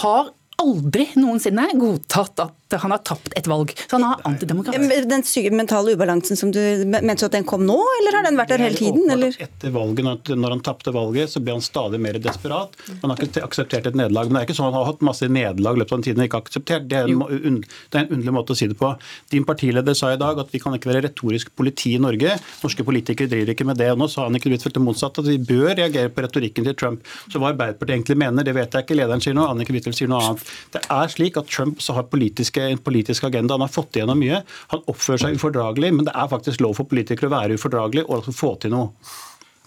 har 0.00 0.32
aldri 0.60 1.08
noensinne 1.16 1.70
godtatt 1.80 2.44
at 2.44 2.56
han 2.78 2.94
har 2.94 3.02
tapt 3.06 3.32
et 3.38 3.48
valg. 3.50 3.72
Så 3.86 3.96
han 3.96 4.06
har 4.06 4.22
antidemokrat. 4.28 4.78
Den 5.10 5.24
syke 5.26 5.50
mentale 5.54 5.94
ubalansen 5.96 6.38
som 6.38 6.52
du 6.54 6.60
mente 6.86 7.26
at 7.26 7.34
den 7.34 7.46
kom 7.48 7.64
nå, 7.66 7.78
eller 7.98 8.18
har 8.18 8.26
den 8.28 8.38
vært 8.38 8.54
der 8.54 8.64
hele 8.66 8.78
tiden? 8.78 9.10
Eller? 9.10 9.36
Etter 9.42 9.74
valget, 9.74 10.30
når 10.36 10.56
han 10.56 10.62
tapte 10.64 10.94
valget, 10.94 11.32
så 11.32 11.42
ble 11.42 11.56
han 11.56 11.64
stadig 11.64 12.00
mer 12.02 12.18
desperat. 12.22 12.76
Han 13.02 13.12
har 13.12 13.24
ikke 13.26 13.44
akseptert 13.46 13.90
et 13.90 13.98
nederlag. 13.98 14.30
Men 14.30 14.38
det 14.38 14.42
er 14.42 14.48
ikke 14.50 14.58
sånn 14.60 14.70
at 14.70 14.76
han 14.76 14.84
har 14.84 14.92
hatt 14.92 15.04
masse 15.06 15.28
nederlag 15.30 15.78
i 15.78 15.82
løpet 15.82 15.96
av 15.96 16.00
den 16.00 16.06
tiden 16.08 16.22
han 16.22 16.30
ikke 16.30 16.40
har 16.40 16.46
akseptert. 16.46 16.88
Det 16.90 17.00
er, 17.00 17.10
en, 17.10 17.60
det 17.62 18.00
er 18.00 18.06
en 18.06 18.14
underlig 18.16 18.36
måte 18.36 18.54
å 18.54 18.60
si 18.60 18.70
det 18.70 18.78
på. 18.80 18.92
Din 19.34 19.46
partileder 19.48 19.96
sa 19.98 20.12
i 20.14 20.20
dag 20.20 20.40
at 20.44 20.54
vi 20.54 20.62
kan 20.62 20.76
ikke 20.76 20.92
være 20.92 21.04
retorisk 21.08 21.52
politi 21.58 21.94
i 21.96 22.02
Norge. 22.02 22.36
Norske 22.64 22.86
politikere 22.86 23.30
driver 23.30 23.54
ikke 23.54 23.68
med 23.68 23.80
det. 23.80 23.90
Og 23.94 24.00
nå 24.02 24.10
sa 24.12 24.28
han 24.28 24.38
ikke 24.38 24.52
Huitfeldt 24.52 24.78
det 24.78 24.84
motsatte, 24.84 25.22
at 25.22 25.30
vi 25.30 25.38
bør 25.50 25.74
reagere 25.78 26.12
på 26.12 26.24
retorikken 26.24 26.66
til 26.66 26.76
Trump. 26.78 27.06
Så 27.30 27.40
hva 27.40 27.52
Arbeiderpartiet 27.54 27.96
egentlig 27.98 28.18
mener, 28.20 28.46
det 28.46 28.54
vet 28.56 28.74
jeg 28.74 28.86
ikke. 28.86 28.98
Lederen 28.98 29.22
sier 29.24 29.36
noe, 29.36 29.50
Anniken 29.52 29.76
Huitfeldt 29.76 30.00
sier 30.00 30.10
noe 30.10 30.22
annet. 30.24 30.50
Det 30.74 30.82
er 30.96 31.12
slik 31.12 31.38
at 31.40 31.50
Trump 31.50 31.80
har 31.80 32.06
politiske, 32.10 32.59
en 32.68 32.84
politisk 32.84 33.26
agenda. 33.28 33.54
Han 33.54 33.66
har 33.66 33.72
fått 33.72 33.96
igjennom 33.96 34.20
mye. 34.20 34.42
Han 34.74 34.84
oppfører 34.90 35.24
seg 35.24 35.40
ufordragelig, 35.40 35.92
men 35.96 36.08
det 36.08 36.14
er 36.14 36.30
faktisk 36.30 36.62
lov 36.64 36.76
for 36.78 36.90
politikere 36.90 37.30
å 37.30 37.36
være 37.38 37.58
ufordragelig 37.60 38.06
og 38.06 38.20
altså 38.20 38.36
få 38.36 38.54
til 38.62 38.74
noe. 38.76 38.92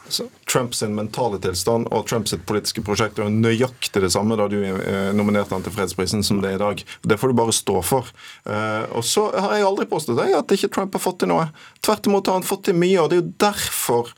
Så 0.07 0.25
Trumps 0.51 0.81
mentale 0.81 1.39
tilstand 1.39 1.87
og 1.95 2.07
Trumps 2.09 2.35
politiske 2.45 2.83
prosjekt 2.83 3.21
er 3.23 3.31
nøyaktig 3.31 4.03
det 4.03 4.11
samme 4.11 4.35
da 4.39 4.49
du 4.51 4.57
eh, 4.59 5.11
nominerte 5.15 5.55
han 5.55 5.63
til 5.63 5.73
fredsprisen 5.73 6.25
som 6.27 6.41
det 6.43 6.51
er 6.51 6.57
i 6.57 6.63
dag. 6.63 6.83
Det 7.07 7.17
får 7.19 7.31
du 7.31 7.37
bare 7.39 7.55
stå 7.55 7.79
for. 7.87 8.11
Eh, 8.43 8.83
og 8.91 9.05
så 9.07 9.29
har 9.31 9.55
jeg 9.57 9.69
aldri 9.69 9.87
påstått 9.89 10.19
at 10.25 10.57
ikke 10.57 10.71
Trump 10.75 10.97
har 10.97 11.03
fått 11.03 11.21
til 11.23 11.31
noe. 11.31 11.47
Tvert 11.81 12.11
imot 12.11 12.27
har 12.27 12.41
han 12.41 12.47
fått 12.47 12.67
til 12.67 12.77
mye, 12.77 12.99
og 12.99 13.09
det 13.09 13.17
er 13.17 13.23
jo 13.23 13.31
derfor 13.45 14.11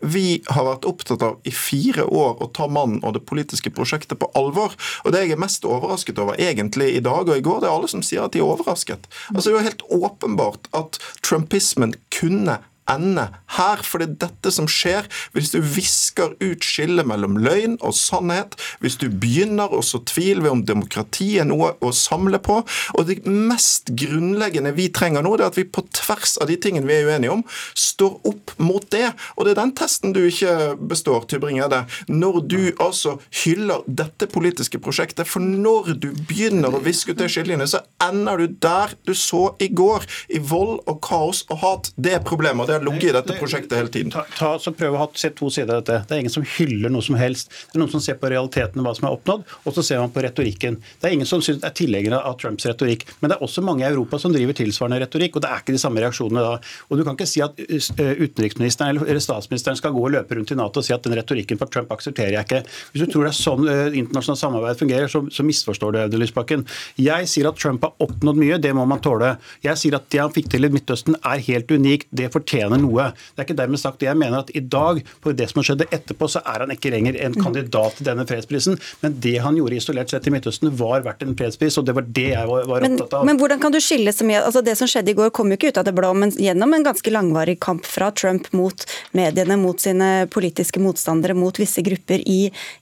vi 0.00 0.42
har 0.50 0.66
vært 0.66 0.86
opptatt 0.88 1.22
av 1.22 1.48
i 1.48 1.52
fire 1.54 2.04
år 2.04 2.42
å 2.42 2.48
ta 2.56 2.66
mannen 2.66 2.98
og 3.06 3.14
det 3.14 3.22
politiske 3.28 3.70
prosjektet 3.74 4.18
på 4.18 4.30
alvor. 4.38 4.74
Og 5.04 5.14
Det 5.14 5.22
jeg 5.22 5.36
er 5.36 5.40
mest 5.40 5.64
overrasket 5.68 6.18
over 6.18 6.40
egentlig 6.40 6.90
i 6.96 7.04
dag 7.04 7.28
og 7.28 7.36
i 7.36 7.44
går, 7.44 7.62
det 7.62 7.70
er 7.70 7.76
alle 7.76 7.90
som 7.90 8.02
sier 8.02 8.26
at 8.26 8.34
de 8.34 8.42
er 8.42 8.48
overrasket. 8.48 9.06
Altså 9.32 9.48
Det 9.48 9.54
er 9.54 9.58
jo 9.58 9.70
helt 9.70 9.86
åpenbart 10.02 10.68
at 10.76 10.98
trumpismen 11.22 11.94
kunne 12.10 12.58
ende 12.90 13.28
her. 13.56 13.82
For 13.86 14.02
det 14.02 14.08
er 14.08 14.28
dette 14.28 14.52
som 14.54 14.68
skjer 14.70 15.08
hvis 15.34 15.52
du 15.54 15.60
visker 15.62 16.34
ut 16.42 16.66
skillet 16.66 17.06
mellom 17.08 17.38
løgn 17.42 17.78
og 17.80 17.94
sannhet, 17.96 18.56
hvis 18.82 18.98
du 19.00 19.08
begynner 19.10 19.72
å 19.72 19.82
så 19.86 20.02
tvil 20.08 20.42
ved 20.42 20.52
om 20.52 20.64
demokrati 20.66 21.36
er 21.40 21.48
noe 21.48 21.72
å 21.82 21.92
samle 21.96 22.40
på. 22.42 22.60
Og 22.96 23.08
det 23.08 23.20
mest 23.26 23.92
grunnleggende 23.98 24.74
vi 24.76 24.88
trenger 24.94 25.24
nå, 25.24 25.36
det 25.36 25.46
er 25.46 25.52
at 25.52 25.60
vi 25.60 25.66
på 25.68 25.84
tvers 25.94 26.36
av 26.42 26.50
de 26.50 26.58
tingene 26.60 26.88
vi 26.88 26.98
er 26.98 27.10
uenige 27.10 27.36
om, 27.36 27.44
står 27.78 28.18
opp 28.28 28.54
mot 28.62 28.86
det. 28.94 29.08
Og 29.36 29.46
det 29.46 29.54
er 29.54 29.62
den 29.62 29.74
testen 29.78 30.14
du 30.16 30.22
ikke 30.24 30.74
består, 30.78 31.26
Tybring-Gjedde, 31.30 31.84
når 32.12 32.40
du 32.48 32.60
altså 32.82 33.18
hyller 33.42 33.84
dette 33.86 34.28
politiske 34.32 34.80
prosjektet. 34.82 35.28
For 35.28 35.42
når 35.42 35.94
du 36.02 36.10
begynner 36.28 36.74
å 36.74 36.82
viske 36.82 37.14
ut 37.14 37.20
de 37.20 37.28
skillelinjene, 37.30 37.68
så 37.70 37.82
ender 38.02 38.42
du 38.42 38.58
der 38.62 38.96
du 39.06 39.14
så 39.18 39.52
i 39.62 39.70
går, 39.72 40.06
i 40.32 40.40
vold 40.42 40.80
og 40.90 41.00
kaos 41.04 41.44
og 41.50 41.62
hat. 41.62 41.92
Det 41.96 42.16
er 42.16 42.26
problemet. 42.26 42.71
Det 42.72 42.78
har 42.78 42.84
ligget 42.86 43.10
i 43.10 43.12
dette 43.12 43.34
prosjektet 43.36 43.76
hele 43.76 43.90
tiden. 43.92 44.10
Ta, 44.14 44.22
ta, 44.32 44.50
så 44.56 44.72
prøv 44.72 44.94
å 44.96 45.06
se 45.18 45.28
to 45.36 45.50
sider 45.52 45.74
av 45.76 45.82
dette. 45.82 46.06
Det 46.08 46.14
er 46.16 46.22
ingen 46.22 46.32
som 46.32 46.44
hyller 46.54 46.92
noe 46.92 47.04
som 47.04 47.18
helst. 47.20 47.50
Det 47.68 47.76
er 47.76 47.82
noen 47.82 47.92
som 47.92 48.00
ser 48.00 48.16
på 48.16 48.30
realiteten 48.32 48.80
og 48.80 48.86
hva 48.86 48.94
som 48.96 49.08
er 49.08 49.16
oppnådd, 49.18 49.42
og 49.68 49.74
så 49.76 49.84
ser 49.84 50.00
man 50.00 50.12
på 50.14 50.22
retorikken. 50.24 50.78
Det 51.02 51.10
er 51.10 51.16
ingen 51.18 51.28
som 51.28 51.42
synes 51.44 51.60
er 51.68 51.74
tilhengere 51.76 52.22
av 52.24 52.38
Trumps 52.40 52.64
retorikk. 52.64 53.04
Men 53.20 53.28
det 53.28 53.36
er 53.36 53.44
også 53.44 53.64
mange 53.66 53.84
i 53.84 53.90
Europa 53.90 54.16
som 54.22 54.32
driver 54.32 54.56
tilsvarende 54.56 55.02
retorikk, 55.04 55.36
og 55.36 55.44
det 55.44 55.50
er 55.52 55.60
ikke 55.60 55.74
de 55.76 55.82
samme 55.82 56.00
reaksjonene 56.00 56.46
da. 56.46 56.54
Og 56.88 57.02
Du 57.02 57.04
kan 57.04 57.18
ikke 57.18 57.28
si 57.28 57.42
at 57.44 57.60
eh, 57.60 58.22
utenriksministeren 58.22 59.02
eller 59.02 59.20
statsministeren 59.20 59.76
skal 59.76 59.92
gå 59.92 60.06
og 60.06 60.14
løpe 60.16 60.38
rundt 60.38 60.54
i 60.54 60.56
Nato 60.56 60.80
og 60.80 60.88
si 60.88 60.96
at 60.96 61.04
den 61.04 61.18
retorikken 61.18 61.60
på 61.60 61.68
Trump 61.68 61.92
aksepterer 61.92 62.38
jeg 62.38 62.48
ikke. 62.48 62.62
Hvis 62.94 63.04
du 63.04 63.12
tror 63.12 63.28
det 63.28 63.34
er 63.34 63.38
sånn 63.42 63.68
uh, 63.68 63.92
internasjonalt 63.92 64.40
samarbeid 64.40 64.80
fungerer, 64.80 65.12
så, 65.12 65.26
så 65.28 65.44
misforstår 65.44 65.92
du 65.92 66.00
Audun 66.06 66.24
Lysbakken. 66.24 66.64
Jeg 66.96 67.28
sier 67.28 67.50
at 67.52 67.60
Trump 67.60 67.84
har 67.84 67.92
oppnådd 68.00 68.40
mye, 68.40 68.60
det 68.62 68.72
må 68.76 68.88
man 68.88 69.02
tåle. 69.04 69.34
Jeg 69.60 69.80
sier 69.80 69.98
at 69.98 70.08
det 70.14 70.22
han 70.22 70.32
fikk 70.32 70.48
til 70.52 70.64
i 70.64 70.72
Midtøsten 70.72 71.20
er 71.20 71.42
helt 71.50 71.72
unikt, 71.74 72.08
det 72.14 72.30
fortjener 72.32 72.61
fortjener 72.62 72.82
noe. 72.82 73.10
Det 73.34 73.42
er 73.42 73.48
ikke 73.48 73.58
dermed 73.58 73.80
sagt 73.80 74.00
det. 74.00 74.08
Jeg 74.08 74.18
mener 74.18 74.42
at 74.42 74.50
i 74.54 74.60
dag, 74.60 75.00
på 75.22 75.32
det 75.36 75.48
som 75.50 75.60
har 75.60 75.68
skjedd 75.70 75.84
etterpå, 75.88 76.28
så 76.30 76.42
er 76.44 76.64
han 76.64 76.72
ikke 76.74 76.92
lenger 76.92 77.18
en 77.24 77.36
kandidat 77.36 77.98
til 77.98 78.08
denne 78.08 78.26
fredsprisen. 78.28 78.78
Men 79.02 79.18
det 79.22 79.36
han 79.42 79.56
gjorde 79.58 79.78
isolert 79.78 80.12
sett 80.12 80.26
i 80.28 80.32
Midtøsten, 80.34 80.70
var 80.78 81.04
verdt 81.06 81.24
en 81.26 81.36
fredspris, 81.38 81.78
og 81.78 81.86
det 81.88 81.96
var 81.96 82.06
det 82.06 82.28
jeg 82.32 82.48
var, 82.48 82.66
var 82.70 82.84
men, 82.84 82.96
opptatt 82.96 83.18
av. 83.18 83.26
Men 83.28 83.40
hvordan 83.40 83.62
kan 83.62 83.74
du 83.74 83.80
skille 83.82 84.12
så 84.12 84.26
mye 84.26 84.42
altså 84.42 84.62
Det 84.62 84.74
som 84.78 84.88
skjedde 84.90 85.12
i 85.12 85.16
går, 85.16 85.32
kom 85.34 85.50
jo 85.50 85.58
ikke 85.58 85.72
ut 85.72 85.80
av 85.80 85.86
det 85.86 85.94
blå, 85.96 86.12
men 86.16 86.32
gjennom 86.38 86.74
en 86.74 86.86
ganske 86.86 87.12
langvarig 87.12 87.58
kamp 87.62 87.86
fra 87.88 88.10
Trump 88.14 88.48
mot 88.56 88.86
mediene, 89.16 89.56
mot 89.60 89.80
sine 89.80 90.26
politiske 90.32 90.80
motstandere, 90.82 91.34
mot 91.38 91.56
visse 91.58 91.82
grupper 91.84 92.22
i, 92.28 92.40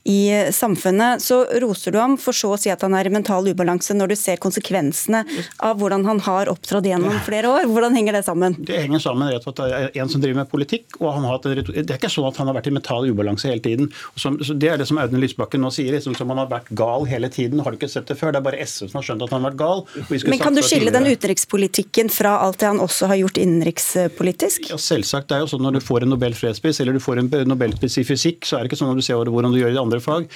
i 0.09 0.19
samfunnet. 0.53 1.23
Så 1.23 1.41
roser 1.63 1.95
du 1.95 1.99
ham, 2.01 2.17
for 2.21 2.37
så 2.37 2.53
å 2.55 2.59
si 2.59 2.71
at 2.73 2.83
han 2.85 2.95
er 2.97 3.09
i 3.09 3.13
mental 3.13 3.47
ubalanse, 3.49 3.95
når 3.97 4.13
du 4.13 4.17
ser 4.19 4.41
konsekvensene 4.41 5.23
av 5.63 5.79
hvordan 5.81 6.05
han 6.07 6.21
har 6.27 6.51
opptrådt 6.51 6.89
gjennom 6.91 7.17
flere 7.25 7.51
år. 7.51 7.67
Hvordan 7.71 7.97
henger 7.97 8.19
det 8.19 8.23
sammen? 8.27 8.55
Det 8.59 8.83
henger 8.83 9.01
sammen 9.03 9.31
rett 9.31 9.45
og 9.47 9.55
slett 9.55 9.70
en 9.71 10.09
som 10.11 10.21
driver 10.21 10.41
med 10.41 10.51
politikk. 10.51 10.99
og 10.99 11.13
han 11.15 11.25
har 11.27 11.37
hatt 11.37 11.47
en, 11.49 11.63
Det 11.71 11.89
er 11.89 11.99
ikke 11.99 12.11
sånn 12.11 12.27
at 12.29 12.39
han 12.41 12.49
har 12.49 12.57
vært 12.57 12.69
i 12.71 12.75
mental 12.75 13.07
ubalanse 13.09 13.49
hele 13.49 13.63
tiden. 13.63 13.91
Som, 14.15 14.37
det 14.37 14.69
er 14.69 14.81
det 14.81 14.87
som 14.89 14.99
Audun 15.01 15.21
Lysbakken 15.21 15.63
nå 15.63 15.71
sier, 15.73 15.91
liksom, 15.95 16.15
som 16.17 16.29
han 16.33 16.41
har 16.43 16.49
vært 16.51 16.71
gal 16.77 17.07
hele 17.09 17.29
tiden. 17.33 17.61
Har 17.63 17.73
du 17.73 17.79
ikke 17.79 17.91
sett 17.91 18.09
det 18.11 18.17
før? 18.19 18.33
Det 18.35 18.41
er 18.41 18.47
bare 18.49 18.61
SV 18.65 18.91
som 18.91 18.99
har 18.99 19.07
skjønt 19.07 19.25
at 19.25 19.35
han 19.35 19.43
har 19.43 19.51
vært 19.51 19.61
gal. 19.61 19.85
Men 20.31 20.41
kan 20.41 20.57
du 20.57 20.63
skille 20.65 20.93
den 20.93 21.09
utenrikspolitikken 21.09 22.11
fra 22.13 22.37
alt 22.45 22.61
det 22.61 22.69
han 22.71 22.81
også 22.83 23.11
har 23.11 23.21
gjort 23.21 23.39
innenrikspolitisk? 23.41 24.71
Ja, 24.71 24.79
selvsagt. 24.81 25.29
Det 25.31 25.37
er 25.37 25.45
jo 25.45 25.51
sånn 25.53 25.65
når 25.65 25.79
du 25.79 25.83
får 25.85 26.05
en 26.05 26.13
Nobel 26.15 26.35
fredspris 26.37 26.81
eller 26.83 26.97
du 26.97 27.03
får 27.03 27.23
en 27.23 27.31
Nobelpris 27.47 27.99
i 28.01 28.05
fysikk, 28.07 28.45
så 28.47 28.57
er 28.57 28.63
det 28.63 28.71
ikke 28.71 28.81
sånn 28.81 28.93
at 28.93 28.99
du 28.99 29.05
ser 29.05 29.19
hvordan 29.21 29.53
du 29.53 29.61
gjør 29.61 29.75
i 29.75 29.81
andre 29.81 30.01
fag. 30.03 30.29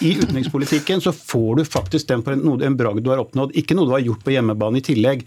I 0.00 0.14
utenrikspolitikken 0.22 1.02
så 1.04 1.14
får 1.14 1.60
du 1.60 1.64
faktisk 1.68 2.08
den 2.10 2.24
på 2.24 2.34
en, 2.34 2.44
en 2.64 2.78
bragd 2.78 3.04
du 3.04 3.12
har 3.12 3.22
oppnådd, 3.22 3.54
ikke 3.58 3.76
noe 3.78 3.88
du 3.88 3.96
har 3.96 4.04
gjort 4.04 4.24
på 4.26 4.34
hjemmebane 4.34 4.80
i 4.80 4.86
tillegg. 4.88 5.26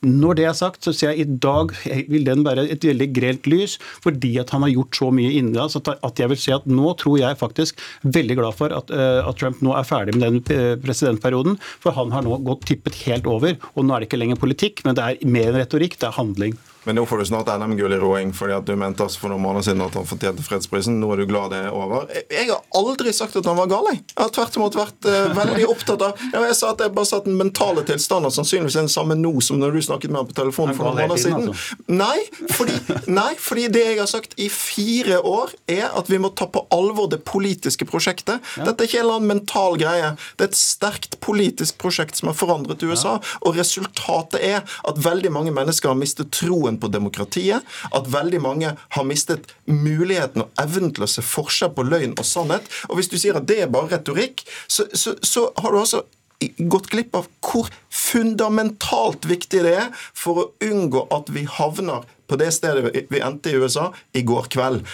Når 0.00 0.38
det 0.38 0.44
er 0.48 0.54
sagt, 0.56 0.80
så 0.80 0.94
sier 0.96 1.12
jeg 1.12 1.26
i 1.26 1.38
dag 1.44 1.74
vil 2.08 2.24
den 2.24 2.44
være 2.46 2.64
et 2.72 2.84
veldig 2.88 3.08
grelt 3.12 3.48
lys, 3.50 3.74
fordi 4.00 4.32
at 4.40 4.48
han 4.54 4.64
har 4.64 4.72
gjort 4.72 4.96
så 4.96 5.10
mye 5.12 5.34
innenlands 5.36 5.76
at 5.76 6.22
jeg 6.22 6.32
vil 6.32 6.40
si 6.40 6.54
at 6.56 6.64
nå 6.70 6.94
tror 7.00 7.18
jeg 7.20 7.40
faktisk 7.40 7.82
veldig 8.08 8.38
glad 8.38 8.56
for 8.56 8.72
at, 8.72 8.88
eh, 8.88 9.20
at, 9.20 9.36
Trump 9.40 9.60
nå 9.64 9.74
er 9.76 9.84
ferdig 9.84 10.16
med 10.16 10.24
den 10.24 10.56
eh, 10.56 10.72
presidentperioden. 10.80 11.60
For 11.84 11.92
han 11.96 12.16
har 12.16 12.24
nå 12.24 12.40
gått 12.48 12.64
tippet 12.72 12.96
helt 13.04 13.28
over, 13.28 13.60
og 13.74 13.84
nå 13.84 13.92
er 13.92 14.00
det 14.00 14.08
ikke 14.08 14.22
lenger 14.22 14.40
politikk, 14.40 14.84
men 14.88 14.96
det 14.96 15.04
er 15.04 15.32
mer 15.36 15.52
enn 15.52 15.60
retorikk, 15.60 16.00
det 16.00 16.08
er 16.08 16.16
handling. 16.16 16.56
Men 16.84 16.96
nå 16.96 17.04
får 17.06 17.18
du 17.18 17.24
snart 17.28 17.50
NM-gull 17.60 17.92
i 17.92 17.98
roing, 18.00 18.32
fordi 18.36 18.54
at 18.56 18.66
du 18.68 18.72
mente 18.78 19.04
altså 19.04 19.20
for 19.20 19.32
noen 19.32 19.42
måneder 19.44 19.66
siden 19.68 19.82
at 19.84 19.96
han 19.98 20.08
fortjente 20.08 20.44
fredsprisen. 20.44 20.96
Nå 21.00 21.10
er 21.12 21.22
du 21.22 21.26
glad 21.28 21.52
det 21.52 21.60
er 21.66 21.76
over. 21.76 22.08
Jeg 22.32 22.48
har 22.48 22.62
aldri 22.76 23.12
sagt 23.16 23.36
at 23.36 23.48
han 23.48 23.58
var 23.58 23.68
gal. 23.70 23.90
Jeg 23.92 24.16
har 24.16 24.32
tvert 24.32 24.56
imot 24.56 24.78
vært 24.78 25.08
uh, 25.08 25.32
veldig 25.36 25.66
opptatt 25.68 26.04
av 26.06 26.24
Jeg 26.32 26.56
sa 26.56 26.72
at 26.72 26.84
jeg 26.84 26.94
bare 26.96 27.08
sa 27.10 27.20
at 27.20 27.28
den 27.28 27.36
mentale 27.40 27.84
tilstanden 27.88 28.32
sannsynligvis 28.32 28.78
er 28.78 28.86
den 28.86 28.92
samme 28.92 29.16
nå 29.18 29.32
som 29.44 29.60
når 29.60 29.76
du 29.76 29.82
snakket 29.84 30.12
med 30.12 30.22
ham 30.22 30.30
på 30.30 30.36
telefonen 30.38 30.76
for 30.78 30.88
noen 30.88 31.02
måneder 31.02 31.20
siden. 31.20 31.50
Altså. 31.52 31.78
Nei 31.90 32.50
fordi, 32.56 32.78
nei, 33.10 33.32
fordi 33.40 33.66
det 33.72 33.84
jeg 33.84 33.98
har 34.00 34.10
sagt 34.10 34.36
i 34.40 34.48
fire 34.52 35.20
år, 35.26 35.52
er 35.70 35.86
at 35.96 36.10
vi 36.10 36.20
må 36.22 36.32
ta 36.36 36.48
på 36.50 36.64
alvor 36.74 37.10
det 37.12 37.20
politiske 37.28 37.86
prosjektet. 37.88 38.40
Ja. 38.56 38.68
Dette 38.68 38.84
er 38.84 38.90
ikke 38.90 39.00
en 39.00 39.06
eller 39.06 39.20
annen 39.20 39.32
mental 39.34 39.78
greie. 39.80 40.14
Det 40.38 40.46
er 40.46 40.52
et 40.52 40.58
sterkt 40.58 41.18
politisk 41.24 41.78
prosjekt 41.82 42.20
som 42.20 42.30
har 42.30 42.38
forandret 42.38 42.82
USA, 42.86 43.18
ja. 43.18 43.36
og 43.44 43.58
resultatet 43.58 44.40
er 44.40 44.62
at 44.64 45.00
veldig 45.04 45.32
mange 45.34 45.54
mennesker 45.54 45.92
har 45.92 45.98
mistet 45.98 46.32
troen 46.34 46.69
troen 46.70 46.80
på 46.80 46.90
demokratiet, 46.92 47.62
at 47.92 48.12
veldig 48.12 48.40
mange 48.40 48.76
har 48.76 49.04
mistet 49.04 49.54
muligheten 49.66 50.44
og 50.44 50.50
evnen 50.60 50.92
til 50.94 51.04
å 51.04 51.10
se 51.10 51.22
forskjell 51.22 51.74
på 51.74 51.86
løgn 51.88 52.16
og 52.18 52.24
sannhet. 52.24 52.62
Og 52.88 52.98
hvis 52.98 53.10
du 53.10 53.18
sier 53.18 53.36
at 53.36 53.48
det 53.48 53.62
er 53.62 53.72
bare 53.72 53.96
retorikk, 53.96 54.44
så, 54.68 54.86
så, 54.94 55.16
så 55.22 55.50
har 55.58 55.72
du 55.72 55.80
altså 55.80 56.04
gått 56.40 56.88
glipp 56.88 57.14
av 57.14 57.26
hvor 57.44 57.68
fundamentalt 57.92 59.26
viktig 59.28 59.60
det 59.66 59.74
er 59.76 59.90
for 60.16 60.40
å 60.40 60.48
unngå 60.64 61.04
at 61.12 61.28
vi 61.28 61.44
havner 61.44 62.06
på 62.30 62.38
det 62.38 62.48
stedet 62.54 62.94
vi 63.10 63.20
endte 63.20 63.50
i 63.50 63.58
USA 63.58 63.90
i 64.16 64.22
går 64.22 64.46
kveld. 64.54 64.86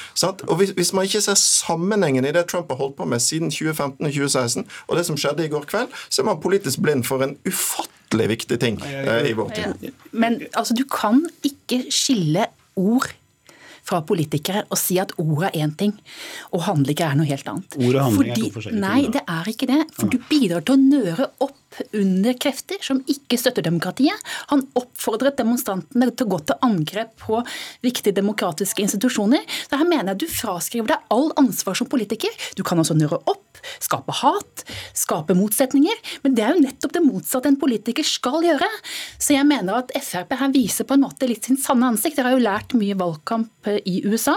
Og 0.49 0.63
Hvis 0.75 0.95
man 0.97 1.07
ikke 1.07 1.21
ser 1.23 1.37
sammenhengen 1.39 2.25
i 2.27 2.33
det 2.35 2.49
Trump 2.51 2.73
har 2.73 2.81
holdt 2.81 2.97
på 2.97 3.07
med 3.07 3.23
siden 3.23 3.53
2015 3.53 4.01
og 4.01 4.17
2016, 4.17 4.67
og 4.89 4.97
det 4.97 5.05
som 5.07 5.21
skjedde 5.21 5.45
i 5.45 5.53
går 5.53 5.69
kveld, 5.69 5.93
så 6.09 6.25
er 6.25 6.31
man 6.33 6.41
politisk 6.43 6.83
blind 6.83 7.05
for 7.07 7.23
en 7.23 7.37
ufattelig 7.47 7.96
viktig 8.15 8.59
ting 8.63 8.81
eh, 8.87 9.31
i 9.31 9.35
vår 9.37 9.51
tid. 9.57 9.93
Men 10.13 10.41
altså, 10.53 10.75
du 10.75 10.85
kan 10.91 11.25
ikke 11.47 11.87
skille 11.95 12.47
ord 12.77 13.13
fra 13.87 14.01
politikere 14.03 14.65
og 14.67 14.79
si 14.81 14.99
at 14.99 15.13
ord 15.23 15.47
er 15.47 15.59
én 15.63 15.75
ting 15.79 15.93
og 16.51 16.65
handlinger 16.67 17.07
er 17.07 17.19
noe 17.21 17.29
helt 17.29 17.47
annet. 17.51 17.77
Ord 17.79 17.95
og 17.95 18.03
handling 18.09 18.19
Fordi, 18.19 18.33
er 18.33 18.43
to 18.43 18.57
forskjellige 18.57 18.81
ting. 18.81 18.87
Nei, 18.87 19.13
det 19.15 19.23
er 19.37 19.53
ikke 19.53 19.71
det. 19.71 19.83
For 19.95 20.11
du 20.11 20.19
bidrar 20.31 20.67
til 20.67 20.75
å 20.75 20.83
nøre 20.83 21.31
opp 21.47 21.61
under 21.97 22.37
krefter 22.41 22.81
som 22.85 23.03
ikke 23.11 23.39
støtter 23.41 23.65
demokratiet. 23.67 24.17
Han 24.53 24.65
oppfordret 24.79 25.39
demonstrantene 25.41 26.11
til 26.13 26.27
å 26.27 26.35
gå 26.35 26.41
til 26.49 26.61
angrep 26.67 27.15
på 27.23 27.41
viktige 27.85 28.17
demokratiske 28.17 28.85
institusjoner. 28.85 29.45
Så 29.67 29.81
her 29.81 29.89
mener 29.89 30.15
jeg 30.15 30.25
du 30.25 30.33
fraskriver 30.33 30.95
deg 30.95 31.13
all 31.15 31.31
ansvar 31.41 31.79
som 31.79 31.91
politiker. 31.91 32.33
Du 32.57 32.65
kan 32.67 32.81
altså 32.81 32.97
nøre 32.97 33.21
opp, 33.29 33.61
skape 33.83 34.15
hat, 34.21 34.65
skape 34.97 35.37
motsetninger. 35.37 36.01
Men 36.25 36.37
det 36.37 36.45
er 36.45 36.55
jo 36.55 36.65
nettopp 36.65 36.97
det 36.97 37.05
motsatte 37.05 37.51
en 37.51 37.61
politiker 37.61 38.07
skal 38.07 38.45
gjøre. 38.45 38.69
Så 39.19 39.37
jeg 39.37 39.49
mener 39.49 39.81
at 39.81 39.93
Frp 40.07 40.37
her 40.39 40.53
viser 40.55 40.87
på 40.87 40.97
en 40.97 41.05
måte 41.07 41.29
litt 41.29 41.49
sin 41.49 41.59
sanne 41.61 41.91
ansikt. 41.93 42.19
Dere 42.19 42.33
har 42.33 42.39
jo 42.39 42.45
lært 42.45 42.77
mye 42.79 42.97
valgkamp 42.99 43.71
eh, 43.71 43.81
i 43.89 43.99
USA. 44.07 44.37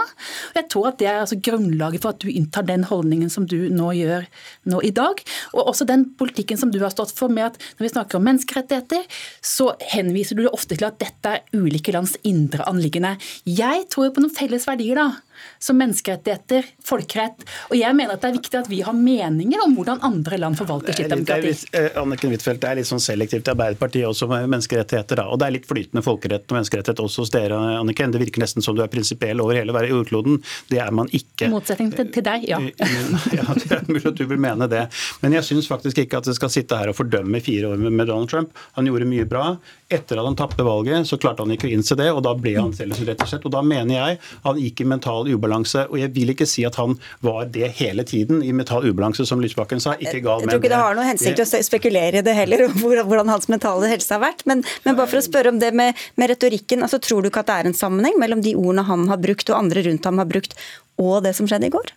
Og 0.50 0.60
jeg 0.60 0.68
tror 0.72 0.90
at 0.90 1.00
det 1.00 1.10
er 1.10 1.22
altså 1.22 1.38
grunnlaget 1.40 2.04
for 2.04 2.14
at 2.14 2.22
du 2.22 2.30
inntar 2.32 2.66
den 2.68 2.86
holdningen 2.88 3.32
som 3.32 3.46
du 3.48 3.58
nå 3.72 3.92
gjør 3.98 4.26
nå 4.70 4.82
i 4.86 4.92
dag. 4.96 5.22
Og 5.54 5.72
også 5.72 5.86
den 5.88 6.08
politikken 6.20 6.60
som 6.60 6.72
du 6.72 6.80
har 6.82 6.92
stått 6.94 7.14
for 7.16 7.29
med 7.34 7.50
at 7.50 7.58
når 7.78 7.86
vi 7.86 7.92
snakker 7.94 8.18
om 8.18 8.26
menneskerettigheter, 8.28 9.06
så 9.44 9.72
henviser 9.92 10.38
du 10.38 10.46
ofte 10.50 10.76
til 10.76 10.88
at 10.88 11.00
dette 11.02 11.36
er 11.36 11.56
ulike 11.56 11.94
lands 11.94 12.16
indre 12.26 12.66
anliggende. 12.70 13.16
Jeg 13.48 13.86
tror 13.92 14.12
på 14.14 14.24
noen 14.24 14.34
felles 14.34 14.66
verdier, 14.68 15.00
da 15.00 15.29
som 15.58 15.78
menneskerettigheter, 15.80 16.66
folkerett. 16.84 17.44
Og 17.70 17.76
jeg 17.78 17.96
mener 17.96 18.14
at 18.14 18.24
det 18.24 18.30
er 18.30 18.38
viktig 18.38 18.60
at 18.60 18.70
vi 18.70 18.80
har 18.86 18.96
meninger 18.96 19.64
om 19.64 19.74
hvordan 19.76 20.02
andre 20.06 20.38
land 20.40 20.58
forvalter 20.58 20.96
sitt 20.96 21.10
demokrati. 21.10 21.52
Det 21.52 21.78
er, 21.78 21.86
litt, 21.88 21.98
Anniken 22.00 22.34
Huitfeldt, 22.34 22.62
det 22.62 22.70
er 22.70 22.80
litt 22.80 22.90
sånn 22.90 23.02
selektivt 23.02 23.48
i 23.48 23.54
Arbeiderpartiet 23.54 24.08
også 24.08 24.28
med 24.30 24.48
menneskerettigheter. 24.50 25.22
da, 25.22 25.28
Og 25.32 25.40
det 25.40 25.48
er 25.48 25.56
litt 25.58 25.68
flytende 25.68 26.04
folkerett 26.04 26.46
og 26.48 26.58
menneskerettighet 26.58 27.02
også 27.04 27.24
hos 27.24 27.34
dere, 27.34 27.58
Anniken. 27.80 28.14
Det 28.14 28.22
virker 28.22 28.44
nesten 28.44 28.64
som 28.64 28.76
du 28.76 28.84
er 28.84 28.92
prinsipiell 28.92 29.42
over 29.42 29.58
hele 29.58 29.74
jordkloden. 29.90 30.40
Det 30.70 30.80
er 30.82 30.90
man 30.94 31.10
ikke. 31.16 31.50
Motsetning 31.52 31.92
til, 31.96 32.10
til 32.14 32.26
deg, 32.26 32.46
ja. 32.48 32.60
ja. 32.60 33.46
Det 33.60 33.76
er 33.76 33.84
mulig 33.88 34.06
at 34.08 34.18
du 34.18 34.24
vil 34.30 34.40
mene 34.40 34.68
det. 34.70 34.86
Men 35.22 35.36
jeg 35.36 35.46
syns 35.46 35.68
faktisk 35.70 36.00
ikke 36.02 36.20
at 36.20 36.28
det 36.28 36.36
skal 36.38 36.52
sitte 36.52 36.78
her 36.78 36.90
og 36.92 36.98
fordømme 36.98 37.40
fire 37.44 37.72
år 37.72 37.82
med 37.86 38.06
Donald 38.06 38.30
Trump. 38.30 38.56
Han 38.78 38.88
gjorde 38.88 39.08
mye 39.10 39.26
bra. 39.28 39.54
Etter 39.90 40.20
at 40.20 40.26
han 40.26 40.38
tapte 40.38 40.64
valget, 40.66 41.08
så 41.08 41.18
klarte 41.20 41.42
han 41.42 41.54
ikke 41.54 41.66
å 41.66 41.72
innse 41.74 41.96
det, 41.98 42.10
og 42.14 42.22
da 42.26 42.34
ble 42.38 42.54
han 42.58 42.74
selv 42.76 42.98
rett 43.06 43.24
og 43.24 43.30
slett. 43.30 43.46
Og 43.48 43.54
da 43.54 43.62
mener 43.66 43.96
jeg 43.96 44.20
han 44.44 44.60
gikk 44.60 44.84
i 44.84 44.88
mental 44.92 45.30
ubalanse. 45.40 45.86
Og 45.90 45.98
jeg 46.02 46.12
vil 46.14 46.34
ikke 46.34 46.48
si 46.48 46.66
at 46.68 46.76
han 46.80 46.96
var 47.24 47.48
det 47.52 47.72
hele 47.80 48.04
tiden 48.06 48.44
i 48.44 48.52
mental 48.56 48.86
ubalanse, 48.86 49.26
som 49.28 49.42
Lysbakken 49.42 49.82
sa. 49.82 49.96
Ikke 49.98 50.20
gal 50.24 50.44
Jeg 50.44 50.52
tror 50.52 50.62
ikke 50.62 50.72
det 50.74 50.82
har 50.82 50.98
noen 50.98 51.10
hensikt 51.12 51.42
å 51.42 51.48
spekulere 51.66 52.20
i 52.20 52.26
det 52.26 52.36
heller, 52.36 52.66
hvordan 53.08 53.32
hans 53.32 53.48
mentale 53.52 53.90
helse 53.90 54.12
har 54.14 54.22
vært. 54.24 54.44
Men, 54.50 54.64
men 54.84 54.98
bare 54.98 55.10
for 55.10 55.22
å 55.22 55.24
spørre 55.26 55.54
om 55.54 55.62
det 55.62 55.72
med, 55.76 55.98
med 56.20 56.34
retorikken. 56.34 56.84
altså 56.86 57.00
Tror 57.00 57.24
du 57.24 57.30
ikke 57.30 57.44
at 57.44 57.50
det 57.50 57.58
er 57.60 57.70
en 57.70 57.80
sammenheng 57.80 58.20
mellom 58.20 58.44
de 58.44 58.54
ordene 58.58 58.86
han 58.86 59.08
har 59.10 59.20
brukt 59.22 59.48
og 59.50 59.58
andre 59.58 59.84
rundt 59.88 60.06
ham 60.06 60.20
har 60.20 60.28
brukt, 60.30 60.54
og 61.00 61.22
det 61.24 61.34
som 61.38 61.48
skjedde 61.48 61.70
i 61.70 61.74
går? 61.74 61.94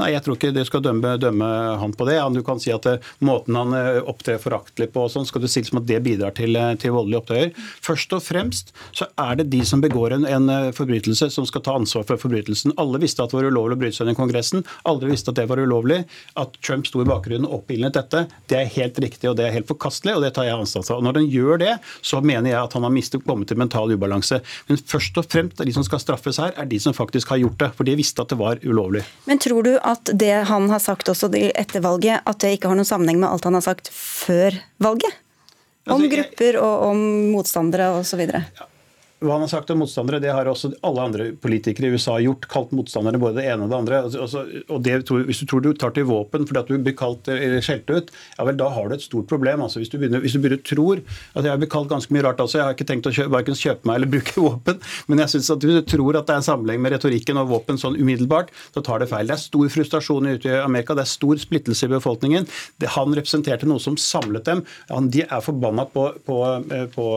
Nei, 0.00 0.12
jeg 0.14 0.24
tror 0.24 0.38
ikke 0.38 0.52
du 0.56 0.62
skal 0.64 0.82
dømme, 0.84 1.16
dømme, 1.20 1.48
han 1.80 1.92
på 1.92 2.06
det. 2.08 2.16
Du 2.32 2.40
kan 2.46 2.60
si 2.62 2.72
at 2.72 2.86
eh, 2.88 3.10
Måten 3.24 3.56
han 3.58 3.74
eh, 3.76 3.98
opptrer 4.08 4.40
foraktelig 4.40 4.88
på, 4.94 5.04
og 5.04 5.12
sånn, 5.12 5.26
skal 5.28 5.44
du 5.44 5.48
si 5.52 5.60
som 5.66 5.82
at 5.82 5.88
det 5.88 5.98
bidrar 6.04 6.32
til, 6.36 6.56
eh, 6.56 6.72
til 6.80 6.94
voldelige 6.94 7.20
opptøyer. 7.20 7.50
Først 7.84 8.14
og 8.16 8.22
fremst 8.24 8.72
så 8.96 9.10
er 9.20 9.36
det 9.40 9.50
de 9.52 9.60
som 9.68 9.82
begår 9.84 10.16
en, 10.16 10.24
en, 10.28 10.48
forbrytelse, 10.72 11.28
som 11.34 11.44
skal 11.48 11.64
ta 11.66 11.74
ansvar 11.76 12.06
for 12.08 12.20
forbrytelsen. 12.20 12.72
Alle 12.80 13.02
visste 13.02 13.24
at 13.24 13.34
det 13.34 13.38
var 13.38 13.50
ulovlig 13.52 13.76
å 13.76 13.82
bryte 13.82 13.98
seg 13.98 14.08
inn 14.08 14.14
i 14.14 14.18
Kongressen. 14.18 14.64
Alle 14.88 15.10
visste 15.10 15.34
at 15.34 15.40
det 15.40 15.46
var 15.50 15.60
ulovlig. 15.60 16.00
At 16.40 16.56
Trump 16.64 16.88
sto 16.88 17.04
i 17.04 17.08
bakgrunnen 17.08 17.48
og 17.48 17.60
oppildnet 17.60 17.98
dette, 17.98 18.24
det 18.48 18.58
er 18.58 18.72
helt 18.78 18.98
riktig 19.02 19.28
og 19.28 19.36
det 19.38 19.46
er 19.48 19.56
helt 19.58 19.68
forkastelig, 19.68 20.16
og 20.16 20.24
det 20.24 20.32
tar 20.38 20.48
jeg 20.48 20.56
ansvar 20.56 20.86
for. 20.88 21.02
Og 21.02 21.06
når 21.06 21.20
den 21.20 21.28
gjør 21.32 21.60
det, 21.62 21.76
så 22.00 22.22
mener 22.24 22.54
jeg 22.54 22.60
at 22.62 22.78
han 22.78 22.88
har 22.88 22.94
mistet 22.94 23.26
kommet 23.28 23.52
til 23.52 23.60
mental 23.60 23.92
ubalanse. 23.92 24.40
Men 24.70 24.80
først 24.80 25.20
og 25.20 25.28
fremst 25.28 25.60
de 25.60 25.76
som 25.76 25.84
skal 25.86 26.00
straffes 26.00 26.40
her, 26.40 26.56
er 26.56 26.68
de 26.68 26.80
som 26.80 26.96
faktisk 26.96 27.34
har 27.34 27.42
gjort 27.44 27.60
det. 27.60 27.70
For 27.76 27.88
de 27.88 27.98
visste 28.00 28.24
at 28.24 28.32
det 28.32 28.40
var 28.40 28.62
ulovlig. 28.64 29.04
Men 29.28 29.40
tror 29.42 29.68
du 29.68 29.72
at 29.84 30.12
det 30.18 30.32
han 30.48 30.70
har 30.70 30.82
sagt 30.82 31.10
også 31.10 31.30
etter 31.34 31.82
valget, 31.84 32.22
at 32.26 32.40
det 32.42 32.56
ikke 32.56 32.70
har 32.70 32.78
noen 32.78 32.88
sammenheng 32.88 33.20
med 33.22 33.30
alt 33.30 33.46
han 33.48 33.58
har 33.58 33.64
sagt 33.64 33.90
før 33.92 34.56
valget? 34.82 35.20
Om 35.90 35.98
altså, 35.98 36.10
grupper 36.12 36.58
og 36.62 36.84
om 36.92 37.00
motstandere 37.32 37.88
osv. 37.98 38.22
Hva 39.22 39.36
han 39.36 39.44
har 39.44 39.50
sagt 39.52 39.70
om 39.70 39.78
motstandere, 39.82 40.18
det 40.22 40.32
har 40.34 40.48
også 40.50 40.72
alle 40.86 41.02
andre 41.06 41.26
politikere 41.38 41.88
i 41.88 41.96
USA 41.96 42.16
gjort. 42.22 42.48
Kalt 42.50 42.72
motstandere 42.74 43.20
både 43.22 43.38
det 43.38 43.46
ene 43.52 43.66
og 43.66 43.70
det 43.72 43.78
andre. 43.78 44.00
Altså, 44.08 44.42
og 44.66 44.82
det, 44.82 44.96
Hvis 45.28 45.42
du 45.42 45.46
tror 45.46 45.62
du 45.62 45.72
tar 45.78 45.94
til 45.94 46.08
våpen 46.08 46.46
fordi 46.48 46.60
at 46.60 46.70
du 46.70 46.78
blir 46.82 46.96
kalt 46.98 47.30
skjelt 47.62 47.90
ut, 47.92 48.10
ja 48.38 48.46
vel, 48.48 48.58
da 48.58 48.68
har 48.74 48.88
du 48.88 48.96
et 48.96 49.04
stort 49.04 49.28
problem. 49.30 49.62
Altså, 49.62 49.78
hvis, 49.78 49.92
du 49.92 49.98
begynner, 50.00 50.22
hvis 50.24 50.34
du 50.34 50.40
begynner 50.42 50.62
tror 50.66 51.02
at 51.36 51.46
Jeg 51.46 51.60
blir 51.60 51.70
kalt 51.70 51.90
ganske 51.90 52.14
mye 52.14 52.24
rart 52.26 52.40
også. 52.42 52.58
Jeg 52.58 52.66
har 52.66 52.76
ikke 52.76 52.88
tenkt 52.88 53.06
å 53.06 53.14
kjøpe, 53.14 53.54
kjøpe 53.62 53.88
meg 53.88 54.00
eller 54.00 54.10
bruke 54.16 54.34
våpen. 54.48 54.82
Men 55.06 55.22
jeg 55.24 55.36
synes 55.36 55.52
at 55.54 55.66
hvis 55.66 55.78
du 55.78 55.90
tror 55.94 56.18
at 56.18 56.26
det 56.26 56.34
er 56.34 56.42
en 56.42 56.48
sammenheng 56.48 56.82
med 56.82 56.96
retorikken 56.96 57.38
og 57.38 57.52
våpen 57.52 57.78
sånn 57.80 57.98
umiddelbart, 58.00 58.50
så 58.74 58.82
tar 58.84 59.02
det 59.02 59.10
feil. 59.12 59.30
Det 59.30 59.36
er 59.38 59.44
stor 59.44 59.70
frustrasjon 59.76 60.32
ute 60.32 60.50
i 60.50 60.58
Amerika. 60.58 60.96
Det 60.98 61.06
er 61.06 61.12
stor 61.12 61.38
splittelse 61.38 61.86
i 61.86 61.94
befolkningen. 61.94 62.48
Det, 62.82 62.90
han 62.96 63.14
representerte 63.14 63.68
noe 63.70 63.82
som 63.82 63.98
samlet 64.00 64.48
dem. 64.48 64.64
Han, 64.90 65.10
de 65.14 65.24
er 65.28 65.44
forbanna 65.44 65.86
på, 65.92 66.08
på, 66.26 66.38
eh, 66.74 66.88
på 66.92 67.08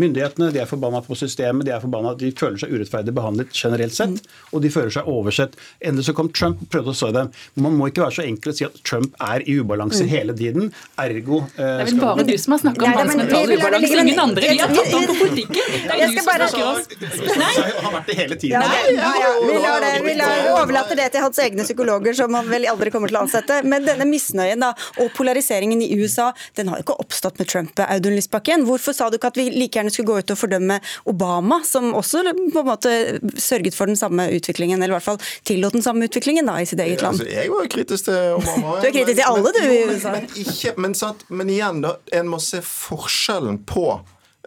myndighetene, 0.00 0.50
de 0.54 0.62
er 0.62 0.70
forbanna 0.70 1.02
på 1.04 1.16
systemet 1.18 1.43
systemet, 1.44 1.66
de 1.66 1.72
er 1.74 1.80
forbanna, 1.82 2.14
de 2.18 2.30
føler 2.32 2.58
seg 2.60 2.72
urettferdig 2.72 3.14
behandlet 3.14 3.52
generelt 3.52 3.94
sett, 3.94 4.22
og 4.52 4.62
de 4.62 4.70
føler 4.72 4.92
seg 4.94 5.08
oversett. 5.08 5.56
Endelig 5.84 6.08
så 6.08 6.14
kom 6.16 6.30
Trump 6.32 6.62
og 6.62 6.70
prøvde 6.72 6.92
å 6.92 6.96
så 6.96 7.10
dem. 7.12 7.30
Man 7.54 7.76
må 7.76 7.88
ikke 7.90 8.04
være 8.04 8.16
så 8.18 8.24
enkel 8.24 8.52
å 8.52 8.56
si 8.56 8.66
at 8.66 8.76
Trump 8.86 9.14
er 9.20 9.44
i 9.44 9.58
ubalanse 9.60 10.04
mm. 10.04 10.10
hele 10.10 10.36
tiden. 10.36 10.70
Ergo 11.00 11.42
eh, 11.42 11.58
Det 11.58 11.66
er 11.66 11.90
vel 11.90 12.00
bare 12.00 12.26
du 12.28 12.34
som 12.40 12.56
har 12.56 12.62
snakka 12.64 12.86
om 12.88 12.96
hans 12.98 13.18
mentale 13.18 13.58
ubalanse, 13.58 14.00
ingen 14.00 14.22
andre. 14.24 14.50
Vi 14.54 14.62
har 14.62 14.72
tatt 14.72 14.92
ham 14.94 15.06
på 15.10 15.16
politikken. 15.20 15.76
Det 15.84 15.94
er 15.94 16.14
du 16.14 16.18
som 16.18 16.30
snakker 16.30 16.64
om 16.64 17.40
Nei. 17.44 17.52
har 17.84 17.96
vært 17.98 18.10
det 18.10 18.18
hele 18.18 18.38
tiden. 18.40 18.64
Nei, 18.64 18.94
ja, 18.96 19.12
ja, 19.20 19.32
vi 19.44 19.58
lar 19.60 19.84
det, 19.84 19.92
vi 20.06 20.16
lar, 20.18 20.44
overlater 20.54 21.00
det 21.00 21.10
til 21.14 21.24
hans 21.26 21.40
egne 21.42 21.66
psykologer, 21.66 22.16
som 22.16 22.38
han 22.38 22.48
vel 22.50 22.68
aldri 22.70 22.92
kommer 22.94 23.12
til 23.12 23.20
å 23.20 23.24
ansette. 23.26 23.60
Men 23.68 23.86
denne 23.86 24.06
misnøyen 24.08 24.64
da, 24.64 24.72
og 25.02 25.12
polariseringen 25.16 25.82
i 25.84 25.90
USA, 25.98 26.30
den 26.58 26.72
har 26.72 26.80
jo 26.80 26.88
ikke 26.88 26.98
oppstått 27.04 27.40
med 27.42 27.50
Trump, 27.50 27.84
Audun 27.84 28.16
Lysbakken. 28.16 28.66
Hvorfor 28.68 28.96
sa 28.96 29.10
du 29.10 29.18
ikke 29.18 29.32
at 29.32 29.40
vi 29.40 29.48
like 29.52 29.78
gjerne 29.78 29.92
skulle 29.92 30.12
gå 30.12 30.22
ut 30.22 30.34
og 30.34 30.40
fordømme 30.40 30.80
Obama? 31.10 31.33
Obama, 31.34 31.60
som 31.64 31.90
også 31.94 32.22
på 32.52 32.62
en 32.62 32.68
måte 32.68 32.92
sørget 33.40 33.74
for 33.74 33.90
den 33.90 33.98
samme 33.98 34.28
utviklingen, 34.36 34.82
eller 34.82 34.94
i 34.94 34.98
hvert 34.98 35.08
fall 35.08 35.20
tillot 35.46 35.74
den 35.74 35.82
samme 35.82 36.06
utviklingen 36.08 36.46
da, 36.46 36.60
i 36.62 36.68
sitt 36.68 36.80
eget 36.80 37.02
land. 37.02 37.18
Altså, 37.20 37.28
jeg 37.30 37.50
var 37.52 37.70
kritisk 37.74 38.08
til 38.08 38.36
Obama. 38.38 38.76
du 38.80 38.88
er 38.88 38.94
kritisk 38.94 39.20
til 39.20 39.26
alle, 39.28 39.54
du. 39.54 39.62
Men, 39.64 40.02
men, 40.16 40.28
ikke, 40.44 40.74
men, 40.80 40.98
sant, 40.98 41.24
men 41.28 41.50
igjen, 41.50 41.82
da, 41.84 41.96
en 42.20 42.30
må 42.30 42.40
se 42.42 42.62
forskjellen 42.64 43.60
på 43.68 43.88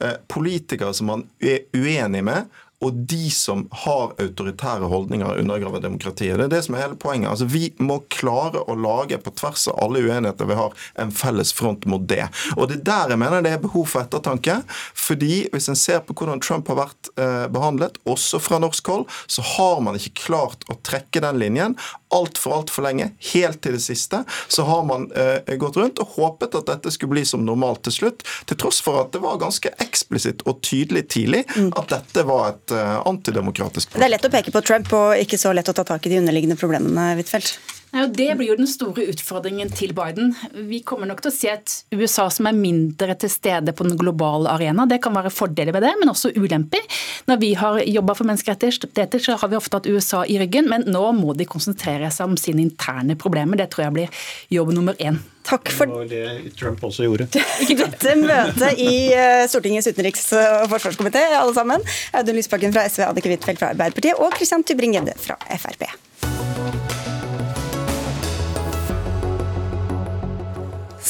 eh, 0.01 0.17
politikere 0.31 0.93
som 0.95 1.11
man 1.11 1.27
er 1.43 1.65
uenig 1.75 2.23
med, 2.27 2.47
og 2.85 2.93
de 3.09 3.29
som 3.33 3.63
har 3.83 4.11
autoritære 4.21 4.85
holdninger, 4.91 5.39
undergraver 5.41 5.81
demokratiet. 5.81 6.37
Det 6.37 6.45
er 6.45 6.51
det 6.51 6.61
som 6.67 6.75
er 6.77 6.83
hele 6.85 6.99
poenget. 6.99 7.31
Altså, 7.31 7.47
Vi 7.49 7.71
må 7.81 7.99
klare 8.13 8.61
å 8.69 8.75
lage, 8.77 9.17
på 9.17 9.33
tvers 9.33 9.67
av 9.71 9.79
alle 9.81 10.03
uenigheter 10.05 10.45
vi 10.45 10.57
har, 10.59 10.75
en 11.01 11.11
felles 11.11 11.53
front 11.57 11.87
mot 11.89 12.03
det. 12.07 12.27
Og 12.55 12.69
det 12.69 12.81
er 12.81 12.85
der 12.91 13.15
jeg 13.15 13.21
mener 13.23 13.41
det 13.41 13.55
er 13.55 13.63
behov 13.63 13.87
for 13.89 14.05
ettertanke. 14.05 14.61
fordi 14.93 15.47
hvis 15.51 15.69
en 15.69 15.75
ser 15.75 15.99
på 16.05 16.13
hvordan 16.13 16.39
Trump 16.39 16.67
har 16.67 16.77
vært 16.83 17.09
eh, 17.17 17.47
behandlet, 17.49 17.97
også 18.05 18.39
fra 18.39 18.59
norsk 18.59 18.87
hold, 18.87 19.05
så 19.27 19.41
har 19.41 19.81
man 19.81 19.97
ikke 19.97 20.27
klart 20.27 20.67
å 20.69 20.77
trekke 20.83 21.21
den 21.23 21.39
linjen. 21.41 21.77
Altfor, 22.13 22.61
altfor 22.61 22.85
lenge, 22.87 23.11
helt 23.33 23.61
til 23.63 23.75
det 23.75 23.83
siste, 23.83 24.23
så 24.47 24.63
har 24.67 24.85
man 24.87 25.09
eh, 25.11 25.55
gått 25.59 25.79
rundt 25.79 25.99
og 26.03 26.15
håpet 26.15 26.55
at 26.55 26.69
dette 26.69 26.93
skulle 26.93 27.17
bli 27.17 27.25
som 27.27 27.43
normalt 27.45 27.83
til 27.87 27.97
slutt, 27.97 28.23
til 28.47 28.59
tross 28.59 28.79
for 28.83 29.01
at 29.01 29.11
det 29.15 29.23
var 29.23 29.39
ganske 29.41 29.71
eksplisitt 29.83 30.45
og 30.47 30.61
tydelig 30.65 31.07
tidlig 31.11 31.43
at 31.67 31.91
dette 31.91 32.23
var 32.27 32.53
et 32.53 32.75
eh, 32.75 32.95
antidemokratisk 33.07 33.47
antidemokratisk 33.47 33.95
Det 33.97 34.05
er 34.05 34.13
lett 34.13 34.27
å 34.27 34.33
peke 34.33 34.53
på 34.53 34.61
Trump, 34.65 34.93
og 34.93 35.17
ikke 35.21 35.39
så 35.39 35.53
lett 35.55 35.69
å 35.69 35.75
ta 35.75 35.85
tak 35.87 36.05
i 36.07 36.13
de 36.13 36.21
underliggende 36.21 36.57
problemene, 36.59 37.13
Huitfeldt. 37.17 37.57
Ja, 37.95 38.03
det 38.07 38.33
blir 38.35 38.49
jo 38.49 38.57
den 38.59 38.67
store 38.67 39.05
utfordringen 39.13 39.69
til 39.71 39.93
Biden. 39.95 40.33
Vi 40.67 40.81
kommer 40.85 41.07
nok 41.07 41.21
til 41.23 41.31
å 41.31 41.35
se 41.35 41.51
et 41.53 41.75
USA 41.95 42.27
som 42.33 42.49
er 42.49 42.57
mindre 42.57 43.15
til 43.15 43.31
stede 43.31 43.71
på 43.71 43.87
den 43.87 43.95
globale 43.99 44.51
arena. 44.51 44.85
Det 44.89 44.99
kan 45.03 45.15
være 45.15 45.31
fordeler 45.31 45.71
ved 45.75 45.85
det, 45.87 45.93
men 46.01 46.11
også 46.11 46.33
ulemper. 46.35 46.83
Når 47.31 47.39
vi 47.41 47.53
har 47.59 47.79
jobba 47.87 48.17
for 48.17 48.27
menneskerettigheter, 48.27 49.23
så 49.23 49.37
har 49.39 49.51
vi 49.51 49.59
ofte 49.59 49.79
hatt 49.79 49.87
USA 49.87 50.25
i 50.27 50.35
ryggen, 50.41 50.67
men 50.69 50.83
nå 50.91 51.05
må 51.15 51.33
de 51.37 51.47
konsentrere 51.47 52.11
seg 52.11 52.27
om 52.27 52.37
sine 52.39 52.65
interne 52.65 53.15
problemer. 53.19 53.59
Det 53.61 53.71
tror 53.71 53.87
jeg 53.87 53.97
blir 54.01 54.21
jobb 54.51 54.75
nummer 54.75 54.99
én. 54.99 55.21
Takk 55.47 55.71
for 55.71 55.87
det 56.11 56.51
Trump 56.59 56.83
også 56.83 57.07
gjorde. 57.07 57.29
dette 57.83 58.15
møtet 58.19 58.81
i 58.83 59.13
eh, 59.15 59.45
Stortingets 59.47 59.87
utenriks- 59.87 60.33
og 60.35 60.67
forsvarskomité, 60.75 61.23
alle 61.39 61.55
sammen. 61.55 61.87
Audun 62.11 62.35
Lysbakken 62.35 62.75
fra 62.75 62.83
SV, 62.91 63.05
Annike 63.07 63.31
Huitfeldt 63.31 63.63
fra 63.63 63.71
Arbeiderpartiet 63.71 64.19
og 64.19 64.35
Christian 64.35 64.67
Tybring-Gjedde 64.67 65.15
fra 65.23 65.39
Frp. 65.55 65.87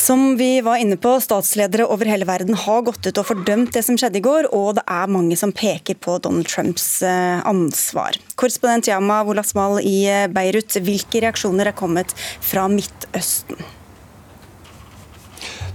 Som 0.08 0.38
vi 0.38 0.62
var 0.62 0.78
inne 0.80 0.96
på, 0.96 1.10
statsledere 1.20 1.84
over 1.92 2.08
hele 2.08 2.24
verden 2.30 2.56
har 2.56 2.86
gått 2.88 3.10
ut 3.10 3.18
og 3.20 3.26
fordømt 3.28 3.74
det 3.76 3.82
som 3.84 3.98
skjedde 4.00 4.22
i 4.22 4.24
går, 4.24 4.48
og 4.56 4.78
det 4.78 4.86
er 4.88 5.12
mange 5.12 5.36
som 5.36 5.52
peker 5.52 5.98
på 6.00 6.16
Donald 6.24 6.48
Trumps 6.48 6.86
eh, 7.04 7.42
ansvar. 7.44 8.16
Korrespondent 8.40 8.88
Yama 8.88 9.18
Wolasmal 9.28 9.82
i 9.84 9.98
eh, 10.08 10.30
Beirut, 10.32 10.80
hvilke 10.80 11.26
reaksjoner 11.26 11.74
er 11.74 11.76
kommet 11.76 12.16
fra 12.40 12.70
Midtøsten? 12.72 13.60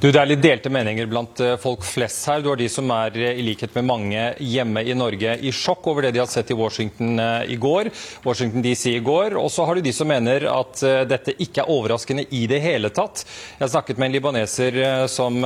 Du, 0.02 0.08
Det 0.10 0.18
er 0.18 0.26
litt 0.26 0.40
delte 0.42 0.70
meninger 0.72 1.06
blant 1.06 1.38
eh, 1.38 1.52
folk 1.62 1.84
flest 1.86 2.24
her. 2.26 2.40
Du 2.42 2.48
har 2.50 2.58
de 2.58 2.66
som 2.66 2.88
er 2.90 3.14
eh, 3.22 3.36
i 3.38 3.42
likhet 3.46 3.70
med 3.76 3.86
mange 3.86 4.22
hjemme 4.42 4.82
i 4.82 4.96
Norge 4.98 5.36
i 5.38 5.52
sjokk 5.54 5.84
over 5.92 6.02
det 6.02 6.10
de 6.16 6.18
har 6.18 6.26
sett 6.26 6.48
i 6.50 6.56
Washington 6.58 7.22
eh, 7.22 7.52
i 7.54 7.58
går, 7.62 7.86
Washington 8.26 8.64
DC 8.64 8.96
i 8.96 9.02
går. 9.06 9.36
Og 9.38 9.46
så 9.54 9.62
har 9.62 9.78
du 9.78 9.84
de 9.86 9.92
som 9.94 10.10
mener 10.10 10.48
at 10.50 10.82
dette 11.06 11.36
ikke 11.38 11.62
er 11.62 11.70
overraskende 11.70 12.24
i 12.34 12.40
det 12.50 12.58
hele 12.64 12.90
tatt. 12.90 13.22
Jeg 13.60 13.70
snakket 13.70 14.00
med 14.02 14.08
en 14.08 14.16
libaneser 14.16 14.78
som 15.06 15.38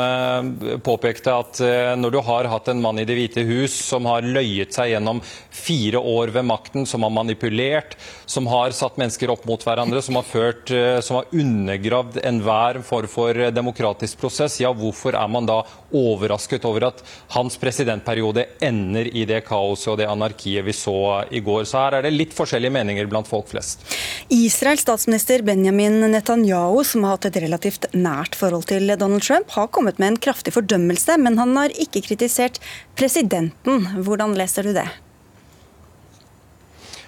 påpekte 0.86 1.34
at 1.34 1.60
når 2.00 2.14
du 2.14 2.18
har 2.24 2.48
hatt 2.48 2.70
en 2.72 2.80
mann 2.80 3.02
i 3.02 3.04
Det 3.08 3.16
hvite 3.18 3.44
hus 3.44 3.74
som 3.90 4.08
har 4.08 4.24
løyet 4.24 4.72
seg 4.72 4.94
gjennom 4.94 5.20
fire 5.52 6.00
år 6.00 6.32
ved 6.32 6.48
makten, 6.48 6.88
som 6.88 7.04
har 7.04 7.12
manipulert, 7.12 7.98
som 8.24 8.48
har 8.48 8.72
satt 8.76 8.96
mennesker 9.00 9.34
opp 9.34 9.44
mot 9.48 9.68
hverandre, 9.68 10.00
som 10.04 10.16
har, 10.16 10.26
ført, 10.28 10.72
som 11.04 11.20
har 11.20 11.28
undergravd 11.44 12.22
enhver 12.24 12.80
form 12.86 13.10
for 13.10 13.46
demokratisk 13.52 14.22
prosess, 14.24 14.45
prosess, 14.46 14.60
ja, 14.60 14.72
hvorfor 14.72 15.14
er 15.14 15.28
man 15.28 15.46
da 15.46 15.62
overrasket 15.92 16.64
over 16.64 16.88
at 16.88 17.02
hans 17.34 17.56
presidentperiode 17.56 18.46
ender 18.60 19.06
i 19.06 19.24
det 19.26 19.44
kaoset 19.46 19.92
og 19.92 19.98
det 19.98 20.08
anarkiet 20.08 20.64
vi 20.64 20.72
så 20.72 21.24
i 21.30 21.40
går? 21.40 21.64
Så 21.64 21.78
her 21.78 21.98
er 21.98 22.06
det 22.06 22.14
litt 22.14 22.34
forskjellige 22.34 22.72
meninger 22.72 23.06
blant 23.06 23.28
folk 23.28 23.48
flest. 23.48 23.82
Israels 24.28 24.82
statsminister 24.82 25.42
Benjamin 25.42 26.00
Netanyahu, 26.10 26.82
som 26.84 27.04
har 27.04 27.16
hatt 27.16 27.30
et 27.30 27.40
relativt 27.42 27.88
nært 27.94 28.36
forhold 28.36 28.66
til 28.66 28.88
Donald 28.96 29.22
Trump, 29.22 29.50
har 29.50 29.68
kommet 29.68 29.98
med 29.98 30.14
en 30.14 30.20
kraftig 30.20 30.54
fordømmelse, 30.54 31.18
men 31.18 31.38
han 31.38 31.56
har 31.56 31.74
ikke 31.74 32.04
kritisert 32.06 32.60
presidenten. 32.96 33.86
Hvordan 34.02 34.36
leser 34.36 34.66
du 34.66 34.74
det? 34.76 34.88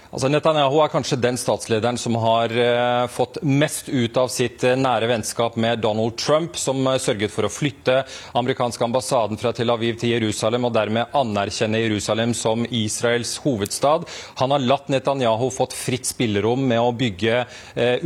Altså 0.09 0.31
Netanyahu 0.33 0.79
er 0.81 0.89
kanskje 0.89 1.19
den 1.21 1.37
statslederen 1.37 1.99
som 2.01 2.15
har 2.23 2.53
uh, 2.57 3.05
fått 3.13 3.43
mest 3.45 3.91
ut 3.93 4.17
av 4.17 4.31
sitt 4.33 4.63
uh, 4.65 4.73
nære 4.73 5.11
vennskap 5.11 5.59
med 5.61 5.83
Donald 5.85 6.15
Trump, 6.17 6.57
som 6.57 6.81
uh, 6.89 6.95
sørget 6.97 7.29
for 7.35 7.45
å 7.45 7.51
flytte 7.53 7.99
amerikanske 8.41 8.87
ambassaden 8.87 9.37
fra 9.37 9.53
Tel 9.53 9.69
Aviv 9.69 9.99
til 10.01 10.15
Jerusalem 10.15 10.65
og 10.65 10.73
dermed 10.73 11.13
anerkjenne 11.13 11.83
Jerusalem 11.83 12.33
som 12.33 12.65
Israels 12.73 13.35
hovedstad. 13.45 14.07
Han 14.41 14.55
har 14.57 14.65
latt 14.65 14.89
Netanyahu 14.89 15.51
fått 15.53 15.77
fritt 15.77 16.09
spillerom 16.09 16.65
med 16.71 16.81
å 16.81 16.95
bygge 16.97 17.43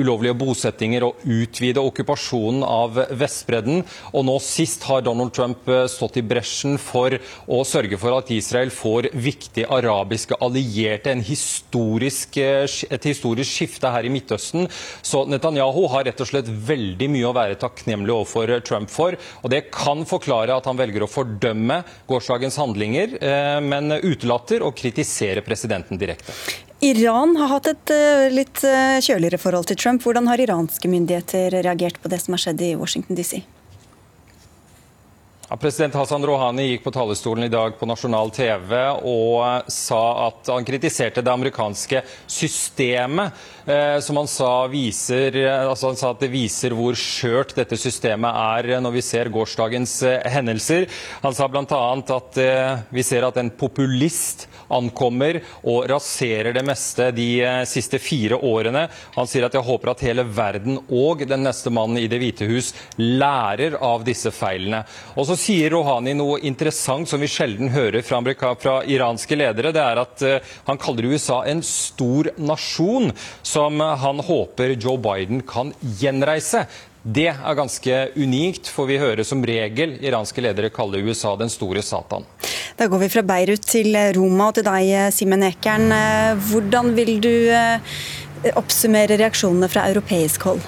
ulovlige 0.01 0.35
bosettinger 0.41 1.05
og 1.07 1.23
utvide 1.23 1.83
okkupasjonen 1.83 2.65
av 2.67 2.99
Vestbredden. 3.21 3.83
Og 4.11 4.27
nå 4.27 4.37
sist 4.43 4.89
har 4.89 5.05
Donald 5.07 5.35
Trump 5.37 5.71
stått 5.91 6.19
i 6.19 6.25
bresjen 6.27 6.79
for 6.83 7.15
å 7.47 7.63
sørge 7.69 8.01
for 8.01 8.19
at 8.19 8.33
Israel 8.35 8.73
får 8.75 9.13
viktige 9.15 9.71
arabiske 9.71 10.41
allierte. 10.43 11.13
en 11.13 11.25
historie 11.25 11.92
historisk, 11.93 12.37
eh, 12.37 12.67
et 12.91 13.05
historisk 13.05 13.51
skifte 13.51 13.91
her 13.91 14.05
i 14.05 14.11
Midtøsten. 14.11 14.69
Så 15.03 15.27
Netanyahu 15.27 15.89
har 15.89 16.05
rett 16.05 16.21
og 16.21 16.27
slett 16.27 16.49
veldig 16.49 17.09
mye 17.11 17.29
å 17.29 17.35
være 17.35 17.59
takknemlig 17.61 18.13
overfor 18.13 18.61
Trump 18.65 18.91
for. 18.91 19.17
Og 19.43 19.51
det 19.51 19.71
kan 19.71 20.05
forklare 20.05 20.57
at 20.57 20.65
han 20.65 20.77
velger 20.77 21.03
å 21.03 21.11
fordømme 21.11 21.83
gårsdagens 22.09 22.57
handlinger, 22.57 23.19
eh, 23.23 23.61
men 23.61 23.93
utelater 24.03 24.63
å 24.63 24.73
kritisere 24.73 25.43
presidenten 25.43 25.99
direkte. 25.99 26.33
Iran 26.83 27.37
har 27.37 27.49
hatt 27.49 27.69
et 27.69 27.91
eh, 27.91 28.29
litt 28.33 28.59
kjøligere 28.59 29.39
forhold 29.39 29.67
til 29.67 29.77
Trump. 29.77 30.03
Hvordan 30.03 30.27
har 30.29 30.41
iranske 30.41 30.89
myndigheter 30.89 31.63
reagert 31.63 32.01
på 32.03 32.09
det 32.09 32.21
som 32.21 32.35
har 32.35 32.43
skjedd 32.43 32.63
i 32.63 32.75
Washington 32.75 33.17
DC? 33.17 33.43
Ja, 35.53 35.57
president 35.61 35.95
Hassan 35.95 36.25
Rouhani 36.25 36.65
gikk 36.65 36.85
på 36.87 36.91
talerstolen 36.97 37.45
i 37.45 37.51
dag 37.53 37.75
på 37.77 37.85
nasjonal 37.85 38.31
TV 38.33 38.71
og 39.05 39.67
sa 39.69 39.99
at 40.31 40.49
han 40.49 40.65
kritiserte 40.65 41.21
det 41.21 41.29
amerikanske 41.29 42.01
systemet, 42.25 43.37
eh, 43.67 43.99
som 44.01 44.17
han 44.17 44.31
sa, 44.33 44.49
viser, 44.73 45.37
altså 45.51 45.91
han 45.91 46.01
sa 46.01 46.15
at 46.15 46.25
det 46.25 46.31
viser 46.33 46.73
hvor 46.73 46.97
skjørt 46.97 47.53
dette 47.59 47.77
systemet 47.77 48.33
er 48.33 48.81
når 48.81 48.97
vi 48.97 49.05
ser 49.05 49.29
gårsdagens 49.35 49.99
eh, 50.09 50.25
hendelser. 50.33 50.89
Han 51.21 51.37
sa 51.37 51.51
bl.a. 51.53 51.83
at 52.01 52.41
eh, 52.41 52.89
vi 52.89 53.05
ser 53.05 53.29
at 53.29 53.37
en 53.37 53.53
populist 53.53 54.49
ankommer 54.73 55.41
og 55.63 55.87
raserer 55.91 56.55
det 56.57 56.65
meste 56.67 57.11
de 57.15 57.29
eh, 57.45 57.63
siste 57.69 58.01
fire 58.03 58.39
årene. 58.39 58.87
Han 59.17 59.31
sier 59.31 59.47
at 59.47 59.57
jeg 59.57 59.67
håper 59.67 59.93
at 59.93 60.05
hele 60.07 60.25
verden 60.27 60.81
og 60.89 61.25
den 61.29 61.45
neste 61.47 61.73
mannen 61.73 62.01
i 62.01 62.09
Det 62.11 62.21
hvite 62.23 62.49
hus 62.51 62.73
lærer 63.01 63.79
av 63.81 64.07
disse 64.07 64.33
feilene. 64.35 64.83
Og 65.17 65.29
så 65.29 65.39
sier 65.39 65.73
Rouhani 65.73 66.15
noe 66.19 66.41
interessant 66.47 67.09
som 67.09 67.23
vi 67.23 67.31
sjelden 67.31 67.73
hører 67.73 68.03
fra, 68.07 68.23
fra 68.61 68.79
iranske 68.85 69.39
ledere. 69.39 69.73
Det 69.75 69.83
er 69.83 70.01
at 70.03 70.25
uh, 70.27 70.55
han 70.69 70.81
kaller 70.81 71.11
USA 71.13 71.43
en 71.49 71.63
stor 71.67 72.33
nasjon 72.41 73.13
som 73.43 73.81
han 73.81 74.23
håper 74.25 74.77
Joe 74.77 74.99
Biden 75.03 75.45
kan 75.49 75.73
gjenreise. 76.01 76.67
Det 77.03 77.33
er 77.33 77.57
ganske 77.59 77.95
unikt, 78.15 78.69
for 78.71 78.87
vi 78.87 79.01
hører 79.03 79.27
som 79.27 79.43
regel 79.43 79.97
iranske 80.07 80.45
ledere 80.45 80.71
kalle 80.71 81.01
USA 81.03 81.35
den 81.35 81.51
store 81.51 81.83
Satan. 81.83 82.23
Da 82.79 82.89
går 82.89 83.05
vi 83.05 83.11
fra 83.13 83.23
Beirut 83.27 83.65
til 83.69 83.97
Roma 84.17 84.51
og 84.51 84.59
til 84.59 84.67
deg, 84.67 84.93
Simen 85.15 85.45
Ekern. 85.47 85.93
Hvordan 86.51 86.95
vil 86.97 87.19
du 87.23 87.33
eh, 87.53 87.99
oppsummere 88.59 89.21
reaksjonene 89.21 89.69
fra 89.71 89.89
europeisk 89.93 90.49
hold? 90.51 90.65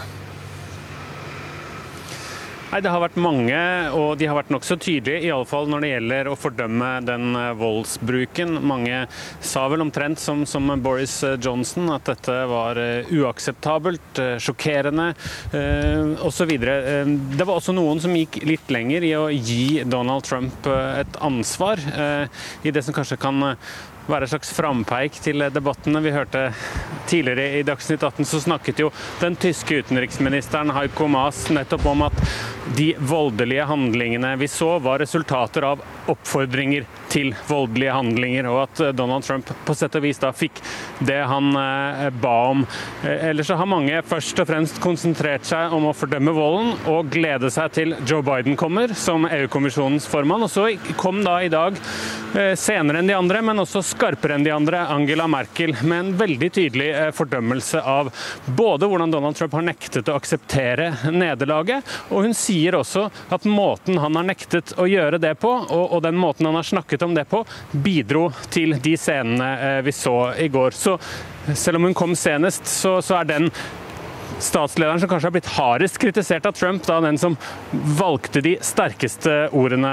Nei, 2.75 2.81
Det 2.83 2.91
har 2.91 3.05
vært 3.05 3.19
mange, 3.23 3.59
og 3.95 4.17
de 4.19 4.27
har 4.27 4.35
vært 4.35 4.49
nokså 4.51 4.75
tydelige, 4.83 5.29
iallfall 5.29 5.69
når 5.71 5.85
det 5.85 5.91
gjelder 5.93 6.27
å 6.27 6.33
fordømme 6.35 6.89
den 7.07 7.37
eh, 7.39 7.53
voldsbruken. 7.61 8.57
Mange 8.67 9.05
sa 9.39 9.69
vel 9.71 9.85
omtrent 9.85 10.19
som, 10.19 10.43
som 10.43 10.73
Boris 10.83 11.21
eh, 11.23 11.37
Johnson 11.39 11.93
at 11.95 12.11
dette 12.11 12.35
var 12.51 12.81
eh, 12.83 13.15
uakseptabelt, 13.15 14.19
sjokkerende 14.43 15.13
osv. 16.27 16.51
Det 16.59 17.47
var 17.47 17.55
også 17.55 17.77
noen 17.77 18.03
som 18.03 18.15
gikk 18.19 18.41
litt 18.43 18.75
lenger 18.75 19.07
i 19.07 19.15
å 19.23 19.29
gi 19.31 19.85
Donald 19.87 20.27
Trump 20.27 20.67
et 20.67 21.19
ansvar 21.23 21.79
i 21.79 22.73
det 22.75 22.83
som 22.83 22.97
kanskje 22.97 23.21
kan 23.23 23.55
være 24.09 24.27
et 24.27 24.33
slags 24.35 24.53
frampeik 24.57 25.19
til 25.25 25.45
debattene. 25.55 26.03
Vi 26.05 26.13
hørte 26.15 26.47
tidligere 27.09 27.61
i 27.61 27.63
Dagsnytt 27.67 28.03
18 28.03 28.29
så 28.29 28.41
snakket 28.41 28.83
jo 28.85 28.91
den 29.21 29.37
tyske 29.41 29.83
utenriksministeren 29.85 30.73
Heiko 30.77 31.09
Maas 31.11 31.47
nettopp 31.53 31.87
om 31.91 32.05
at 32.07 32.21
de 32.77 32.95
voldelige 32.99 33.67
handlingene 33.69 34.35
vi 34.41 34.49
så, 34.49 34.79
var 34.79 35.03
resultater 35.03 35.67
av 35.69 35.83
oppfordringer 36.11 36.87
til 37.13 37.31
voldelige 37.47 37.95
handlinger, 37.95 38.49
og 38.51 38.63
at 38.65 38.81
Donald 38.97 39.25
Trump 39.27 39.51
på 39.65 39.77
sett 39.77 39.95
og 39.95 40.03
vis 40.05 40.19
da 40.23 40.33
fikk 40.35 40.59
det 41.05 41.21
han 41.29 41.53
eh, 41.59 42.09
ba 42.23 42.35
om. 42.51 42.65
Eh, 43.05 43.29
ellers 43.31 43.51
så 43.51 43.59
har 43.61 43.71
mange 43.71 44.01
først 44.09 44.41
og 44.43 44.49
fremst 44.49 44.81
konsentrert 44.83 45.47
seg 45.47 45.75
om 45.77 45.87
å 45.91 45.95
fordømme 45.95 46.35
volden 46.35 46.73
og 46.91 47.13
glede 47.15 47.53
seg 47.55 47.71
til 47.77 47.95
Joe 48.09 48.25
Biden 48.27 48.59
kommer 48.59 48.93
som 48.99 49.29
EU-kommisjonens 49.29 50.09
formann. 50.11 50.45
Og 50.47 50.51
så 50.51 50.67
kom 51.01 51.23
da 51.25 51.39
i 51.45 51.53
dag, 51.53 51.79
eh, 52.35 52.55
senere 52.59 53.01
enn 53.01 53.13
de 53.13 53.19
andre, 53.19 53.45
men 53.45 53.63
også 53.63 53.85
skarpere 53.95 54.37
enn 54.37 54.45
de 54.47 54.53
andre, 54.55 54.85
Angela 54.91 55.27
Merkel 55.31 55.77
med 55.83 55.99
en 55.99 56.13
veldig 56.19 56.51
tydelig 56.53 56.91
fordømmelse 57.17 57.81
av 57.81 58.11
både 58.45 58.89
hvordan 58.91 59.15
Donald 59.15 59.39
Trump 59.39 59.55
har 59.57 59.67
nektet 59.67 60.11
å 60.11 60.19
akseptere 60.19 60.91
nederlaget, 61.15 61.87
og 62.11 62.27
hun 62.27 62.37
sier 62.37 62.77
også 62.79 63.07
at 63.35 63.47
måten 63.49 63.99
han 64.03 64.19
har 64.19 64.27
nektet 64.27 64.75
å 64.81 64.89
gjøre 64.91 65.23
det 65.23 65.37
på, 65.41 65.51
og 65.51 65.95
og 65.95 66.03
den 66.03 66.19
måten 66.19 66.47
han 66.49 66.59
har 66.59 66.67
snakket 66.67 67.03
om 67.07 67.15
det 67.15 67.27
på, 67.31 67.45
bidro 67.71 68.27
til 68.51 68.77
de 68.83 68.97
scenene 68.99 69.51
eh, 69.61 69.81
vi 69.87 69.93
så 69.95 70.35
i 70.41 70.49
går. 70.49 70.75
Så 70.75 70.99
selv 71.55 71.79
om 71.79 71.89
hun 71.89 71.95
kom 71.97 72.17
senest, 72.19 72.67
så, 72.67 72.99
så 73.05 73.21
er 73.21 73.31
den 73.31 73.51
statslederen 74.43 75.01
som 75.01 75.11
kanskje 75.11 75.29
har 75.29 75.35
blitt 75.37 75.53
hardest 75.57 75.99
kritisert 76.03 76.47
av 76.47 76.57
Trump, 76.57 76.87
da 76.87 77.01
den 77.05 77.19
som 77.21 77.37
valgte 77.99 78.43
de 78.45 78.57
sterkeste 78.65 79.49
ordene 79.55 79.93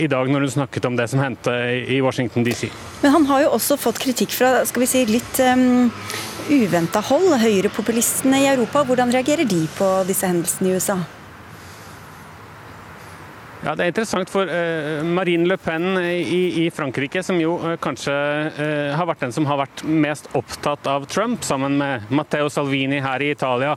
i 0.00 0.08
dag 0.10 0.30
når 0.30 0.46
hun 0.46 0.54
snakket 0.56 0.88
om 0.88 0.98
det 0.98 1.08
som 1.12 1.22
hendte 1.22 1.54
i 1.86 2.00
Washington 2.04 2.46
DC. 2.46 2.70
Men 3.02 3.16
han 3.18 3.28
har 3.30 3.46
jo 3.46 3.54
også 3.58 3.78
fått 3.80 4.00
kritikk 4.02 4.34
fra 4.36 4.64
skal 4.68 4.84
vi 4.84 4.90
si, 4.90 5.04
litt 5.08 5.40
um, 5.44 5.90
uventa 6.50 7.02
hold. 7.10 7.32
Høyrepopulistene 7.40 8.44
i 8.44 8.50
Europa, 8.50 8.84
hvordan 8.86 9.14
reagerer 9.14 9.48
de 9.48 9.64
på 9.78 9.94
disse 10.08 10.28
hendelsene 10.28 10.70
i 10.70 10.78
USA? 10.78 10.98
Ja, 13.60 13.74
Det 13.76 13.84
er 13.84 13.90
interessant 13.92 14.30
for 14.32 14.48
uh, 14.48 15.02
Marine 15.04 15.44
Le 15.44 15.58
Pen 15.60 15.98
i, 16.00 16.70
Frankrike, 16.72 17.20
som 17.24 17.36
jo 17.40 17.58
uh, 17.60 17.74
kanskje 17.82 18.14
uh, 18.56 18.94
har 18.96 19.08
vært 19.10 19.26
den 19.26 19.34
som 19.36 19.48
har 19.50 19.60
vært 19.60 19.82
mest 19.84 20.30
opptatt 20.38 20.88
av 20.88 21.04
Trump, 21.12 21.44
sammen 21.44 21.76
med 21.80 22.08
Matteo 22.08 22.48
Salvini 22.48 23.02
her 23.04 23.20
i 23.20 23.34
Italia, 23.34 23.74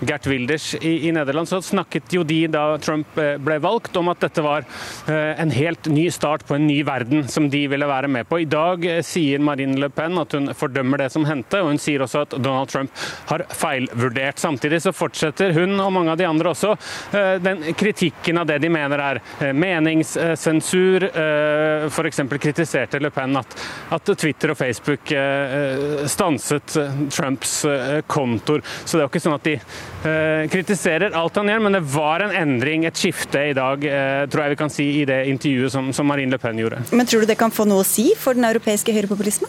Gert 0.00 0.26
Wilders 0.26 0.74
i, 0.74 1.08
i, 1.08 1.12
Nederland, 1.12 1.48
så 1.48 1.62
snakket 1.62 2.12
jo 2.12 2.24
de 2.26 2.46
da 2.50 2.78
Trump 2.82 3.18
eh, 3.18 3.36
ble 3.40 3.58
valgt, 3.62 3.96
om 3.96 4.10
at 4.10 4.20
dette 4.24 4.42
var 4.44 4.66
eh, 5.08 5.40
en 5.40 5.52
helt 5.54 5.86
ny 5.86 6.08
start 6.12 6.46
på 6.48 6.56
en 6.56 6.66
ny 6.66 6.80
verden 6.86 7.28
som 7.30 7.46
de 7.50 7.64
ville 7.70 7.86
være 7.88 8.10
med 8.10 8.28
på. 8.28 8.40
I 8.42 8.48
dag 8.50 8.84
eh, 8.90 9.00
sier 9.06 9.42
Marine 9.44 9.78
Le 9.80 9.88
Pen 9.94 10.18
at 10.20 10.34
hun 10.34 10.50
fordømmer 10.56 11.04
det 11.04 11.10
som 11.14 11.26
hendte, 11.28 11.62
og 11.62 11.72
hun 11.72 11.80
sier 11.80 12.04
også 12.04 12.24
at 12.26 12.36
Donald 12.38 12.72
Trump 12.72 13.04
har 13.30 13.46
feilvurdert. 13.54 14.42
Samtidig 14.42 14.82
så 14.84 14.94
fortsetter 14.94 15.54
hun 15.56 15.78
og 15.80 15.92
mange 15.94 16.12
av 16.12 16.20
de 16.20 16.28
andre 16.28 16.52
også 16.52 16.74
den 17.44 17.62
kritikken 17.78 18.38
av 18.40 18.46
det 18.48 18.56
de 18.62 18.68
mener 18.72 19.00
er 19.00 19.20
meningssensur. 19.56 21.06
F.eks. 21.88 22.20
kritiserte 22.40 23.00
Le 23.02 23.10
Pen 23.14 23.36
at, 23.38 23.54
at 23.94 24.12
Twitter 24.18 24.52
og 24.52 24.58
Facebook 24.58 25.12
stanset 26.10 26.76
Trumps 27.14 27.54
kontoer. 28.10 28.64
Så 28.84 28.96
det 28.96 29.02
er 29.02 29.06
jo 29.06 29.12
ikke 29.12 29.24
sånn 29.24 29.38
at 29.38 29.46
de 29.46 29.56
kritiserer 30.52 31.14
alt 31.16 31.38
han 31.40 31.48
gjør, 31.48 31.62
men 31.64 31.78
det 31.78 31.80
var 31.94 32.20
en 32.20 32.34
endring, 32.36 32.84
et 32.84 32.98
skifte 32.98 33.40
i 33.50 33.54
dag, 33.56 33.86
uh, 33.88 34.24
tror 34.28 34.44
jeg 34.44 34.52
vi 34.52 34.58
kan 34.60 34.72
si, 34.72 34.88
i 35.00 35.06
det 35.08 35.22
intervjuet 35.32 35.72
som, 35.72 35.88
som 35.96 36.08
Marine 36.08 36.34
Le 36.34 36.40
Pen 36.42 36.60
gjorde. 36.60 36.82
Men 36.92 37.08
tror 37.08 37.24
du 37.24 37.30
det 37.30 37.38
kan 37.40 37.54
få 37.54 37.64
noe 37.68 37.80
å 37.80 37.88
si 37.88 38.10
for 38.20 38.36
den 38.36 38.44
europeiske 38.50 38.92
høyrepopulismen? 38.92 39.48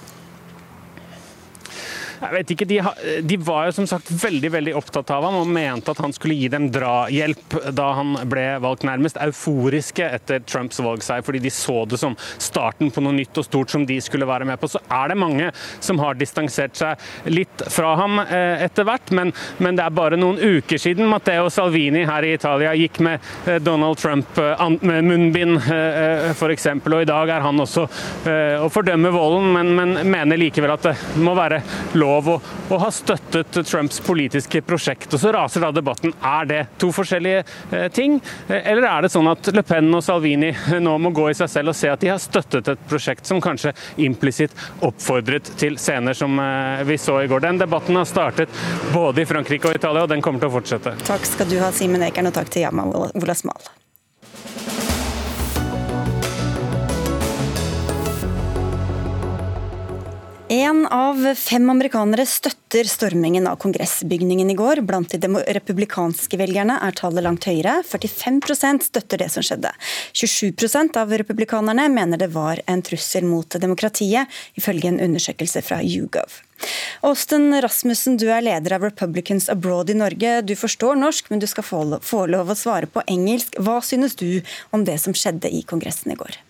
Jeg 2.21 2.31
vet 2.31 2.53
ikke, 2.55 2.67
de, 2.69 2.79
de, 3.27 3.37
var 3.45 3.67
jo 3.67 3.75
som 3.79 3.87
sagt 3.89 4.09
veldig 4.09 4.51
veldig 4.53 4.75
opptatt 4.77 5.11
av 5.13 5.25
ham 5.27 5.39
og 5.41 5.49
mente 5.51 5.91
at 5.91 6.01
han 6.01 6.13
skulle 6.15 6.37
gi 6.39 6.49
dem 6.51 6.69
drahjelp 6.73 7.57
da 7.75 7.89
han 7.99 8.15
ble 8.31 8.45
valgt. 8.63 8.85
Nærmest 8.87 9.19
euforiske 9.21 10.07
etter 10.17 10.43
Trumps 10.47 10.79
valgseier, 10.83 11.25
fordi 11.25 11.41
de 11.43 11.51
så 11.53 11.81
det 11.89 11.99
som 12.01 12.15
starten 12.41 12.91
på 12.93 13.03
noe 13.03 13.15
nytt 13.17 13.37
og 13.41 13.47
stort 13.47 13.73
som 13.73 13.85
de 13.87 13.97
skulle 14.03 14.27
være 14.29 14.47
med 14.47 14.59
på. 14.61 14.69
Så 14.71 14.81
er 14.87 15.11
det 15.11 15.19
mange 15.19 15.51
som 15.83 15.99
har 16.03 16.17
distansert 16.19 16.77
seg 16.79 17.31
litt 17.31 17.65
fra 17.71 17.95
ham 17.99 18.19
eh, 18.23 18.65
etter 18.65 18.87
hvert, 18.87 19.11
men, 19.15 19.33
men, 19.59 19.75
det 19.75 19.85
er 19.85 19.95
bare 19.95 20.19
noen 20.19 20.39
uker 20.39 20.79
siden 20.81 21.09
Matteo 21.11 21.49
Salvini 21.53 22.05
her 22.07 22.25
i 22.25 22.35
Italia 22.37 22.73
gikk 22.77 23.01
med 23.05 23.31
eh, 23.49 23.59
Donald 23.63 23.99
Trump 24.01 24.37
eh, 24.41 24.65
med 24.81 25.09
munnbind 25.09 25.59
f.eks., 25.65 26.67
og 26.85 27.01
i 27.01 27.07
dag 27.07 27.29
er 27.31 27.43
han 27.43 27.59
også 27.59 27.83
å 27.85 28.67
fordømme 28.71 29.09
volden, 29.13 29.47
men, 29.55 29.71
men 29.75 30.09
mener 30.09 30.39
likevel 30.39 30.73
at 30.75 30.85
det 30.87 30.93
må 31.21 31.33
være 31.37 31.59
lov 31.97 32.04
lov 32.05 32.29
å, 32.29 32.37
å, 32.69 32.79
ha 32.81 32.91
støttet 32.93 33.57
Trumps 33.65 33.99
politiske 34.05 34.61
prosjekt. 34.65 35.11
Og 35.13 35.21
Så 35.21 35.33
raser 35.35 35.65
da 35.65 35.71
debatten 35.75 36.13
er 36.21 36.49
det 36.49 36.61
to 36.81 36.91
forskjellige 36.95 37.43
eh, 37.71 37.87
ting, 37.93 38.19
eh, 38.47 38.61
eller 38.71 38.87
er 38.89 39.05
det 39.05 39.13
sånn 39.13 39.29
at 39.31 39.51
Le 39.55 39.65
Pen 39.65 39.91
og 39.95 40.03
Salvini 40.05 40.51
nå 40.81 40.97
må 41.01 41.11
gå 41.15 41.29
i 41.31 41.37
seg 41.37 41.51
selv 41.51 41.73
og 41.73 41.77
se 41.77 41.91
at 41.91 42.03
de 42.03 42.11
har 42.13 42.21
støttet 42.21 42.73
et 42.73 42.87
prosjekt 42.89 43.29
som 43.29 43.41
kanskje 43.43 43.73
implisitt 44.05 44.55
oppfordret 44.85 45.53
til 45.59 45.79
scener 45.81 46.17
som 46.17 46.39
eh, 46.41 46.83
vi 46.87 46.99
så 47.01 47.19
i 47.23 47.31
går. 47.31 47.45
Den 47.45 47.61
debatten 47.61 47.97
har 47.99 48.09
startet 48.09 48.53
både 48.93 49.23
i 49.23 49.29
Frankrike 49.29 49.71
og 49.71 49.79
Italia, 49.79 50.05
og 50.05 50.11
den 50.11 50.23
kommer 50.25 50.43
til 50.43 50.51
å 50.51 50.57
fortsette. 50.57 50.95
Takk 51.07 51.25
skal 51.27 51.49
du 51.51 51.57
ha, 51.63 51.71
Simen 51.75 52.05
Ekern, 52.05 52.31
og 52.31 52.37
takk 52.37 52.53
til 52.53 52.67
Yama 52.67 52.87
Wolasmal. 52.89 53.73
En 60.49 60.83
av 60.93 61.23
fem 61.35 61.69
amerikanere 61.69 62.21
støtter 62.29 62.85
stormingen 62.85 63.47
av 63.49 63.55
kongressbygningen 63.63 64.51
i 64.53 64.53
går. 64.53 64.83
Blant 64.85 65.15
de 65.17 65.39
republikanske 65.57 66.37
velgerne 66.37 66.75
er 66.85 66.93
tallet 66.93 67.25
langt 67.25 67.47
høyere. 67.49 67.79
45% 67.89 68.85
støtter 68.91 69.23
det 69.23 69.31
som 69.33 69.41
skjedde. 69.41 69.71
27% 70.13 71.01
av 71.01 71.17
republikanerne 71.17 71.87
mener 71.89 72.21
det 72.21 72.29
var 72.37 72.61
en 72.69 72.85
trussel 72.85 73.25
mot 73.25 73.57
demokratiet, 73.57 74.29
ifølge 74.53 74.93
en 74.93 75.01
undersøkelse 75.07 75.65
fra 75.65 75.81
YouGov. 75.81 76.37
Austin 77.01 77.49
Rasmussen, 77.65 78.21
du 78.21 78.29
er 78.29 78.45
leder 78.45 78.77
av 78.77 78.85
Republicans 78.85 79.49
Abroad 79.49 79.89
i 79.89 79.97
Norge. 79.97 80.43
Du 80.45 80.53
forstår 80.53 81.01
norsk, 81.01 81.33
men 81.33 81.41
du 81.41 81.49
skal 81.49 81.65
få 81.65 82.25
lov 82.29 82.53
å 82.53 82.59
svare 82.59 82.85
på 82.85 83.01
engelsk. 83.09 83.57
Hva 83.57 83.81
synes 83.81 84.13
du 84.21 84.43
om 84.69 84.85
det 84.85 85.01
som 85.01 85.17
skjedde 85.17 85.49
i 85.49 85.65
Kongressen 85.65 86.13
i 86.13 86.21
går? 86.21 86.44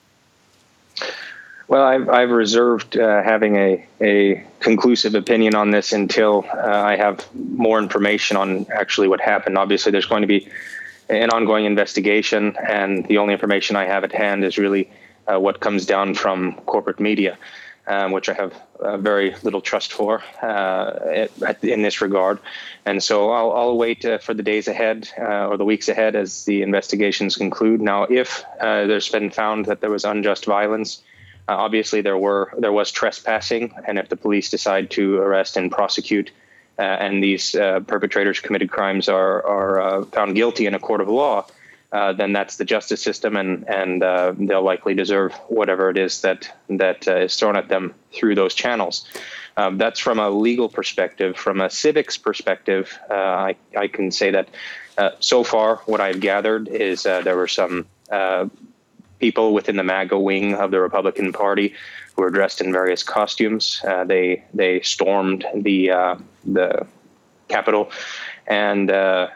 Well, 1.68 1.82
I've, 1.82 2.10
I've 2.10 2.30
reserved 2.30 2.96
uh, 2.96 3.24
having 3.24 3.56
a, 3.56 3.88
a 4.00 4.46
conclusive 4.60 5.16
opinion 5.16 5.56
on 5.56 5.72
this 5.72 5.94
until 5.94 6.46
uh, 6.54 6.60
I 6.60 6.96
have 6.96 7.28
more 7.34 7.80
information 7.80 8.38
on 8.38 8.68
actually 8.72 9.08
what 9.08 9.20
happened. 9.20 9.58
Obviously, 9.58 9.92
there's 9.92 10.06
going 10.06 10.22
to 10.22 10.28
be 10.28 10.48
an 11.10 11.32
ongoing 11.32 11.66
investigation, 11.66 12.56
and 12.58 13.08
the 13.08 13.18
only 13.18 13.34
information 13.34 13.76
I 13.76 13.86
have 13.86 14.04
at 14.04 14.12
hand 14.12 14.44
is 14.44 14.60
really 14.60 14.92
uh, 15.28 15.40
what 15.40 15.60
comes 15.60 15.88
down 15.88 16.14
from 16.14 16.54
corporate 16.68 17.00
media, 17.00 17.36
um, 17.88 18.12
which 18.12 18.30
I 18.30 18.34
have 18.34 18.54
uh, 18.80 18.98
very 18.98 19.36
little 19.42 19.62
trust 19.62 19.92
for 19.92 20.24
uh, 20.44 21.28
in 21.64 21.82
this 21.82 22.00
regard. 22.00 22.38
And 22.86 23.02
so 23.02 23.32
I'll, 23.32 23.52
I'll 23.54 23.78
wait 23.78 24.06
uh, 24.06 24.20
for 24.20 24.36
the 24.36 24.44
days 24.44 24.68
ahead 24.68 25.10
or 25.18 25.58
the 25.58 25.66
weeks 25.66 25.90
ahead 25.90 26.16
as 26.16 26.46
the 26.46 26.62
investigations 26.62 27.38
conclude. 27.38 27.82
Now, 27.82 28.04
if 28.04 28.44
there's 28.62 29.10
been 29.10 29.32
found 29.32 29.66
that 29.66 29.82
there 29.82 29.90
was 29.90 30.06
unjust 30.06 30.46
violence, 30.46 31.02
uh, 31.48 31.54
obviously, 31.54 32.02
there 32.02 32.18
were 32.18 32.52
there 32.58 32.72
was 32.72 32.92
trespassing, 32.92 33.74
and 33.88 34.00
if 34.00 34.10
the 34.10 34.16
police 34.16 34.50
decide 34.50 34.90
to 34.92 35.18
arrest 35.18 35.58
and 35.58 35.72
prosecute, 35.72 36.32
uh, 36.80 36.82
and 36.82 37.24
these 37.24 37.54
uh, 37.54 37.82
perpetrators 37.82 38.40
committed 38.40 38.72
crimes 38.72 39.08
are 39.08 39.46
are 39.46 39.82
uh, 39.82 40.06
found 40.06 40.36
guilty 40.36 40.66
in 40.66 40.74
a 40.74 40.80
court 40.80 41.02
of 41.02 41.08
law, 41.08 41.46
uh, 41.92 42.14
then 42.14 42.34
that's 42.34 42.56
the 42.58 42.66
justice 42.66 43.02
system, 43.02 43.36
and 43.36 43.70
and 43.70 44.02
they'll 44.50 44.64
likely 44.64 44.96
deserve 44.96 45.34
whatever 45.48 45.92
it 45.92 45.98
is 45.98 46.22
that 46.22 46.50
that 46.68 47.08
is 47.08 47.36
thrown 47.36 47.56
at 47.56 47.68
them 47.68 47.94
through 48.12 48.34
those 48.34 48.56
channels. 48.56 49.08
Um, 49.58 49.78
that's 49.78 50.00
from 50.00 50.20
a 50.20 50.30
legal 50.32 50.68
perspective. 50.68 51.38
From 51.38 51.62
a 51.62 51.70
civics 51.70 52.18
perspective, 52.18 52.98
I 53.12 53.56
I 53.78 53.88
can 53.88 54.10
say 54.10 54.32
that 54.32 54.50
so 55.20 55.44
far 55.44 55.76
what 55.86 56.02
I've 56.02 56.22
gathered 56.22 56.70
is 56.70 57.04
there 57.04 57.38
were 57.38 57.48
some 57.48 57.86
people 59.26 59.56
within 59.56 59.76
the 59.76 59.84
MAGA 59.84 60.20
wing 60.20 60.54
of 60.54 60.70
the 60.70 60.80
Republican 60.80 61.34
Party 61.34 61.74
who 62.14 62.22
were 62.22 62.30
dressed 62.30 62.62
in 62.62 62.72
various 62.72 63.02
costumes. 63.02 63.64
Uh, 63.90 64.04
they 64.04 64.44
they 64.54 64.74
stormed 64.82 65.42
the 65.68 65.80
uh, 66.00 66.16
the 66.58 66.70
Capitol 67.48 67.84
and 68.46 68.92
uh, 68.92 69.28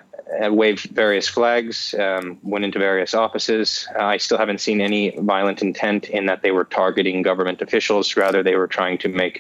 waved 0.62 0.86
various 1.04 1.28
flags, 1.28 1.96
um, 2.06 2.38
went 2.44 2.64
into 2.66 2.78
various 2.78 3.14
offices. 3.26 3.88
I 4.14 4.18
still 4.18 4.38
haven't 4.38 4.62
seen 4.62 4.80
any 4.80 5.04
violent 5.18 5.60
intent 5.68 6.02
in 6.18 6.28
that 6.28 6.44
they 6.44 6.52
were 6.52 6.66
targeting 6.66 7.24
government 7.24 7.60
officials. 7.64 8.16
Rather, 8.16 8.44
they 8.44 8.58
were 8.62 8.72
trying 8.80 8.98
to 9.00 9.10
make 9.24 9.36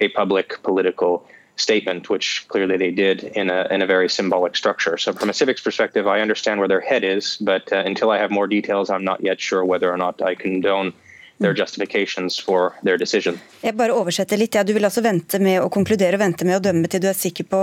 a 0.00 0.08
public 0.08 0.48
political 0.64 1.12
statement, 1.62 2.10
which 2.10 2.44
clearly 2.48 2.76
they 2.76 2.90
did 2.90 3.24
in 3.40 3.50
a, 3.50 3.66
in 3.70 3.80
a 3.82 3.86
very 3.86 4.08
symbolic 4.08 4.56
structure. 4.56 4.98
So, 4.98 5.12
from 5.12 5.30
a 5.30 5.32
civics 5.32 5.62
perspective, 5.62 6.06
I 6.06 6.20
understand 6.20 6.60
where 6.60 6.68
their 6.68 6.80
head 6.80 7.04
is, 7.04 7.38
but 7.40 7.72
uh, 7.72 7.76
until 7.90 8.10
I 8.10 8.18
have 8.18 8.30
more 8.30 8.48
details, 8.56 8.90
I'm 8.90 9.04
not 9.04 9.20
yet 9.22 9.40
sure 9.40 9.64
whether 9.64 9.88
or 9.94 9.96
not 9.96 10.20
I 10.20 10.34
condone 10.34 10.92
their 11.42 11.54
justifications 11.54 12.38
for 12.38 12.72
their 12.82 12.98
decision. 12.98 13.38
Jeg 13.62 13.74
bare 13.74 13.94
oversetter 13.98 14.38
litt. 14.38 14.54
Ja, 14.54 14.62
du 14.62 14.72
vil 14.76 14.86
altså 14.86 15.02
vente 15.02 15.40
med 15.42 15.58
å 15.62 15.68
konkludere 15.72 16.20
vente 16.20 16.46
med 16.46 16.60
å 16.60 16.62
dømme 16.62 16.90
til 16.90 17.02
du 17.02 17.08
er 17.10 17.18
sikker 17.18 17.48
på 17.50 17.60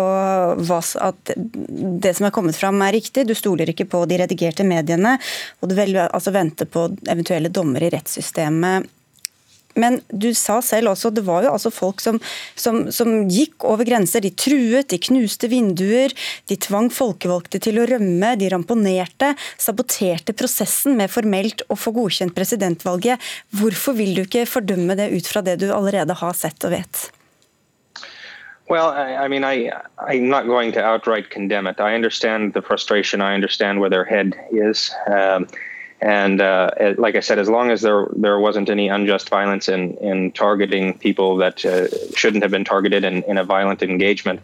hva, 0.67 0.79
at 1.07 1.33
det 1.35 2.13
som 2.17 2.27
er 2.27 2.35
kommet 2.35 2.59
fram 2.59 2.81
er 2.85 2.97
riktig. 2.97 3.27
Du 3.29 3.35
stoler 3.37 3.71
ikke 3.71 3.87
på 3.89 4.03
de 4.09 4.19
redigerte 4.19 4.67
mediene, 4.67 5.15
og 5.61 5.71
du 5.71 5.77
vil 5.79 5.95
altså 6.03 6.35
vente 6.35 6.67
på 6.67 6.89
eventuelle 7.07 7.53
dommer 7.53 7.87
i 7.87 7.93
rettssystemet 7.95 8.95
men 9.75 9.99
du 10.09 10.31
sa 10.33 10.59
selv 10.65 10.93
også, 10.93 11.11
det 11.13 11.23
var 11.27 11.45
jo 11.45 11.53
altså 11.53 11.71
folk 11.73 12.01
som, 12.01 12.17
som, 12.57 12.87
som, 12.93 13.11
gikk 13.29 13.65
over 13.67 13.87
grenser. 13.87 14.23
De 14.23 14.31
truet, 14.33 14.89
de 14.89 14.99
knuste 15.09 15.49
vinduer, 15.51 16.15
de 16.49 16.57
tvang 16.59 16.89
folkevalgte 16.93 17.61
til 17.63 17.81
å 17.81 17.85
rømme, 17.89 18.33
de 18.39 18.49
ramponerte, 18.53 19.33
saboterte 19.61 20.35
prosessen 20.37 20.97
med 20.99 21.13
formelt 21.13 21.63
å 21.69 21.77
få 21.79 21.93
godkjent 21.95 22.35
presidentvalget. 22.37 23.21
Hvorfor 23.59 23.97
vil 23.99 24.15
du 24.17 24.25
ikke 24.25 24.47
fordømme 24.49 24.97
det 24.99 25.11
ut 25.13 25.29
fra 25.29 25.45
det 25.45 25.59
du 25.61 25.69
allerede 25.73 26.17
har 26.17 26.35
sett 26.37 26.65
og 26.67 26.75
vet? 26.75 27.09
Well, 28.69 28.89
I, 28.89 29.25
I 29.25 29.27
mean, 29.27 29.43
I, 29.43 29.71
I'm 29.97 30.29
not 30.29 30.45
going 30.45 30.71
to 30.73 30.83
outright 30.83 31.31
condemn 31.31 31.65
it. 31.65 31.79
I 31.79 31.95
understand 31.95 32.53
the 32.53 32.61
frustration. 32.61 33.19
I 33.19 33.33
understand 33.33 33.79
where 33.79 33.89
their 33.89 34.05
head 34.05 34.35
is. 34.51 34.91
Um, 35.07 35.47
And 36.01 36.39
uh, 36.39 36.71
like 36.97 37.15
I 37.15 37.19
said, 37.19 37.39
as 37.39 37.49
long 37.49 37.71
as 37.71 37.81
there 37.81 38.07
there 38.15 38.39
wasn't 38.39 38.69
any 38.69 38.87
unjust 38.87 39.29
violence 39.29 39.67
in 39.67 39.95
in 39.97 40.31
targeting 40.31 40.97
people 40.97 41.37
that 41.37 41.65
uh, 41.65 41.87
shouldn't 42.15 42.43
have 42.43 42.51
been 42.51 42.63
targeted 42.63 43.03
in, 43.03 43.23
in 43.23 43.37
a 43.37 43.43
violent 43.43 43.83
engagement, 43.83 44.39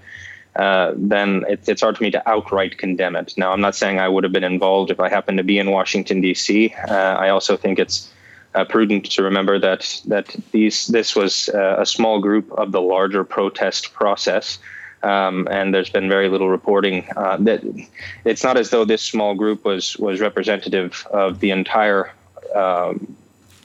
uh, 0.55 0.93
then 0.95 1.45
it, 1.47 1.67
it's 1.67 1.81
hard 1.81 1.97
for 1.97 2.03
me 2.03 2.11
to 2.11 2.29
outright 2.29 2.77
condemn 2.77 3.15
it. 3.15 3.33
Now, 3.37 3.53
I'm 3.53 3.61
not 3.61 3.75
saying 3.75 3.99
I 3.99 4.09
would 4.09 4.23
have 4.25 4.33
been 4.33 4.43
involved 4.43 4.91
if 4.91 4.99
I 4.99 5.07
happened 5.07 5.37
to 5.37 5.43
be 5.43 5.57
in 5.57 5.71
Washington 5.71 6.19
D.C. 6.19 6.73
Uh, 6.87 6.93
I 6.93 7.29
also 7.29 7.55
think 7.55 7.79
it's 7.79 8.11
uh, 8.53 8.65
prudent 8.65 9.05
to 9.11 9.23
remember 9.23 9.59
that 9.59 10.01
that 10.07 10.35
these 10.51 10.87
this 10.87 11.15
was 11.15 11.49
uh, 11.49 11.75
a 11.79 11.85
small 11.85 12.19
group 12.19 12.51
of 12.53 12.71
the 12.71 12.81
larger 12.81 13.23
protest 13.23 13.93
process. 13.93 14.59
Um, 15.05 15.47
and 15.51 15.73
there's 15.73 15.91
been 15.91 16.09
very 16.09 16.29
little 16.29 16.49
reporting 16.49 17.07
uh, 17.15 17.37
that 17.41 17.61
it's 18.25 18.43
not 18.43 18.57
as 18.57 18.71
though 18.71 18.85
this 18.85 19.03
small 19.03 19.35
group 19.35 19.63
was 19.63 19.95
was 19.97 20.19
representative 20.19 21.07
of 21.11 21.39
the 21.41 21.51
entire 21.51 22.11
um, 22.55 23.15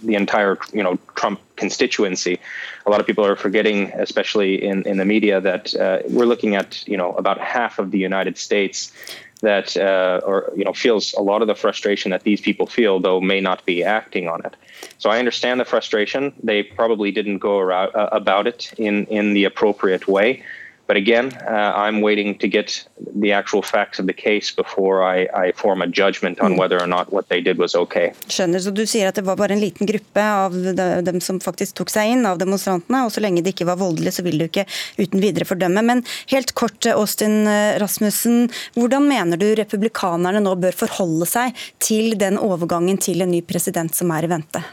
the 0.02 0.14
entire 0.14 0.58
you 0.72 0.82
know 0.82 0.98
Trump 1.14 1.40
constituency. 1.56 2.38
A 2.86 2.90
lot 2.90 3.00
of 3.00 3.06
people 3.06 3.24
are 3.24 3.36
forgetting, 3.36 3.90
especially 3.94 4.62
in 4.62 4.82
in 4.82 4.98
the 4.98 5.06
media, 5.06 5.40
that 5.40 5.74
uh, 5.74 6.00
we're 6.10 6.26
looking 6.26 6.56
at 6.56 6.86
you 6.86 6.96
know 6.96 7.12
about 7.14 7.38
half 7.38 7.78
of 7.78 7.90
the 7.90 7.98
United 7.98 8.36
States 8.36 8.92
that 9.40 9.76
uh, 9.76 10.20
or 10.26 10.52
you 10.54 10.64
know 10.64 10.74
feels 10.74 11.14
a 11.14 11.22
lot 11.22 11.40
of 11.40 11.48
the 11.48 11.54
frustration 11.54 12.10
that 12.10 12.22
these 12.22 12.40
people 12.40 12.66
feel, 12.66 13.00
though 13.00 13.20
may 13.20 13.40
not 13.40 13.64
be 13.64 13.82
acting 13.82 14.28
on 14.28 14.44
it. 14.44 14.56
So 14.98 15.08
I 15.08 15.18
understand 15.18 15.60
the 15.60 15.64
frustration. 15.64 16.34
They 16.42 16.62
probably 16.62 17.10
didn't 17.10 17.38
go 17.38 17.58
around, 17.58 17.94
uh, 17.94 18.08
about 18.12 18.46
it 18.46 18.72
in 18.76 19.06
in 19.06 19.32
the 19.32 19.44
appropriate 19.44 20.06
way. 20.06 20.42
But 20.90 20.96
again, 20.96 21.30
uh, 21.46 21.70
I'm 21.84 22.00
waiting 22.02 22.34
to 22.38 22.48
get 22.48 22.88
the 23.22 23.30
actual 23.32 23.62
facts 23.62 24.00
of 24.00 24.06
the 24.08 24.12
case 24.12 24.50
before 24.50 25.04
I, 25.04 25.28
I 25.32 25.52
form 25.52 25.82
a 25.82 25.86
judgment 25.86 26.40
on 26.40 26.56
whether 26.56 26.82
or 26.82 26.88
not 26.88 27.12
what 27.12 27.28
they 27.28 27.40
did 27.40 27.58
was 27.58 27.76
okay. 27.76 28.10
Skjønner, 28.26 28.58
så 28.58 28.72
Du 28.74 28.82
sier 28.90 29.06
at 29.06 29.14
det 29.14 29.22
var 29.22 29.38
bare 29.38 29.54
en 29.54 29.62
liten 29.62 29.86
gruppe 29.86 30.24
av 30.24 30.56
dem 31.06 31.20
som 31.22 31.38
faktisk 31.38 31.78
tok 31.78 31.94
seg 31.94 32.10
inn, 32.16 32.26
av 32.26 32.42
demonstrantene. 32.42 33.04
og 33.06 33.14
Så 33.14 33.22
lenge 33.22 33.44
det 33.46 33.54
ikke 33.54 33.68
var 33.70 33.78
voldelig, 33.78 34.16
så 34.18 34.26
vil 34.26 34.42
du 34.42 34.48
ikke 34.48 34.66
uten 34.98 35.22
videre 35.22 35.46
fordømme. 35.46 35.86
Men 35.92 36.02
helt 36.34 36.56
kort, 36.58 36.82
Austin 36.90 37.46
Rasmussen. 37.78 38.50
Hvordan 38.74 39.06
mener 39.06 39.38
du 39.38 39.46
republikanerne 39.62 40.42
nå 40.42 40.58
bør 40.58 40.74
forholde 40.74 41.30
seg 41.30 41.54
til 41.78 42.18
den 42.18 42.34
overgangen 42.34 42.98
til 42.98 43.22
en 43.22 43.30
ny 43.30 43.44
president 43.46 43.94
som 43.94 44.10
er 44.18 44.26
i 44.26 44.34
vente? 44.34 44.66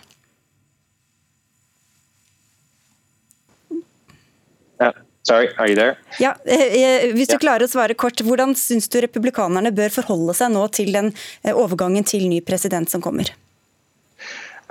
Sorry, 5.28 5.50
are 5.58 5.68
you 5.68 5.76
there? 5.76 5.98
Ja, 6.20 6.36
eh, 6.46 6.62
eh, 6.62 7.14
hvis 7.14 7.28
du 7.28 7.36
yeah. 7.36 7.44
klarer 7.44 7.68
å 7.68 7.72
svare 7.72 7.96
kort, 8.00 8.22
Hvordan 8.24 8.54
syns 8.56 8.88
du 8.88 9.02
republikanerne 9.04 9.74
bør 9.76 9.92
forholde 10.00 10.36
seg 10.38 10.54
nå 10.54 10.64
til 10.72 10.94
den 10.96 11.12
eh, 11.44 11.52
overgangen 11.52 12.08
til 12.08 12.30
ny 12.32 12.40
president 12.40 12.88
som 12.88 13.04
kommer? 13.04 13.34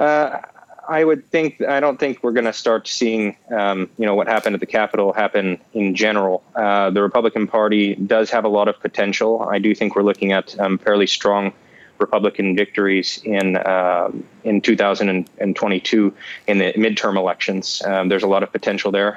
Uh, 0.00 0.40
I 0.88 1.04
would 1.04 1.28
think 1.30 1.60
I 1.60 1.80
don't 1.80 1.98
think 1.98 2.22
we're 2.22 2.32
going 2.32 2.48
to 2.48 2.56
start 2.56 2.88
seeing 2.88 3.36
um, 3.50 3.90
you 3.98 4.06
know 4.06 4.14
what 4.14 4.28
happened 4.28 4.54
at 4.54 4.60
the 4.60 4.72
Capitol 4.78 5.12
happen 5.12 5.58
in 5.74 5.94
general. 5.94 6.42
Uh, 6.54 6.88
the 6.88 7.02
Republican 7.02 7.46
Party 7.46 7.94
does 7.96 8.30
have 8.30 8.44
a 8.44 8.48
lot 8.48 8.68
of 8.68 8.80
potential. 8.80 9.42
I 9.42 9.58
do 9.58 9.74
think 9.74 9.94
we're 9.94 10.08
looking 10.08 10.32
at 10.32 10.58
um, 10.58 10.78
fairly 10.78 11.06
strong 11.06 11.52
Republican 11.98 12.56
victories 12.56 13.20
in 13.24 13.56
uh, 13.56 14.10
in 14.44 14.60
2022 14.60 16.14
in 16.46 16.58
the 16.58 16.72
midterm 16.74 17.16
elections. 17.16 17.82
Um, 17.84 18.08
there's 18.08 18.22
a 18.22 18.28
lot 18.28 18.42
of 18.42 18.52
potential 18.52 18.90
there. 18.90 19.14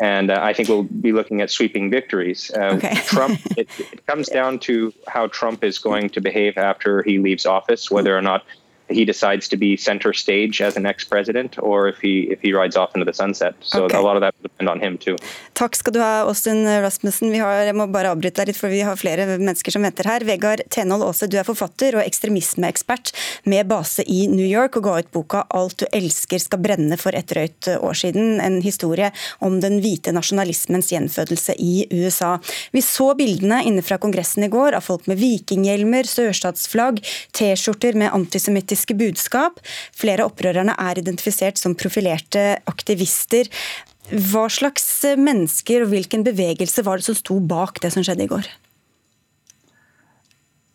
And 0.00 0.30
uh, 0.30 0.40
I 0.42 0.52
think 0.52 0.68
we'll 0.68 0.82
be 0.82 1.12
looking 1.12 1.40
at 1.40 1.50
sweeping 1.50 1.90
victories. 1.90 2.50
Uh, 2.54 2.74
okay. 2.76 2.94
Trump, 3.06 3.40
it, 3.56 3.68
it, 3.78 4.06
comes 4.06 4.28
down 4.28 4.58
to 4.60 4.92
how 5.06 5.28
Trump 5.28 5.62
is 5.62 5.78
going 5.78 6.10
to 6.10 6.20
behave 6.20 6.58
after 6.58 7.02
he 7.02 7.18
leaves 7.18 7.46
office, 7.46 7.90
whether 7.90 8.16
or 8.16 8.22
not 8.22 8.44
he 8.88 9.04
decides 9.04 9.48
to 9.48 9.56
be 9.56 9.76
center 9.76 10.12
stage 10.12 10.60
as 10.60 10.76
an 10.76 10.86
ex-president, 10.86 11.58
or 11.58 11.88
if 11.88 11.98
he 12.00 12.28
if 12.30 12.40
he 12.42 12.52
rides 12.52 12.76
off 12.76 12.94
into 12.94 13.04
the 13.04 13.12
sunset. 13.12 13.54
So 13.60 13.84
okay. 13.84 13.96
a 13.96 14.00
lot 14.00 14.16
of 14.16 14.20
that 14.20 14.34
will 14.36 14.48
depend 14.50 14.68
on 14.68 14.80
him 14.80 14.98
too. 14.98 15.16
Takk 15.54 15.76
skal 15.76 15.92
du 15.92 16.00
ha, 16.00 16.24
Austin 16.28 16.66
Rasmussen. 16.82 17.30
Vi 17.32 17.38
har, 17.38 17.64
jeg 17.64 17.76
må 17.76 17.86
bare 17.92 18.12
avbryte 18.12 18.42
deg 18.42 18.52
litt, 18.52 18.60
for 18.60 18.68
vi 18.68 18.82
har 18.84 18.98
flere 19.00 19.26
mennesker 19.38 19.72
som 19.72 19.86
venter 19.86 20.08
her. 20.08 20.24
Vegard 20.28 20.64
Tenhold 20.74 21.06
Aase, 21.06 21.28
du 21.30 21.38
er 21.40 21.48
forfatter 21.48 21.96
og 21.96 22.04
ekstremismeekspert 22.04 23.14
med 23.48 23.70
base 23.70 24.04
i 24.04 24.26
New 24.28 24.44
York, 24.44 24.76
og 24.76 24.88
ga 24.88 24.98
ut 25.00 25.10
boka 25.16 25.44
'Alt 25.48 25.78
du 25.80 25.86
elsker 25.92 26.42
skal 26.42 26.60
brenne' 26.60 27.00
for 27.00 27.16
et 27.16 27.30
drøyt 27.32 27.70
år 27.80 27.96
siden. 27.96 28.40
En 28.44 28.60
historie 28.60 29.10
om 29.40 29.60
den 29.64 29.80
hvite 29.80 30.12
nasjonalismens 30.12 30.92
gjenfødelse 30.92 31.56
i 31.56 31.86
USA. 31.92 32.36
Vi 32.72 32.84
så 32.84 33.14
bildene 33.16 33.62
inne 33.64 33.82
fra 33.82 33.96
Kongressen 33.98 34.44
i 34.44 34.52
går 34.52 34.76
av 34.76 34.84
folk 34.84 35.08
med 35.08 35.18
vikinghjelmer, 35.22 36.04
sørstatsflagg, 36.04 37.00
T-skjorter 37.32 37.96
med 37.96 38.12
antisemittiske 38.12 38.73
politiske 38.74 38.94
budskap. 38.98 39.60
Flere 39.94 40.24
av 40.24 40.32
opprørerne 40.32 40.74
er 40.78 40.98
identifisert 40.98 41.58
som 41.58 41.74
profilerte 41.74 42.58
aktivister. 42.66 43.48
Hva 44.10 44.48
slags 44.50 45.04
mennesker 45.16 45.84
og 45.84 45.92
hvilken 45.92 46.24
bevegelse 46.24 46.84
var 46.84 46.98
det 46.98 47.06
som 47.06 47.16
sto 47.16 47.38
bak 47.40 47.80
det 47.80 47.92
som 47.92 48.04
skjedde 48.04 48.24
i 48.24 48.30
går? 48.30 48.48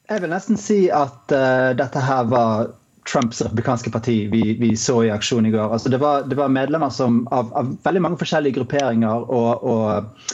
Jeg 0.09 0.21
vil 0.23 0.31
nesten 0.31 0.57
si 0.57 0.89
at 0.89 1.29
uh, 1.29 1.75
dette 1.77 2.01
her 2.01 2.23
var 2.31 2.71
Trumps 3.07 3.41
republikanske 3.41 3.91
parti 3.91 4.27
vi, 4.31 4.41
vi, 4.59 4.75
så 4.77 5.03
i 5.03 5.11
aksjon 5.11 5.45
i 5.45 5.51
går. 5.51 5.73
Altså 5.73 5.89
det, 5.89 5.99
var, 6.01 6.25
det 6.27 6.37
var 6.37 6.51
medlemmer 6.53 6.89
som, 6.89 7.21
av, 7.31 7.53
av, 7.57 7.71
veldig 7.85 8.01
mange 8.05 8.19
forskjellige 8.21 8.57
grupperinger 8.59 9.29
og, 9.29 9.63
og, 9.63 10.27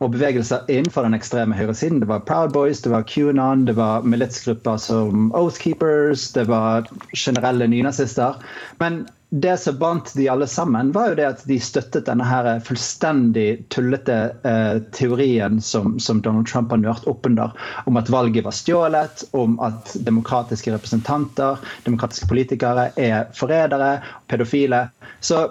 og, 0.00 0.10
bevegelser 0.12 0.68
innenfor 0.68 1.06
den 1.06 1.16
ekstreme 1.18 1.56
høyresiden. 1.56 2.02
Det 2.02 2.10
var 2.10 2.26
Proud 2.28 2.52
Boys, 2.52 2.82
det 2.84 2.92
var 2.92 3.06
QAnon, 3.08 3.66
det 3.66 3.76
var 3.78 4.04
militsgrupper 4.04 4.76
som 4.82 5.32
Oathkeepers, 5.32 6.30
det 6.36 6.46
var 6.50 6.88
generelle 7.16 7.70
nynazister. 7.70 8.38
Men 8.82 9.04
det 9.34 9.56
som 9.56 9.78
bandt 9.78 10.14
de 10.14 10.28
alle 10.28 10.46
sammen, 10.46 10.92
var 10.92 11.08
jo 11.08 11.14
det 11.14 11.24
at 11.24 11.42
de 11.48 11.56
støttet 11.60 12.04
denne 12.04 12.24
her 12.28 12.58
fullstendig 12.60 13.62
tullete 13.72 14.16
eh, 14.44 14.74
teorien 14.92 15.56
som, 15.64 15.94
som, 15.96 16.18
Donald 16.20 16.50
Trump 16.50 16.70
har 16.70 16.82
nørt 16.82 17.06
oppunder, 17.08 17.54
om 17.88 17.96
at 17.96 18.10
valget 18.12 18.44
var 18.44 18.52
stjålet, 18.52 19.22
om 19.32 19.54
at 19.64 19.94
demokratiske 20.04 20.74
representanter, 20.74 21.56
demokratiske 21.86 22.28
politikere, 22.28 22.90
er 23.00 23.30
forrædere, 23.32 24.02
pedofile. 24.28 24.82
Så 25.24 25.46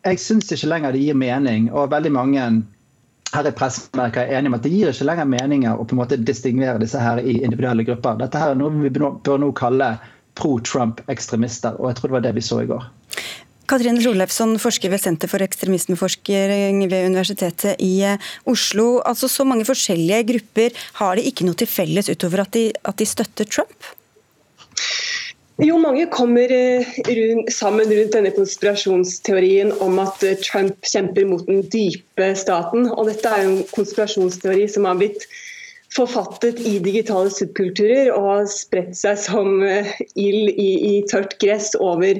jeg 0.00 0.20
syns 0.24 0.48
ikke 0.56 0.70
lenger 0.72 0.96
det 0.96 1.02
gir 1.04 1.18
mening, 1.20 1.66
og 1.76 1.90
veldig 1.92 2.12
mange 2.16 2.46
her 3.34 3.50
i 3.50 3.52
pressemerker 3.52 4.22
er 4.22 4.38
enige 4.38 4.54
om 4.54 4.56
at 4.56 4.64
det 4.64 4.72
gir 4.72 4.94
ikke 4.94 5.08
lenger 5.10 5.28
meninger 5.28 5.76
å 5.76 5.84
på 5.84 5.92
en 5.92 6.00
måte 6.00 6.18
distingvere 6.24 6.80
disse 6.80 7.04
her 7.04 7.20
i 7.20 7.36
individuelle 7.42 7.84
grupper. 7.84 8.16
Dette 8.24 8.40
her 8.40 8.54
er 8.54 8.62
noe 8.62 8.72
vi 8.80 8.94
bør 8.96 9.44
nå 9.44 9.52
kalle 9.60 9.90
pro-Trump-ekstremister, 10.40 11.76
og 11.76 11.90
jeg 11.90 12.00
tror 12.00 12.08
det 12.08 12.16
var 12.16 12.26
det 12.30 12.34
vi 12.40 12.46
så 12.48 12.62
i 12.64 12.70
går. 12.72 12.88
Katrine 13.70 14.02
Rolefsson, 14.02 14.56
forsker 14.58 14.90
ved 14.90 14.98
Senter 14.98 15.30
for 15.30 15.42
ekstremismeforskning 15.44 16.82
ved 16.90 17.06
Universitetet 17.06 17.78
i 17.78 18.00
eh, 18.02 18.30
Oslo. 18.50 18.98
Altså 19.06 19.28
Så 19.30 19.46
mange 19.46 19.66
forskjellige 19.68 20.24
grupper, 20.32 20.74
har 20.98 21.14
de 21.14 21.28
ikke 21.30 21.46
noe 21.46 21.54
til 21.54 21.70
felles 21.70 22.10
utover 22.10 22.42
at 22.42 22.52
de, 22.56 22.64
at 22.74 22.98
de 22.98 23.06
støtter 23.06 23.46
Trump? 23.46 23.92
Jo, 25.62 25.76
mange 25.78 26.08
kommer 26.10 26.50
eh, 26.50 26.90
rundt, 27.06 27.52
sammen 27.54 27.86
rundt 27.86 28.16
denne 28.16 28.34
konspirasjonsteorien 28.34 29.70
om 29.86 30.02
at 30.02 30.26
eh, 30.26 30.38
Trump 30.42 30.74
kjemper 30.82 31.30
mot 31.30 31.46
den 31.46 31.62
dype 31.70 32.34
staten. 32.34 32.90
Og 32.90 33.06
dette 33.12 33.30
er 33.30 33.46
en 33.46 33.58
konspirasjonsteori 33.70 34.66
som 34.72 34.90
har 34.90 34.98
blitt 34.98 35.30
forfattet 35.94 36.58
i 36.66 36.78
digitale 36.82 37.30
subkulturer 37.34 38.10
og 38.16 38.32
har 38.32 38.46
spredt 38.50 38.98
seg 38.98 39.18
som 39.18 39.60
ild 39.62 40.50
i, 40.54 40.70
i 40.90 40.94
tørt 41.10 41.38
gress 41.42 41.76
over 41.78 42.18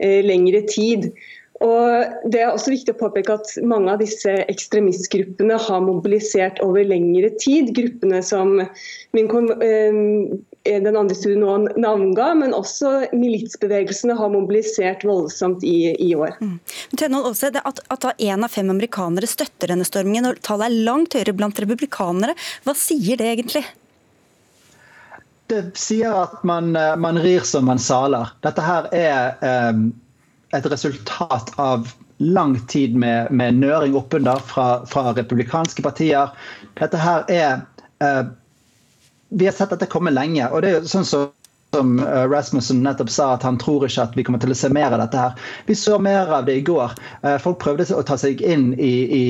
lengre 0.00 0.64
tid. 0.68 1.10
Og 1.60 2.30
det 2.32 2.40
er 2.40 2.54
også 2.54 2.72
viktig 2.72 2.94
å 2.94 3.00
påpeke 3.02 3.34
at 3.36 3.50
Mange 3.68 3.92
av 3.92 4.00
disse 4.00 4.32
ekstremistgruppene 4.48 5.58
har 5.60 5.82
mobilisert 5.84 6.60
over 6.64 6.86
lengre 6.88 7.28
tid. 7.42 7.74
Gruppene 7.76 8.22
som 8.24 8.54
min, 9.12 9.28
eh, 9.60 10.78
den 10.80 10.96
andre 10.96 11.16
studien 11.16 11.44
nå 11.44 11.58
navnga, 11.76 12.30
men 12.40 12.56
også 12.56 13.12
militsbevegelsene 13.12 14.16
har 14.16 14.32
mobilisert 14.32 15.04
voldsomt 15.04 15.64
i, 15.64 15.92
i 16.00 16.14
år. 16.16 16.38
Mm. 16.40 16.56
Også, 17.20 17.52
at, 17.52 17.84
at 17.92 18.08
en 18.16 18.48
av 18.48 18.56
fem 18.56 18.72
amerikanere 18.72 19.28
støtter 19.28 19.74
denne 19.74 19.84
stormingen, 19.88 20.32
og 20.32 20.40
tallet 20.46 20.70
er 20.70 20.80
langt 20.88 21.18
høyere 21.18 21.36
blant 21.36 21.60
republikanere. 21.60 22.36
Hva 22.64 22.76
sier 22.78 23.20
det 23.20 23.28
egentlig? 23.34 23.66
Det 25.50 25.78
sier 25.78 26.14
at 26.14 26.42
man, 26.46 26.76
eh, 26.76 26.96
man, 26.96 27.18
rir 27.18 27.40
som 27.40 27.66
man 27.66 27.78
saler. 27.78 28.30
Dette 28.46 28.62
her 28.64 28.86
er 28.94 29.34
eh, 29.44 29.82
et 30.56 30.68
resultat 30.70 31.52
av 31.58 31.90
lang 32.18 32.58
tid 32.68 32.96
med, 32.96 33.30
med 33.30 33.58
nøring 33.62 33.96
oppunder 33.96 34.42
fra, 34.44 34.84
fra, 34.86 35.10
republikanske 35.16 35.82
partier. 35.82 36.32
Dette 36.80 37.00
her 37.00 37.26
er 37.28 37.60
eh, 38.04 38.24
Vi 39.30 39.46
har 39.46 39.54
sett 39.54 39.70
dette 39.70 39.86
komme 39.86 40.10
lenge. 40.10 40.48
og 40.50 40.62
det 40.62 40.70
er 40.74 40.88
sånn 40.90 41.06
som 41.06 41.28
som 41.70 42.00
Rasmussen 42.02 42.80
nettopp 42.82 43.10
sa, 43.14 43.28
at 43.36 43.44
han 43.46 43.54
tror 43.62 43.84
ikke 43.86 44.02
at 44.02 44.16
vi 44.18 44.24
kommer 44.26 44.40
til 44.42 44.50
å 44.50 44.56
se 44.58 44.66
mer 44.74 44.90
av 44.90 45.04
dette. 45.04 45.14
her. 45.16 45.36
Vi 45.68 45.76
så 45.78 46.00
mer 46.02 46.26
av 46.34 46.48
det 46.48 46.56
i 46.58 46.64
går. 46.66 46.96
Folk 47.38 47.60
prøvde 47.62 47.86
å 47.94 48.02
ta 48.02 48.16
seg 48.18 48.42
inn 48.42 48.72
i, 48.74 48.90
i 49.06 49.22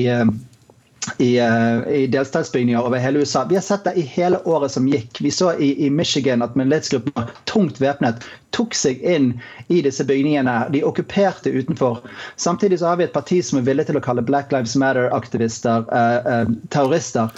i, 1.21 1.31
uh, 1.41 1.87
i 1.93 2.07
delstatsbygninger 2.07 2.81
over 2.81 2.97
hele 2.97 3.19
USA. 3.19 3.45
Vi 3.49 3.55
har 3.55 3.65
sett 3.65 3.83
det 3.83 3.93
i 3.93 4.01
hele 4.01 4.41
året 4.49 4.71
som 4.71 4.87
gikk. 4.89 5.21
Vi 5.21 5.31
så 5.31 5.53
i, 5.57 5.73
i 5.85 5.89
Michigan 5.89 6.41
at 6.41 6.55
militsgrupper 6.57 7.29
tungt 7.45 7.81
væpnet 7.81 8.25
tok 8.51 8.75
seg 8.75 9.01
inn 9.07 9.31
i 9.71 9.81
disse 9.85 10.03
bygningene. 10.07 10.67
De 10.73 10.83
okkuperte 10.83 11.49
utenfor. 11.49 12.01
Samtidig 12.35 12.79
så 12.79 12.91
har 12.91 12.99
vi 12.99 13.07
et 13.07 13.13
parti 13.13 13.39
som 13.45 13.59
er 13.59 13.67
villig 13.67 13.87
til 13.87 13.99
å 13.99 14.03
kalle 14.03 14.23
Black 14.25 14.51
Lives 14.51 14.75
Matter-aktivister 14.79 15.87
eh, 15.87 16.31
eh, 16.33 16.51
terrorister. 16.73 17.31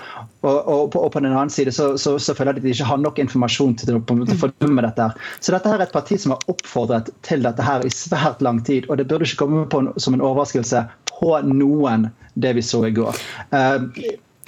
Og, 0.44 0.58
og, 0.58 0.90
på, 0.92 1.04
og, 1.06 1.12
på, 1.14 1.22
den 1.24 1.32
annen 1.32 1.54
side 1.54 1.72
så, 1.72 1.94
så, 1.98 2.18
så 2.20 2.36
føler 2.36 2.58
de 2.58 2.64
at 2.64 2.66
de 2.66 2.74
ikke 2.74 2.90
har 2.90 3.00
nok 3.00 3.22
informasjon 3.24 3.78
til 3.80 3.96
å 3.96 4.02
på 4.04 4.18
fordømme 4.42 4.84
dette. 4.84 5.12
Så 5.40 5.54
dette 5.56 5.72
her 5.72 5.80
er 5.80 5.88
et 5.88 5.96
parti 5.96 6.18
som 6.20 6.36
har 6.36 6.52
oppfordret 6.52 7.14
til 7.28 7.46
dette 7.46 7.64
her 7.64 7.86
i 7.86 7.94
svært 7.94 8.44
lang 8.44 8.60
tid. 8.66 8.90
Og 8.90 9.00
det 9.00 9.08
burde 9.12 9.30
ikke 9.30 9.44
komme 9.46 9.68
på 9.72 9.86
en, 9.86 9.94
som 10.02 10.18
en 10.18 10.26
overraskelse 10.26 10.84
på 11.20 11.38
noen 11.50 12.10
det 12.34 12.56
vi 12.58 12.66
så 12.66 12.82
i 12.88 12.94
går. 12.96 13.18
Uh, 13.54 13.90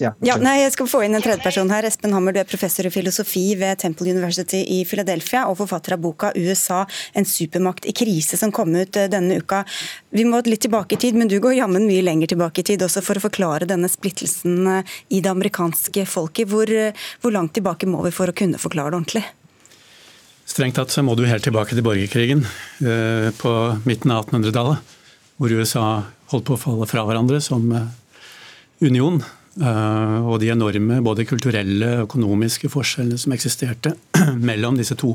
ja, 0.02 0.12
ja, 0.28 0.36
nei, 0.42 0.58
jeg 0.60 0.74
skal 0.74 0.88
få 0.92 1.00
inn 1.06 1.16
en 1.16 1.24
tredjeperson 1.24 1.70
her. 1.72 1.86
Espen 1.88 2.12
Hammer, 2.16 2.36
du 2.36 2.42
er 2.42 2.48
professor 2.48 2.88
i 2.88 2.92
filosofi 2.92 3.44
ved 3.60 3.80
Temple 3.80 4.12
University 4.12 4.60
i 4.76 4.82
Philadelphia 4.88 5.46
og 5.48 5.56
forfatter 5.62 5.96
av 5.96 6.02
boka 6.04 6.32
'USA 6.36 6.82
en 7.14 7.26
supermakt 7.26 7.88
i 7.88 7.94
krise', 7.96 8.38
som 8.38 8.52
kom 8.52 8.76
ut 8.76 8.98
eh, 8.98 9.08
denne 9.08 9.38
uka. 9.40 9.64
Vi 10.12 10.26
må 10.28 10.42
litt 10.44 10.66
tilbake 10.68 10.96
i 10.96 11.00
tid, 11.00 11.16
men 11.16 11.32
du 11.32 11.40
går 11.40 11.56
jammen 11.56 11.88
mye 11.88 12.04
lenger 12.04 12.34
tilbake 12.34 12.60
i 12.60 12.68
tid 12.72 12.84
også 12.84 13.04
for 13.06 13.16
å 13.16 13.24
forklare 13.24 13.70
denne 13.70 13.88
splittelsen 13.88 14.68
eh, 14.68 14.98
i 15.10 15.22
det 15.22 15.32
amerikanske 15.32 16.06
folket. 16.06 16.52
Hvor, 16.52 16.68
hvor 17.22 17.32
langt 17.32 17.56
tilbake 17.56 17.88
må 17.88 18.04
vi 18.04 18.12
for 18.12 18.28
å 18.28 18.36
kunne 18.36 18.60
forklare 18.60 18.92
det 18.92 19.00
ordentlig? 19.00 19.24
Strengt 20.46 20.76
tatt 20.76 20.92
så 20.92 21.02
må 21.02 21.16
du 21.16 21.24
helt 21.26 21.44
tilbake 21.44 21.74
til 21.74 21.82
borgerkrigen 21.82 22.44
på 23.40 23.54
midten 23.88 24.12
av 24.14 24.28
1800-tallet, 24.28 24.94
hvor 25.42 25.56
USA 25.58 25.86
holdt 26.32 26.48
på 26.48 26.56
å 26.56 26.62
falle 26.62 26.88
fra 26.90 27.06
hverandre 27.08 27.42
som 27.44 27.66
eh, 27.72 27.90
union. 28.86 29.24
og 29.56 30.40
de 30.42 30.50
enorme 30.52 30.98
både 31.00 31.24
kulturelle 31.24 31.88
og 31.96 32.10
økonomiske 32.10 32.68
forskjellene 32.68 33.16
som 33.18 33.32
eksisterte 33.32 33.94
mellom 34.50 34.76
disse 34.76 34.98
to 35.00 35.14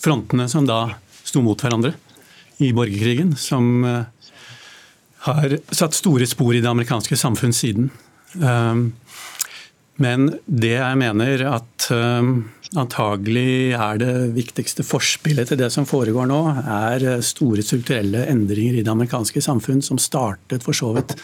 frontene 0.00 0.46
som 0.48 0.64
da 0.64 0.94
sto 1.20 1.42
mot 1.44 1.60
hverandre 1.60 1.90
i 2.64 2.70
borgerkrigen, 2.72 3.34
som 3.36 3.84
har 5.26 5.58
satt 5.68 5.92
store 5.92 6.24
spor 6.24 6.56
i 6.56 6.62
det 6.64 6.70
amerikanske 6.72 7.18
samfunn 7.20 7.52
siden. 7.52 7.90
Men 10.02 10.28
det 10.44 10.74
jeg 10.76 10.98
mener 11.00 11.42
at 11.48 11.88
antagelig 12.76 13.72
er 13.76 14.00
det 14.00 14.12
viktigste 14.36 14.84
forspillet 14.84 15.48
til 15.48 15.60
det 15.60 15.70
som 15.72 15.86
foregår 15.88 16.28
nå, 16.28 16.40
er 16.60 17.06
store 17.24 17.64
strukturelle 17.64 18.26
endringer 18.28 18.76
i 18.76 18.84
det 18.84 18.92
amerikanske 18.92 19.40
samfunn 19.44 19.82
som 19.84 20.00
startet 20.02 20.66
for 20.66 20.76
så 20.76 20.92
vidt 20.96 21.16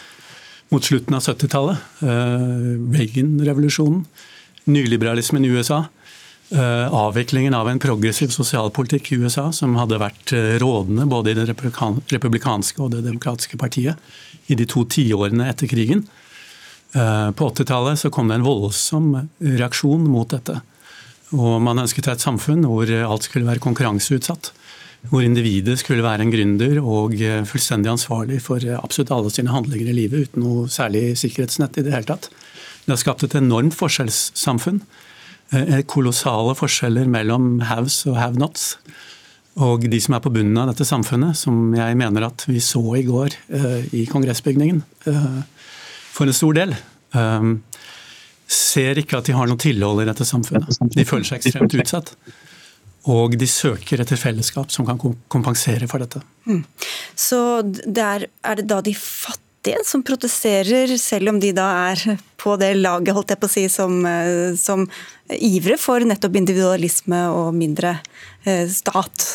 mot 0.73 0.85
slutten 0.85 1.19
av 1.19 1.25
70-tallet. 1.27 1.83
Reagan-revolusjonen, 2.97 4.07
nyliberalismen 4.73 5.45
i 5.45 5.53
USA. 5.53 5.83
Avviklingen 6.53 7.55
av 7.57 7.69
en 7.69 7.81
progressiv 7.81 8.33
sosialpolitikk 8.33 9.13
i 9.13 9.21
USA 9.25 9.51
som 9.57 9.77
hadde 9.81 10.01
vært 10.01 10.33
rådende 10.63 11.09
både 11.11 11.33
i 11.33 11.37
det 11.39 11.49
republikanske 11.51 12.81
og 12.81 12.93
det 12.95 13.05
demokratiske 13.07 13.61
partiet 13.61 13.97
i 14.53 14.57
de 14.59 14.67
to 14.69 14.85
tiårene 14.89 15.49
etter 15.53 15.69
krigen. 15.71 16.07
På 16.93 17.49
80-tallet 17.49 18.05
kom 18.13 18.29
det 18.29 18.37
en 18.41 18.45
voldsom 18.47 19.15
reaksjon 19.41 20.05
mot 20.13 20.29
dette. 20.29 20.59
Og 21.33 21.63
Man 21.65 21.81
ønsket 21.81 22.05
seg 22.05 22.19
et 22.19 22.25
samfunn 22.25 22.67
hvor 22.69 22.91
alt 22.93 23.29
skulle 23.29 23.49
være 23.49 23.63
konkurranseutsatt. 23.65 24.53
Hvor 25.11 25.25
individet 25.25 25.79
skulle 25.81 26.05
være 26.05 26.23
en 26.23 26.31
gründer 26.31 26.77
og 26.79 27.17
fullstendig 27.49 27.91
ansvarlig 27.91 28.43
for 28.45 28.63
absolutt 28.77 29.11
alle 29.17 29.33
sine 29.35 29.51
handlinger 29.51 29.89
i 29.91 29.97
livet 29.97 30.29
uten 30.29 30.45
noe 30.45 30.69
særlig 30.71 31.17
sikkerhetsnett 31.19 31.81
i 31.81 31.87
det 31.87 31.95
hele 31.97 32.07
tatt. 32.13 32.29
Det 32.85 32.93
har 32.93 33.01
skapt 33.01 33.25
et 33.27 33.35
enormt 33.41 33.75
forskjellssamfunn. 33.75 34.83
Kolossale 35.91 36.55
forskjeller 36.59 37.09
mellom 37.11 37.57
haves 37.67 38.03
og 38.07 38.21
have-nots. 38.21 38.77
Og 39.63 39.89
de 39.91 39.99
som 40.01 40.15
er 40.17 40.23
på 40.25 40.33
bunnen 40.33 40.61
av 40.61 40.71
dette 40.71 40.87
samfunnet, 40.89 41.37
som 41.37 41.75
jeg 41.77 41.99
mener 41.99 42.29
at 42.29 42.47
vi 42.49 42.61
så 42.63 42.85
i 43.01 43.03
går 43.09 43.35
i 43.97 44.07
kongressbygningen, 44.13 44.85
for 46.13 46.29
en 46.29 46.37
stor 46.37 46.57
del, 46.59 46.75
ser 48.53 49.01
ikke 49.01 49.21
at 49.21 49.29
de 49.29 49.37
har 49.37 49.49
noe 49.49 49.61
tilhold 49.61 50.03
i 50.03 50.09
dette 50.09 50.27
samfunnet. 50.29 50.81
De 50.93 51.05
føler 51.09 51.29
seg 51.29 51.41
ekstremt 51.41 51.77
utsatt. 51.81 52.13
Og 53.11 53.35
de 53.35 53.49
søker 53.51 54.03
etter 54.03 54.21
fellesskap 54.21 54.71
som 54.71 54.87
kan 54.87 55.01
kompensere 55.33 55.89
for 55.91 56.03
dette. 56.05 56.21
Mm. 56.47 56.63
Så 57.19 57.39
der 57.83 58.29
er, 58.29 58.29
er, 58.47 58.61
det 58.61 58.69
da 58.71 58.79
de 58.85 58.95
fattige 58.95 59.83
som 59.87 60.05
protesterer, 60.07 60.95
selv 61.03 61.33
om 61.33 61.41
de 61.43 61.51
da 61.57 61.67
er 61.89 62.21
på 62.39 62.55
det 62.61 62.75
laget 62.79 63.17
holdt 63.17 63.35
jeg 63.35 63.43
på 63.43 63.51
å 63.51 63.55
si, 63.57 63.67
som, 63.73 64.07
som 64.59 64.87
ivrer 65.35 65.81
for 65.83 66.07
nettopp 66.07 66.39
individualisme 66.39 67.25
og 67.35 67.51
mindre 67.59 67.97
eh, 68.45 68.69
stat? 68.71 69.27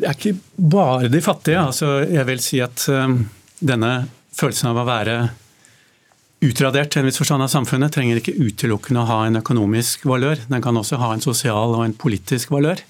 Det 0.00 0.08
er 0.08 0.16
ikke 0.16 0.36
bare 0.70 1.10
de 1.12 1.20
fattige. 1.24 1.60
Altså, 1.60 1.98
jeg 2.08 2.26
vil 2.30 2.40
si 2.42 2.62
at 2.64 2.86
um, 2.94 3.20
denne 3.58 3.92
følelsen 4.36 4.70
av 4.70 4.80
å 4.80 4.88
være 4.88 5.16
utradert 6.40 6.92
til 6.92 7.02
en 7.02 7.10
viss 7.10 7.20
forstand 7.20 7.44
av 7.44 7.52
samfunnet 7.52 7.92
trenger 7.92 8.20
ikke 8.20 8.38
utelukkende 8.38 9.02
å 9.02 9.10
ha 9.10 9.18
en 9.26 9.40
økonomisk 9.42 10.06
valør. 10.08 10.40
Den 10.48 10.64
kan 10.64 10.78
også 10.80 11.00
ha 11.02 11.12
en 11.14 11.24
sosial 11.24 11.76
og 11.76 11.84
en 11.84 11.96
politisk 11.96 12.52
valør. 12.54 12.80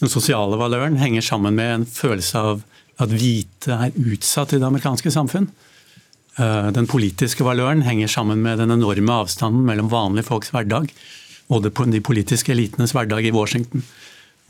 Den 0.00 0.12
sosiale 0.12 0.58
valøren 0.60 0.98
henger 1.00 1.24
sammen 1.24 1.56
med 1.56 1.72
en 1.74 1.86
følelse 1.88 2.40
av 2.40 2.64
at 3.02 3.12
hvite 3.12 3.76
er 3.76 3.96
utsatt 3.96 4.54
i 4.56 4.60
det 4.60 4.68
amerikanske 4.68 5.12
samfunn. 5.12 5.50
Eh, 6.40 6.70
den 6.76 6.88
politiske 6.88 7.44
valøren 7.44 7.84
henger 7.84 8.08
sammen 8.12 8.42
med 8.44 8.60
den 8.60 8.72
enorme 8.72 9.20
avstanden 9.24 9.64
mellom 9.68 9.92
vanlige 9.92 10.28
folks 10.28 10.52
hverdag 10.52 10.90
og 11.52 11.62
de 11.64 12.00
politiske 12.02 12.52
elitenes 12.52 12.92
hverdag 12.96 13.28
i 13.28 13.34
Washington. 13.34 13.84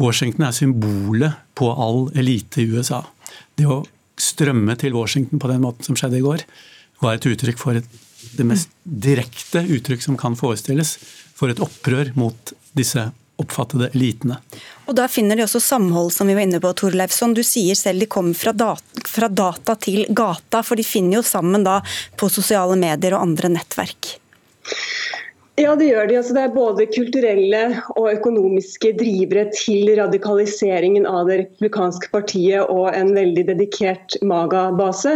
Washington 0.00 0.46
er 0.46 0.54
symbolet 0.56 1.36
på 1.56 1.68
all 1.72 2.08
elite 2.18 2.62
i 2.62 2.70
USA. 2.72 3.02
Det 3.56 3.66
å 3.68 3.84
strømme 4.20 4.76
til 4.80 4.96
Washington 4.96 5.40
på 5.42 5.50
den 5.50 5.62
måten 5.64 5.86
som 5.86 5.98
skjedde 5.98 6.20
i 6.20 6.24
går, 6.24 6.44
var 7.04 7.18
et 7.18 7.28
uttrykk 7.28 7.60
for 7.60 7.78
et 7.78 7.88
det 8.36 8.46
mest 8.48 8.72
direkte 8.82 9.62
uttrykk 9.62 10.02
som 10.02 10.16
kan 10.18 10.36
forestilles 10.38 10.96
for 11.36 11.52
et 11.52 11.60
opprør 11.62 12.12
mot 12.18 12.52
disse 12.76 13.04
oppfattede 13.36 13.90
elitene. 13.92 14.38
Og 14.88 14.96
Da 14.96 15.06
finner 15.12 15.36
de 15.36 15.44
også 15.44 15.60
samhold, 15.60 16.12
som 16.14 16.28
vi 16.28 16.34
var 16.34 16.46
inne 16.46 16.60
på, 16.60 16.72
Torleifsson. 16.72 17.34
Du 17.36 17.42
sier 17.44 17.76
selv 17.76 18.00
de 18.00 18.08
kommer 18.08 18.34
fra 18.34 18.54
fra 19.06 19.28
data 19.28 19.76
til 19.76 20.06
gata, 20.08 20.62
for 20.62 20.76
de 20.76 20.84
finner 20.84 21.18
jo 21.18 21.22
sammen 21.22 21.64
da 21.64 21.82
på 22.16 22.30
sosiale 22.32 22.76
medier 22.76 23.14
og 23.14 23.28
andre 23.28 23.52
nettverk. 23.52 24.16
Ja, 25.56 25.72
det 25.72 25.86
gjør 25.88 26.08
de. 26.10 26.16
Altså, 26.20 26.34
det 26.36 26.42
er 26.44 26.52
både 26.52 26.84
kulturelle 26.92 27.60
og 27.96 28.10
økonomiske 28.12 28.90
drivere 28.98 29.46
til 29.56 29.88
radikaliseringen 29.96 31.08
av 31.08 31.30
det 31.30 31.38
republikanske 31.46 32.10
partiet 32.12 32.68
og 32.68 32.90
en 32.92 33.14
veldig 33.16 33.46
dedikert 33.48 34.18
Maga-base. 34.20 35.14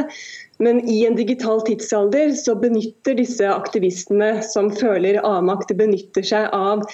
Men 0.64 0.80
i 0.88 1.02
en 1.08 1.18
digital 1.18 1.60
tidsalder 1.66 2.32
så 2.40 2.54
benytter 2.56 3.18
disse 3.20 3.44
aktivistene 3.52 4.38
som 4.48 4.72
føler 4.80 5.20
avmakt, 5.20 5.72
benytter 5.76 6.24
seg 6.32 6.48
av 6.56 6.86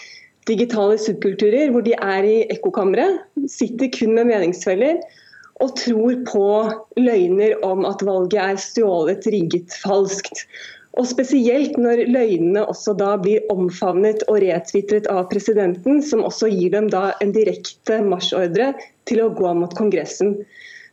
digitale 0.51 0.99
subkulturer 1.03 1.71
hvor 1.75 1.87
de 1.87 1.95
er 1.99 2.27
i 2.27 2.37
ekkokamre, 2.55 3.09
sitter 3.51 3.91
kun 3.95 4.15
med 4.19 4.31
meningsfeller 4.31 4.99
og 5.63 5.73
tror 5.79 6.19
på 6.29 6.47
løgner 7.01 7.55
om 7.65 7.87
at 7.89 8.03
valget 8.05 8.43
er 8.43 8.59
stjålet, 8.61 9.27
rigget, 9.33 9.73
falskt. 9.83 10.45
Og 10.97 11.05
Spesielt 11.11 11.77
når 11.77 12.07
løgnene 12.09 12.63
også 12.65 12.95
da 12.97 13.13
blir 13.21 13.45
omfavnet 13.53 14.23
og 14.33 14.41
retvitret 14.45 15.09
av 15.13 15.27
presidenten, 15.29 16.01
som 16.01 16.25
også 16.25 16.49
gir 16.49 16.73
dem 16.73 16.89
da 16.93 17.11
en 17.21 17.35
direkte 17.37 18.01
marsjordre 18.07 18.71
til 19.09 19.21
å 19.21 19.33
gå 19.37 19.53
mot 19.59 19.77
Kongressen. 19.77 20.39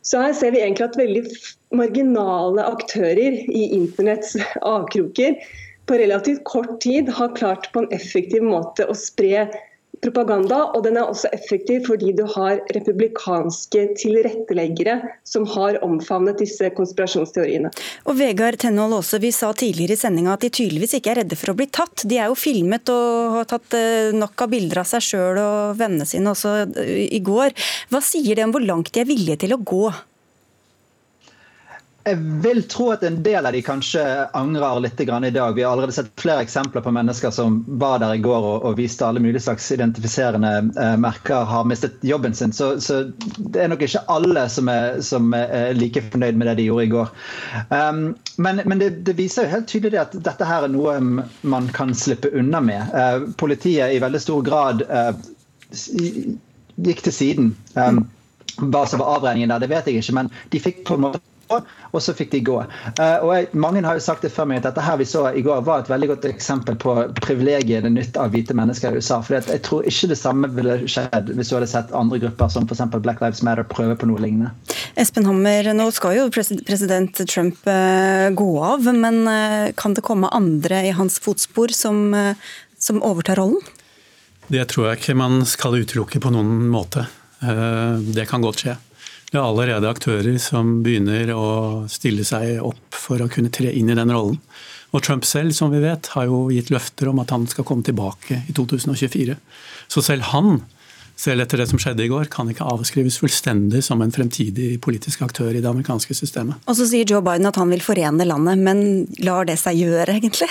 Så 0.04 0.20
her 0.20 0.34
ser 0.36 0.52
vi 0.52 0.60
egentlig 0.60 0.90
at 0.90 0.98
veldig 1.00 1.22
marginale 1.80 2.66
aktører 2.68 3.38
i 3.48 3.62
internetts 3.78 4.36
avkroker 4.60 5.38
på 5.88 5.96
relativt 6.00 6.44
kort 6.48 6.76
tid 6.84 7.08
har 7.16 7.32
klart 7.36 7.70
på 7.72 7.84
en 7.84 7.92
effektiv 7.96 8.44
måte 8.44 8.84
å 8.84 8.96
spre 8.96 9.46
propaganda, 10.04 10.60
og 10.76 10.84
den 10.86 10.98
er 11.00 11.08
også 11.08 11.30
effektiv 11.34 11.88
fordi 11.88 12.12
du 12.16 12.24
har 12.34 12.60
republikanske 12.76 13.86
tilretteleggere 14.00 15.00
som 15.26 15.46
har 15.54 15.80
omfavnet 15.84 16.40
disse 16.42 16.70
konspirasjonsteoriene. 16.76 17.72
Og 18.08 18.18
Vegard 18.20 18.60
Tenhold 18.62 18.98
også, 19.00 19.20
Vi 19.24 19.32
sa 19.32 19.52
tidligere 19.52 19.96
i 19.96 20.00
sendinga 20.00 20.34
at 20.34 20.44
de 20.44 20.52
tydeligvis 20.52 20.96
ikke 20.98 21.14
er 21.14 21.22
redde 21.22 21.38
for 21.38 21.52
å 21.52 21.58
bli 21.58 21.68
tatt. 21.72 22.04
De 22.04 22.18
er 22.20 22.30
jo 22.30 22.38
filmet 22.38 22.90
og 22.92 23.38
har 23.38 23.50
tatt 23.50 23.76
eh, 23.78 24.14
nok 24.14 24.46
av 24.46 24.50
bilder 24.52 24.82
av 24.82 24.88
seg 24.88 25.04
sjøl 25.04 25.40
og 25.40 25.78
vennene 25.80 26.06
sine 26.08 26.32
også 26.32 26.56
eh, 26.66 27.06
i 27.08 27.22
går. 27.24 27.54
Hva 27.92 28.02
sier 28.04 28.36
det 28.36 28.46
om 28.46 28.54
hvor 28.54 28.64
langt 28.64 28.92
de 28.94 29.02
er 29.02 29.08
villige 29.08 29.44
til 29.44 29.56
å 29.56 29.62
gå? 29.62 29.86
Jeg 32.04 32.16
vil 32.44 32.58
tro 32.68 32.90
at 32.92 33.02
en 33.06 33.22
del 33.24 33.46
av 33.46 33.54
de 33.56 33.62
kanskje 33.64 34.02
angrer 34.36 34.80
litt 34.84 35.00
i 35.00 35.06
dag. 35.06 35.54
Vi 35.54 35.62
har 35.62 35.72
allerede 35.72 35.92
sett 35.92 36.10
flere 36.20 36.42
eksempler 36.44 36.84
på 36.84 36.90
mennesker 36.92 37.30
som 37.32 37.62
var 37.80 37.98
der 37.98 38.14
i 38.14 38.20
går 38.20 38.44
og, 38.44 38.66
og 38.68 38.76
viste 38.76 39.06
alle 39.06 39.22
mulige 39.24 39.40
slags 39.40 39.70
identifiserende 39.72 40.50
eh, 40.80 40.96
merker, 41.00 41.48
har 41.48 41.64
mistet 41.64 41.96
jobben 42.04 42.34
sin. 42.34 42.52
Så, 42.52 42.80
så, 42.80 43.06
det 43.38 43.64
er 43.64 43.72
nok 43.72 43.86
ikke 43.86 44.04
alle 44.12 44.44
som 44.52 44.68
er, 44.68 45.00
som 45.00 45.32
er, 45.32 45.72
like 45.78 46.04
fornøyd 46.12 46.36
med 46.36 46.50
det 46.50 46.58
de 46.60 46.68
gjorde 46.68 46.84
i 46.84 46.92
går. 46.92 47.16
Um, 47.72 48.04
men, 48.36 48.60
men 48.68 48.84
det, 48.84 48.90
det, 49.08 49.16
viser 49.16 49.48
jo 49.48 49.54
helt 49.56 49.72
tydelig 49.72 50.04
at 50.04 50.20
dette 50.28 50.48
her 50.48 50.68
er 50.68 50.76
noe 50.76 51.00
man 51.00 51.72
kan 51.72 51.96
slippe 51.96 52.34
unna 52.36 52.60
med. 52.60 52.92
Uh, 52.92 53.30
politiet 53.40 53.96
i 53.96 54.02
veldig 54.04 54.20
stor 54.20 54.44
grad 54.44 54.84
uh, 54.92 55.14
gikk 56.84 57.06
til 57.08 57.16
siden. 57.24 57.54
Um, 57.80 58.04
hva 58.60 58.84
som 58.86 59.00
var 59.00 59.16
avregningen 59.22 59.56
der, 59.56 59.64
det 59.64 59.72
vet 59.72 59.88
jeg 59.88 60.04
ikke, 60.04 60.20
men 60.20 60.34
de 60.52 60.60
fikk 60.62 60.84
på 60.84 60.98
en 60.98 61.08
måte 61.08 61.28
og 61.52 62.02
så 62.02 62.14
fikk 62.16 62.32
de 62.32 62.40
gå. 62.46 62.56
Uh, 62.98 63.18
og 63.24 63.30
jeg, 63.34 63.48
Mange 63.64 63.82
har 63.84 63.98
jo 63.98 64.04
sagt 64.04 64.24
det 64.24 64.32
før 64.34 64.48
meg 64.50 64.60
at 64.60 64.68
dette 64.68 64.84
her 64.84 64.98
vi 65.00 65.06
så 65.08 65.26
i 65.30 65.42
går 65.44 65.64
var 65.66 65.82
et 65.82 65.90
veldig 65.92 66.10
godt 66.14 66.26
eksempel 66.28 66.78
på 66.80 66.94
privilegiet 67.20 67.84
det 67.86 67.92
nytt 67.94 68.18
av 68.20 68.32
hvite 68.34 68.56
mennesker 68.56 68.94
i 68.94 69.02
USA. 69.02 69.20
for 69.22 69.36
Jeg 69.38 69.62
tror 69.66 69.86
ikke 69.88 70.10
det 70.10 70.18
samme 70.20 70.50
ville 70.56 70.78
skjedd 70.90 71.32
hvis 71.34 71.50
du 71.50 71.56
hadde 71.58 71.70
sett 71.70 71.94
andre 71.96 72.20
grupper 72.22 72.50
som 72.52 72.68
f.eks. 72.68 72.84
Black 72.96 73.22
Lives 73.22 73.42
Matter 73.46 73.66
prøve 73.68 73.96
på 74.00 74.08
noe 74.10 74.22
lignende. 74.22 74.52
Espen 75.00 75.26
Hammer, 75.28 75.72
nå 75.74 75.88
skal 75.94 76.18
jo 76.18 76.28
president 76.32 77.22
Trump 77.30 77.66
uh, 77.68 78.30
gå 78.34 78.50
av, 78.62 78.88
men 78.94 79.24
uh, 79.28 79.72
kan 79.78 79.96
det 79.96 80.06
komme 80.06 80.30
andre 80.34 80.84
i 80.88 80.94
hans 80.96 81.18
fotspor 81.22 81.74
som, 81.74 82.06
som 82.78 83.02
overtar 83.02 83.40
rollen? 83.42 83.62
Det 84.48 84.66
tror 84.70 84.90
jeg 84.90 85.00
ikke 85.00 85.16
man 85.16 85.42
skal 85.48 85.78
utelukke 85.80 86.20
på 86.20 86.32
noen 86.34 86.66
måte. 86.68 87.06
Det 87.40 88.26
kan 88.28 88.44
godt 88.44 88.60
skje. 88.60 88.74
Det 89.34 89.40
er 89.40 89.48
allerede 89.50 89.88
aktører 89.90 90.36
som 90.38 90.68
begynner 90.84 91.32
å 91.34 91.46
stille 91.90 92.22
seg 92.22 92.60
opp 92.62 92.94
for 92.94 93.18
å 93.18 93.26
kunne 93.26 93.50
tre 93.50 93.72
inn 93.74 93.88
i 93.90 93.96
den 93.98 94.12
rollen. 94.14 94.36
Og 94.94 95.02
Trump 95.02 95.26
selv, 95.26 95.50
som 95.58 95.72
vi 95.74 95.80
vet, 95.82 96.06
har 96.14 96.28
jo 96.30 96.44
gitt 96.54 96.70
løfter 96.70 97.10
om 97.10 97.18
at 97.18 97.34
han 97.34 97.48
skal 97.50 97.66
komme 97.66 97.82
tilbake 97.82 98.44
i 98.46 98.54
2024. 98.54 99.34
Så 99.90 100.04
selv 100.06 100.30
han 100.30 100.60
selv 101.18 101.42
etter 101.42 101.58
det 101.58 101.66
som 101.72 101.82
skjedde 101.82 102.06
i 102.06 102.12
går, 102.12 102.30
kan 102.30 102.46
ikke 102.50 102.68
avskrives 102.76 103.18
fullstendig 103.18 103.82
som 103.82 104.06
en 104.06 104.14
fremtidig 104.14 104.76
politisk 104.86 105.26
aktør 105.26 105.50
i 105.50 105.58
det 105.58 105.70
amerikanske 105.72 106.14
systemet. 106.14 106.62
Og 106.70 106.78
så 106.78 106.86
sier 106.94 107.10
Joe 107.10 107.26
Biden 107.26 107.50
at 107.50 107.58
han 107.58 107.74
vil 107.74 107.82
forene 107.82 108.30
landet, 108.30 108.62
men 108.62 108.86
lar 109.26 109.50
det 109.50 109.58
seg 109.58 109.82
gjøre, 109.82 110.14
egentlig? 110.14 110.50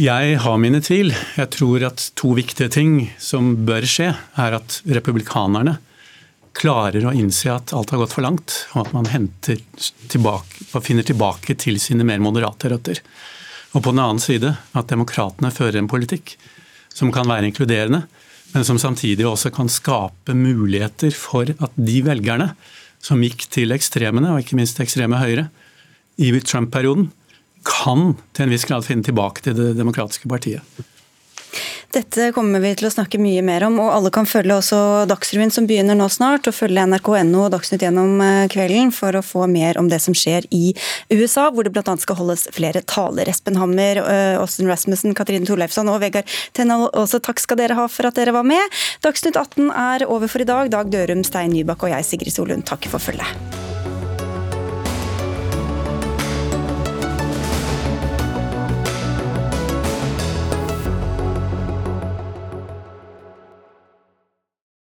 Jeg 0.00 0.40
har 0.40 0.60
mine 0.64 0.80
tvil. 0.80 1.12
Jeg 1.36 1.52
tror 1.60 1.90
at 1.92 2.08
to 2.16 2.32
viktige 2.40 2.72
ting 2.72 3.00
som 3.20 3.52
bør 3.68 3.84
skje, 3.84 4.14
er 4.16 4.62
at 4.62 4.80
republikanerne 4.88 5.76
klarer 6.56 7.06
å 7.08 7.14
innse 7.16 7.50
at 7.52 7.72
alt 7.76 7.92
har 7.92 8.02
gått 8.02 8.14
for 8.14 8.24
langt, 8.24 8.54
og 8.74 8.86
at 8.86 8.92
man 8.94 9.08
tilbake, 9.42 10.80
finner 10.84 11.06
tilbake 11.06 11.56
til 11.60 11.80
sine 11.82 12.06
mer 12.06 12.22
moderate 12.22 12.70
røtter. 12.72 13.00
Og 13.72 13.80
på 13.80 13.92
den 13.92 14.02
annen 14.04 14.20
side 14.22 14.54
at 14.76 14.90
demokratene 14.92 15.52
fører 15.54 15.80
en 15.80 15.90
politikk 15.90 16.36
som 16.92 17.12
kan 17.14 17.28
være 17.28 17.48
inkluderende, 17.48 18.04
men 18.52 18.66
som 18.68 18.78
samtidig 18.80 19.24
også 19.24 19.52
kan 19.54 19.70
skape 19.72 20.36
muligheter 20.36 21.14
for 21.16 21.48
at 21.48 21.76
de 21.80 22.02
velgerne 22.04 22.52
som 23.02 23.22
gikk 23.24 23.48
til 23.50 23.72
ekstremene, 23.74 24.34
og 24.34 24.44
ikke 24.44 24.58
minst 24.58 24.80
ekstreme 24.82 25.18
høyre, 25.18 25.48
i 26.20 26.28
Trump-perioden, 26.44 27.08
kan 27.64 28.12
til 28.34 28.44
en 28.44 28.52
viss 28.52 28.66
grad 28.68 28.84
finne 28.84 29.06
tilbake 29.06 29.42
til 29.44 29.56
det 29.56 29.72
demokratiske 29.78 30.28
partiet. 30.28 30.60
Dette 31.92 32.30
kommer 32.32 32.62
vi 32.64 32.70
til 32.72 32.86
å 32.88 32.90
snakke 32.92 33.18
mye 33.20 33.42
mer 33.44 33.66
om, 33.66 33.74
og 33.82 33.90
alle 33.92 34.08
kan 34.14 34.24
følge 34.24 34.54
også 34.56 34.76
Dagsrevyen 35.10 35.50
som 35.52 35.66
begynner 35.68 35.98
nå 35.98 36.06
snart, 36.08 36.46
og 36.48 36.56
følge 36.56 36.86
nrk.no 36.88 37.42
og 37.44 37.50
Dagsnytt 37.52 37.84
gjennom 37.84 38.14
eh, 38.24 38.46
kvelden 38.52 38.94
for 38.96 39.18
å 39.18 39.20
få 39.20 39.44
mer 39.52 39.76
om 39.76 39.90
det 39.92 39.98
som 40.00 40.16
skjer 40.16 40.46
i 40.56 40.72
USA, 41.12 41.50
hvor 41.52 41.68
det 41.68 41.74
bl.a. 41.74 41.96
skal 42.00 42.16
holdes 42.16 42.46
flere 42.56 42.80
taler. 42.88 43.28
Espen 43.28 43.60
Hammer, 43.60 44.00
eh, 44.06 44.38
Austin 44.40 44.72
Rasmussen, 44.72 45.12
Katrine 45.18 45.44
Torleifsson 45.48 45.90
og 45.92 46.00
Vegard 46.00 46.32
Tennal, 46.56 46.86
også 46.96 47.20
takk 47.20 47.44
skal 47.44 47.60
dere 47.60 47.76
ha 47.76 47.84
for 47.92 48.08
at 48.08 48.16
dere 48.16 48.32
var 48.38 48.48
med. 48.48 48.80
Dagsnytt 49.04 49.36
18 49.36 49.68
er 49.68 50.06
over 50.08 50.32
for 50.32 50.40
i 50.40 50.48
dag. 50.48 50.72
Dag 50.72 50.88
Dørum, 50.96 51.20
Stein 51.28 51.52
Nybakk 51.52 51.84
og 51.84 51.92
jeg, 51.92 52.08
Sigrid 52.08 52.32
Solund, 52.32 52.64
takker 52.72 52.96
for 52.96 53.04
følget. 53.04 53.71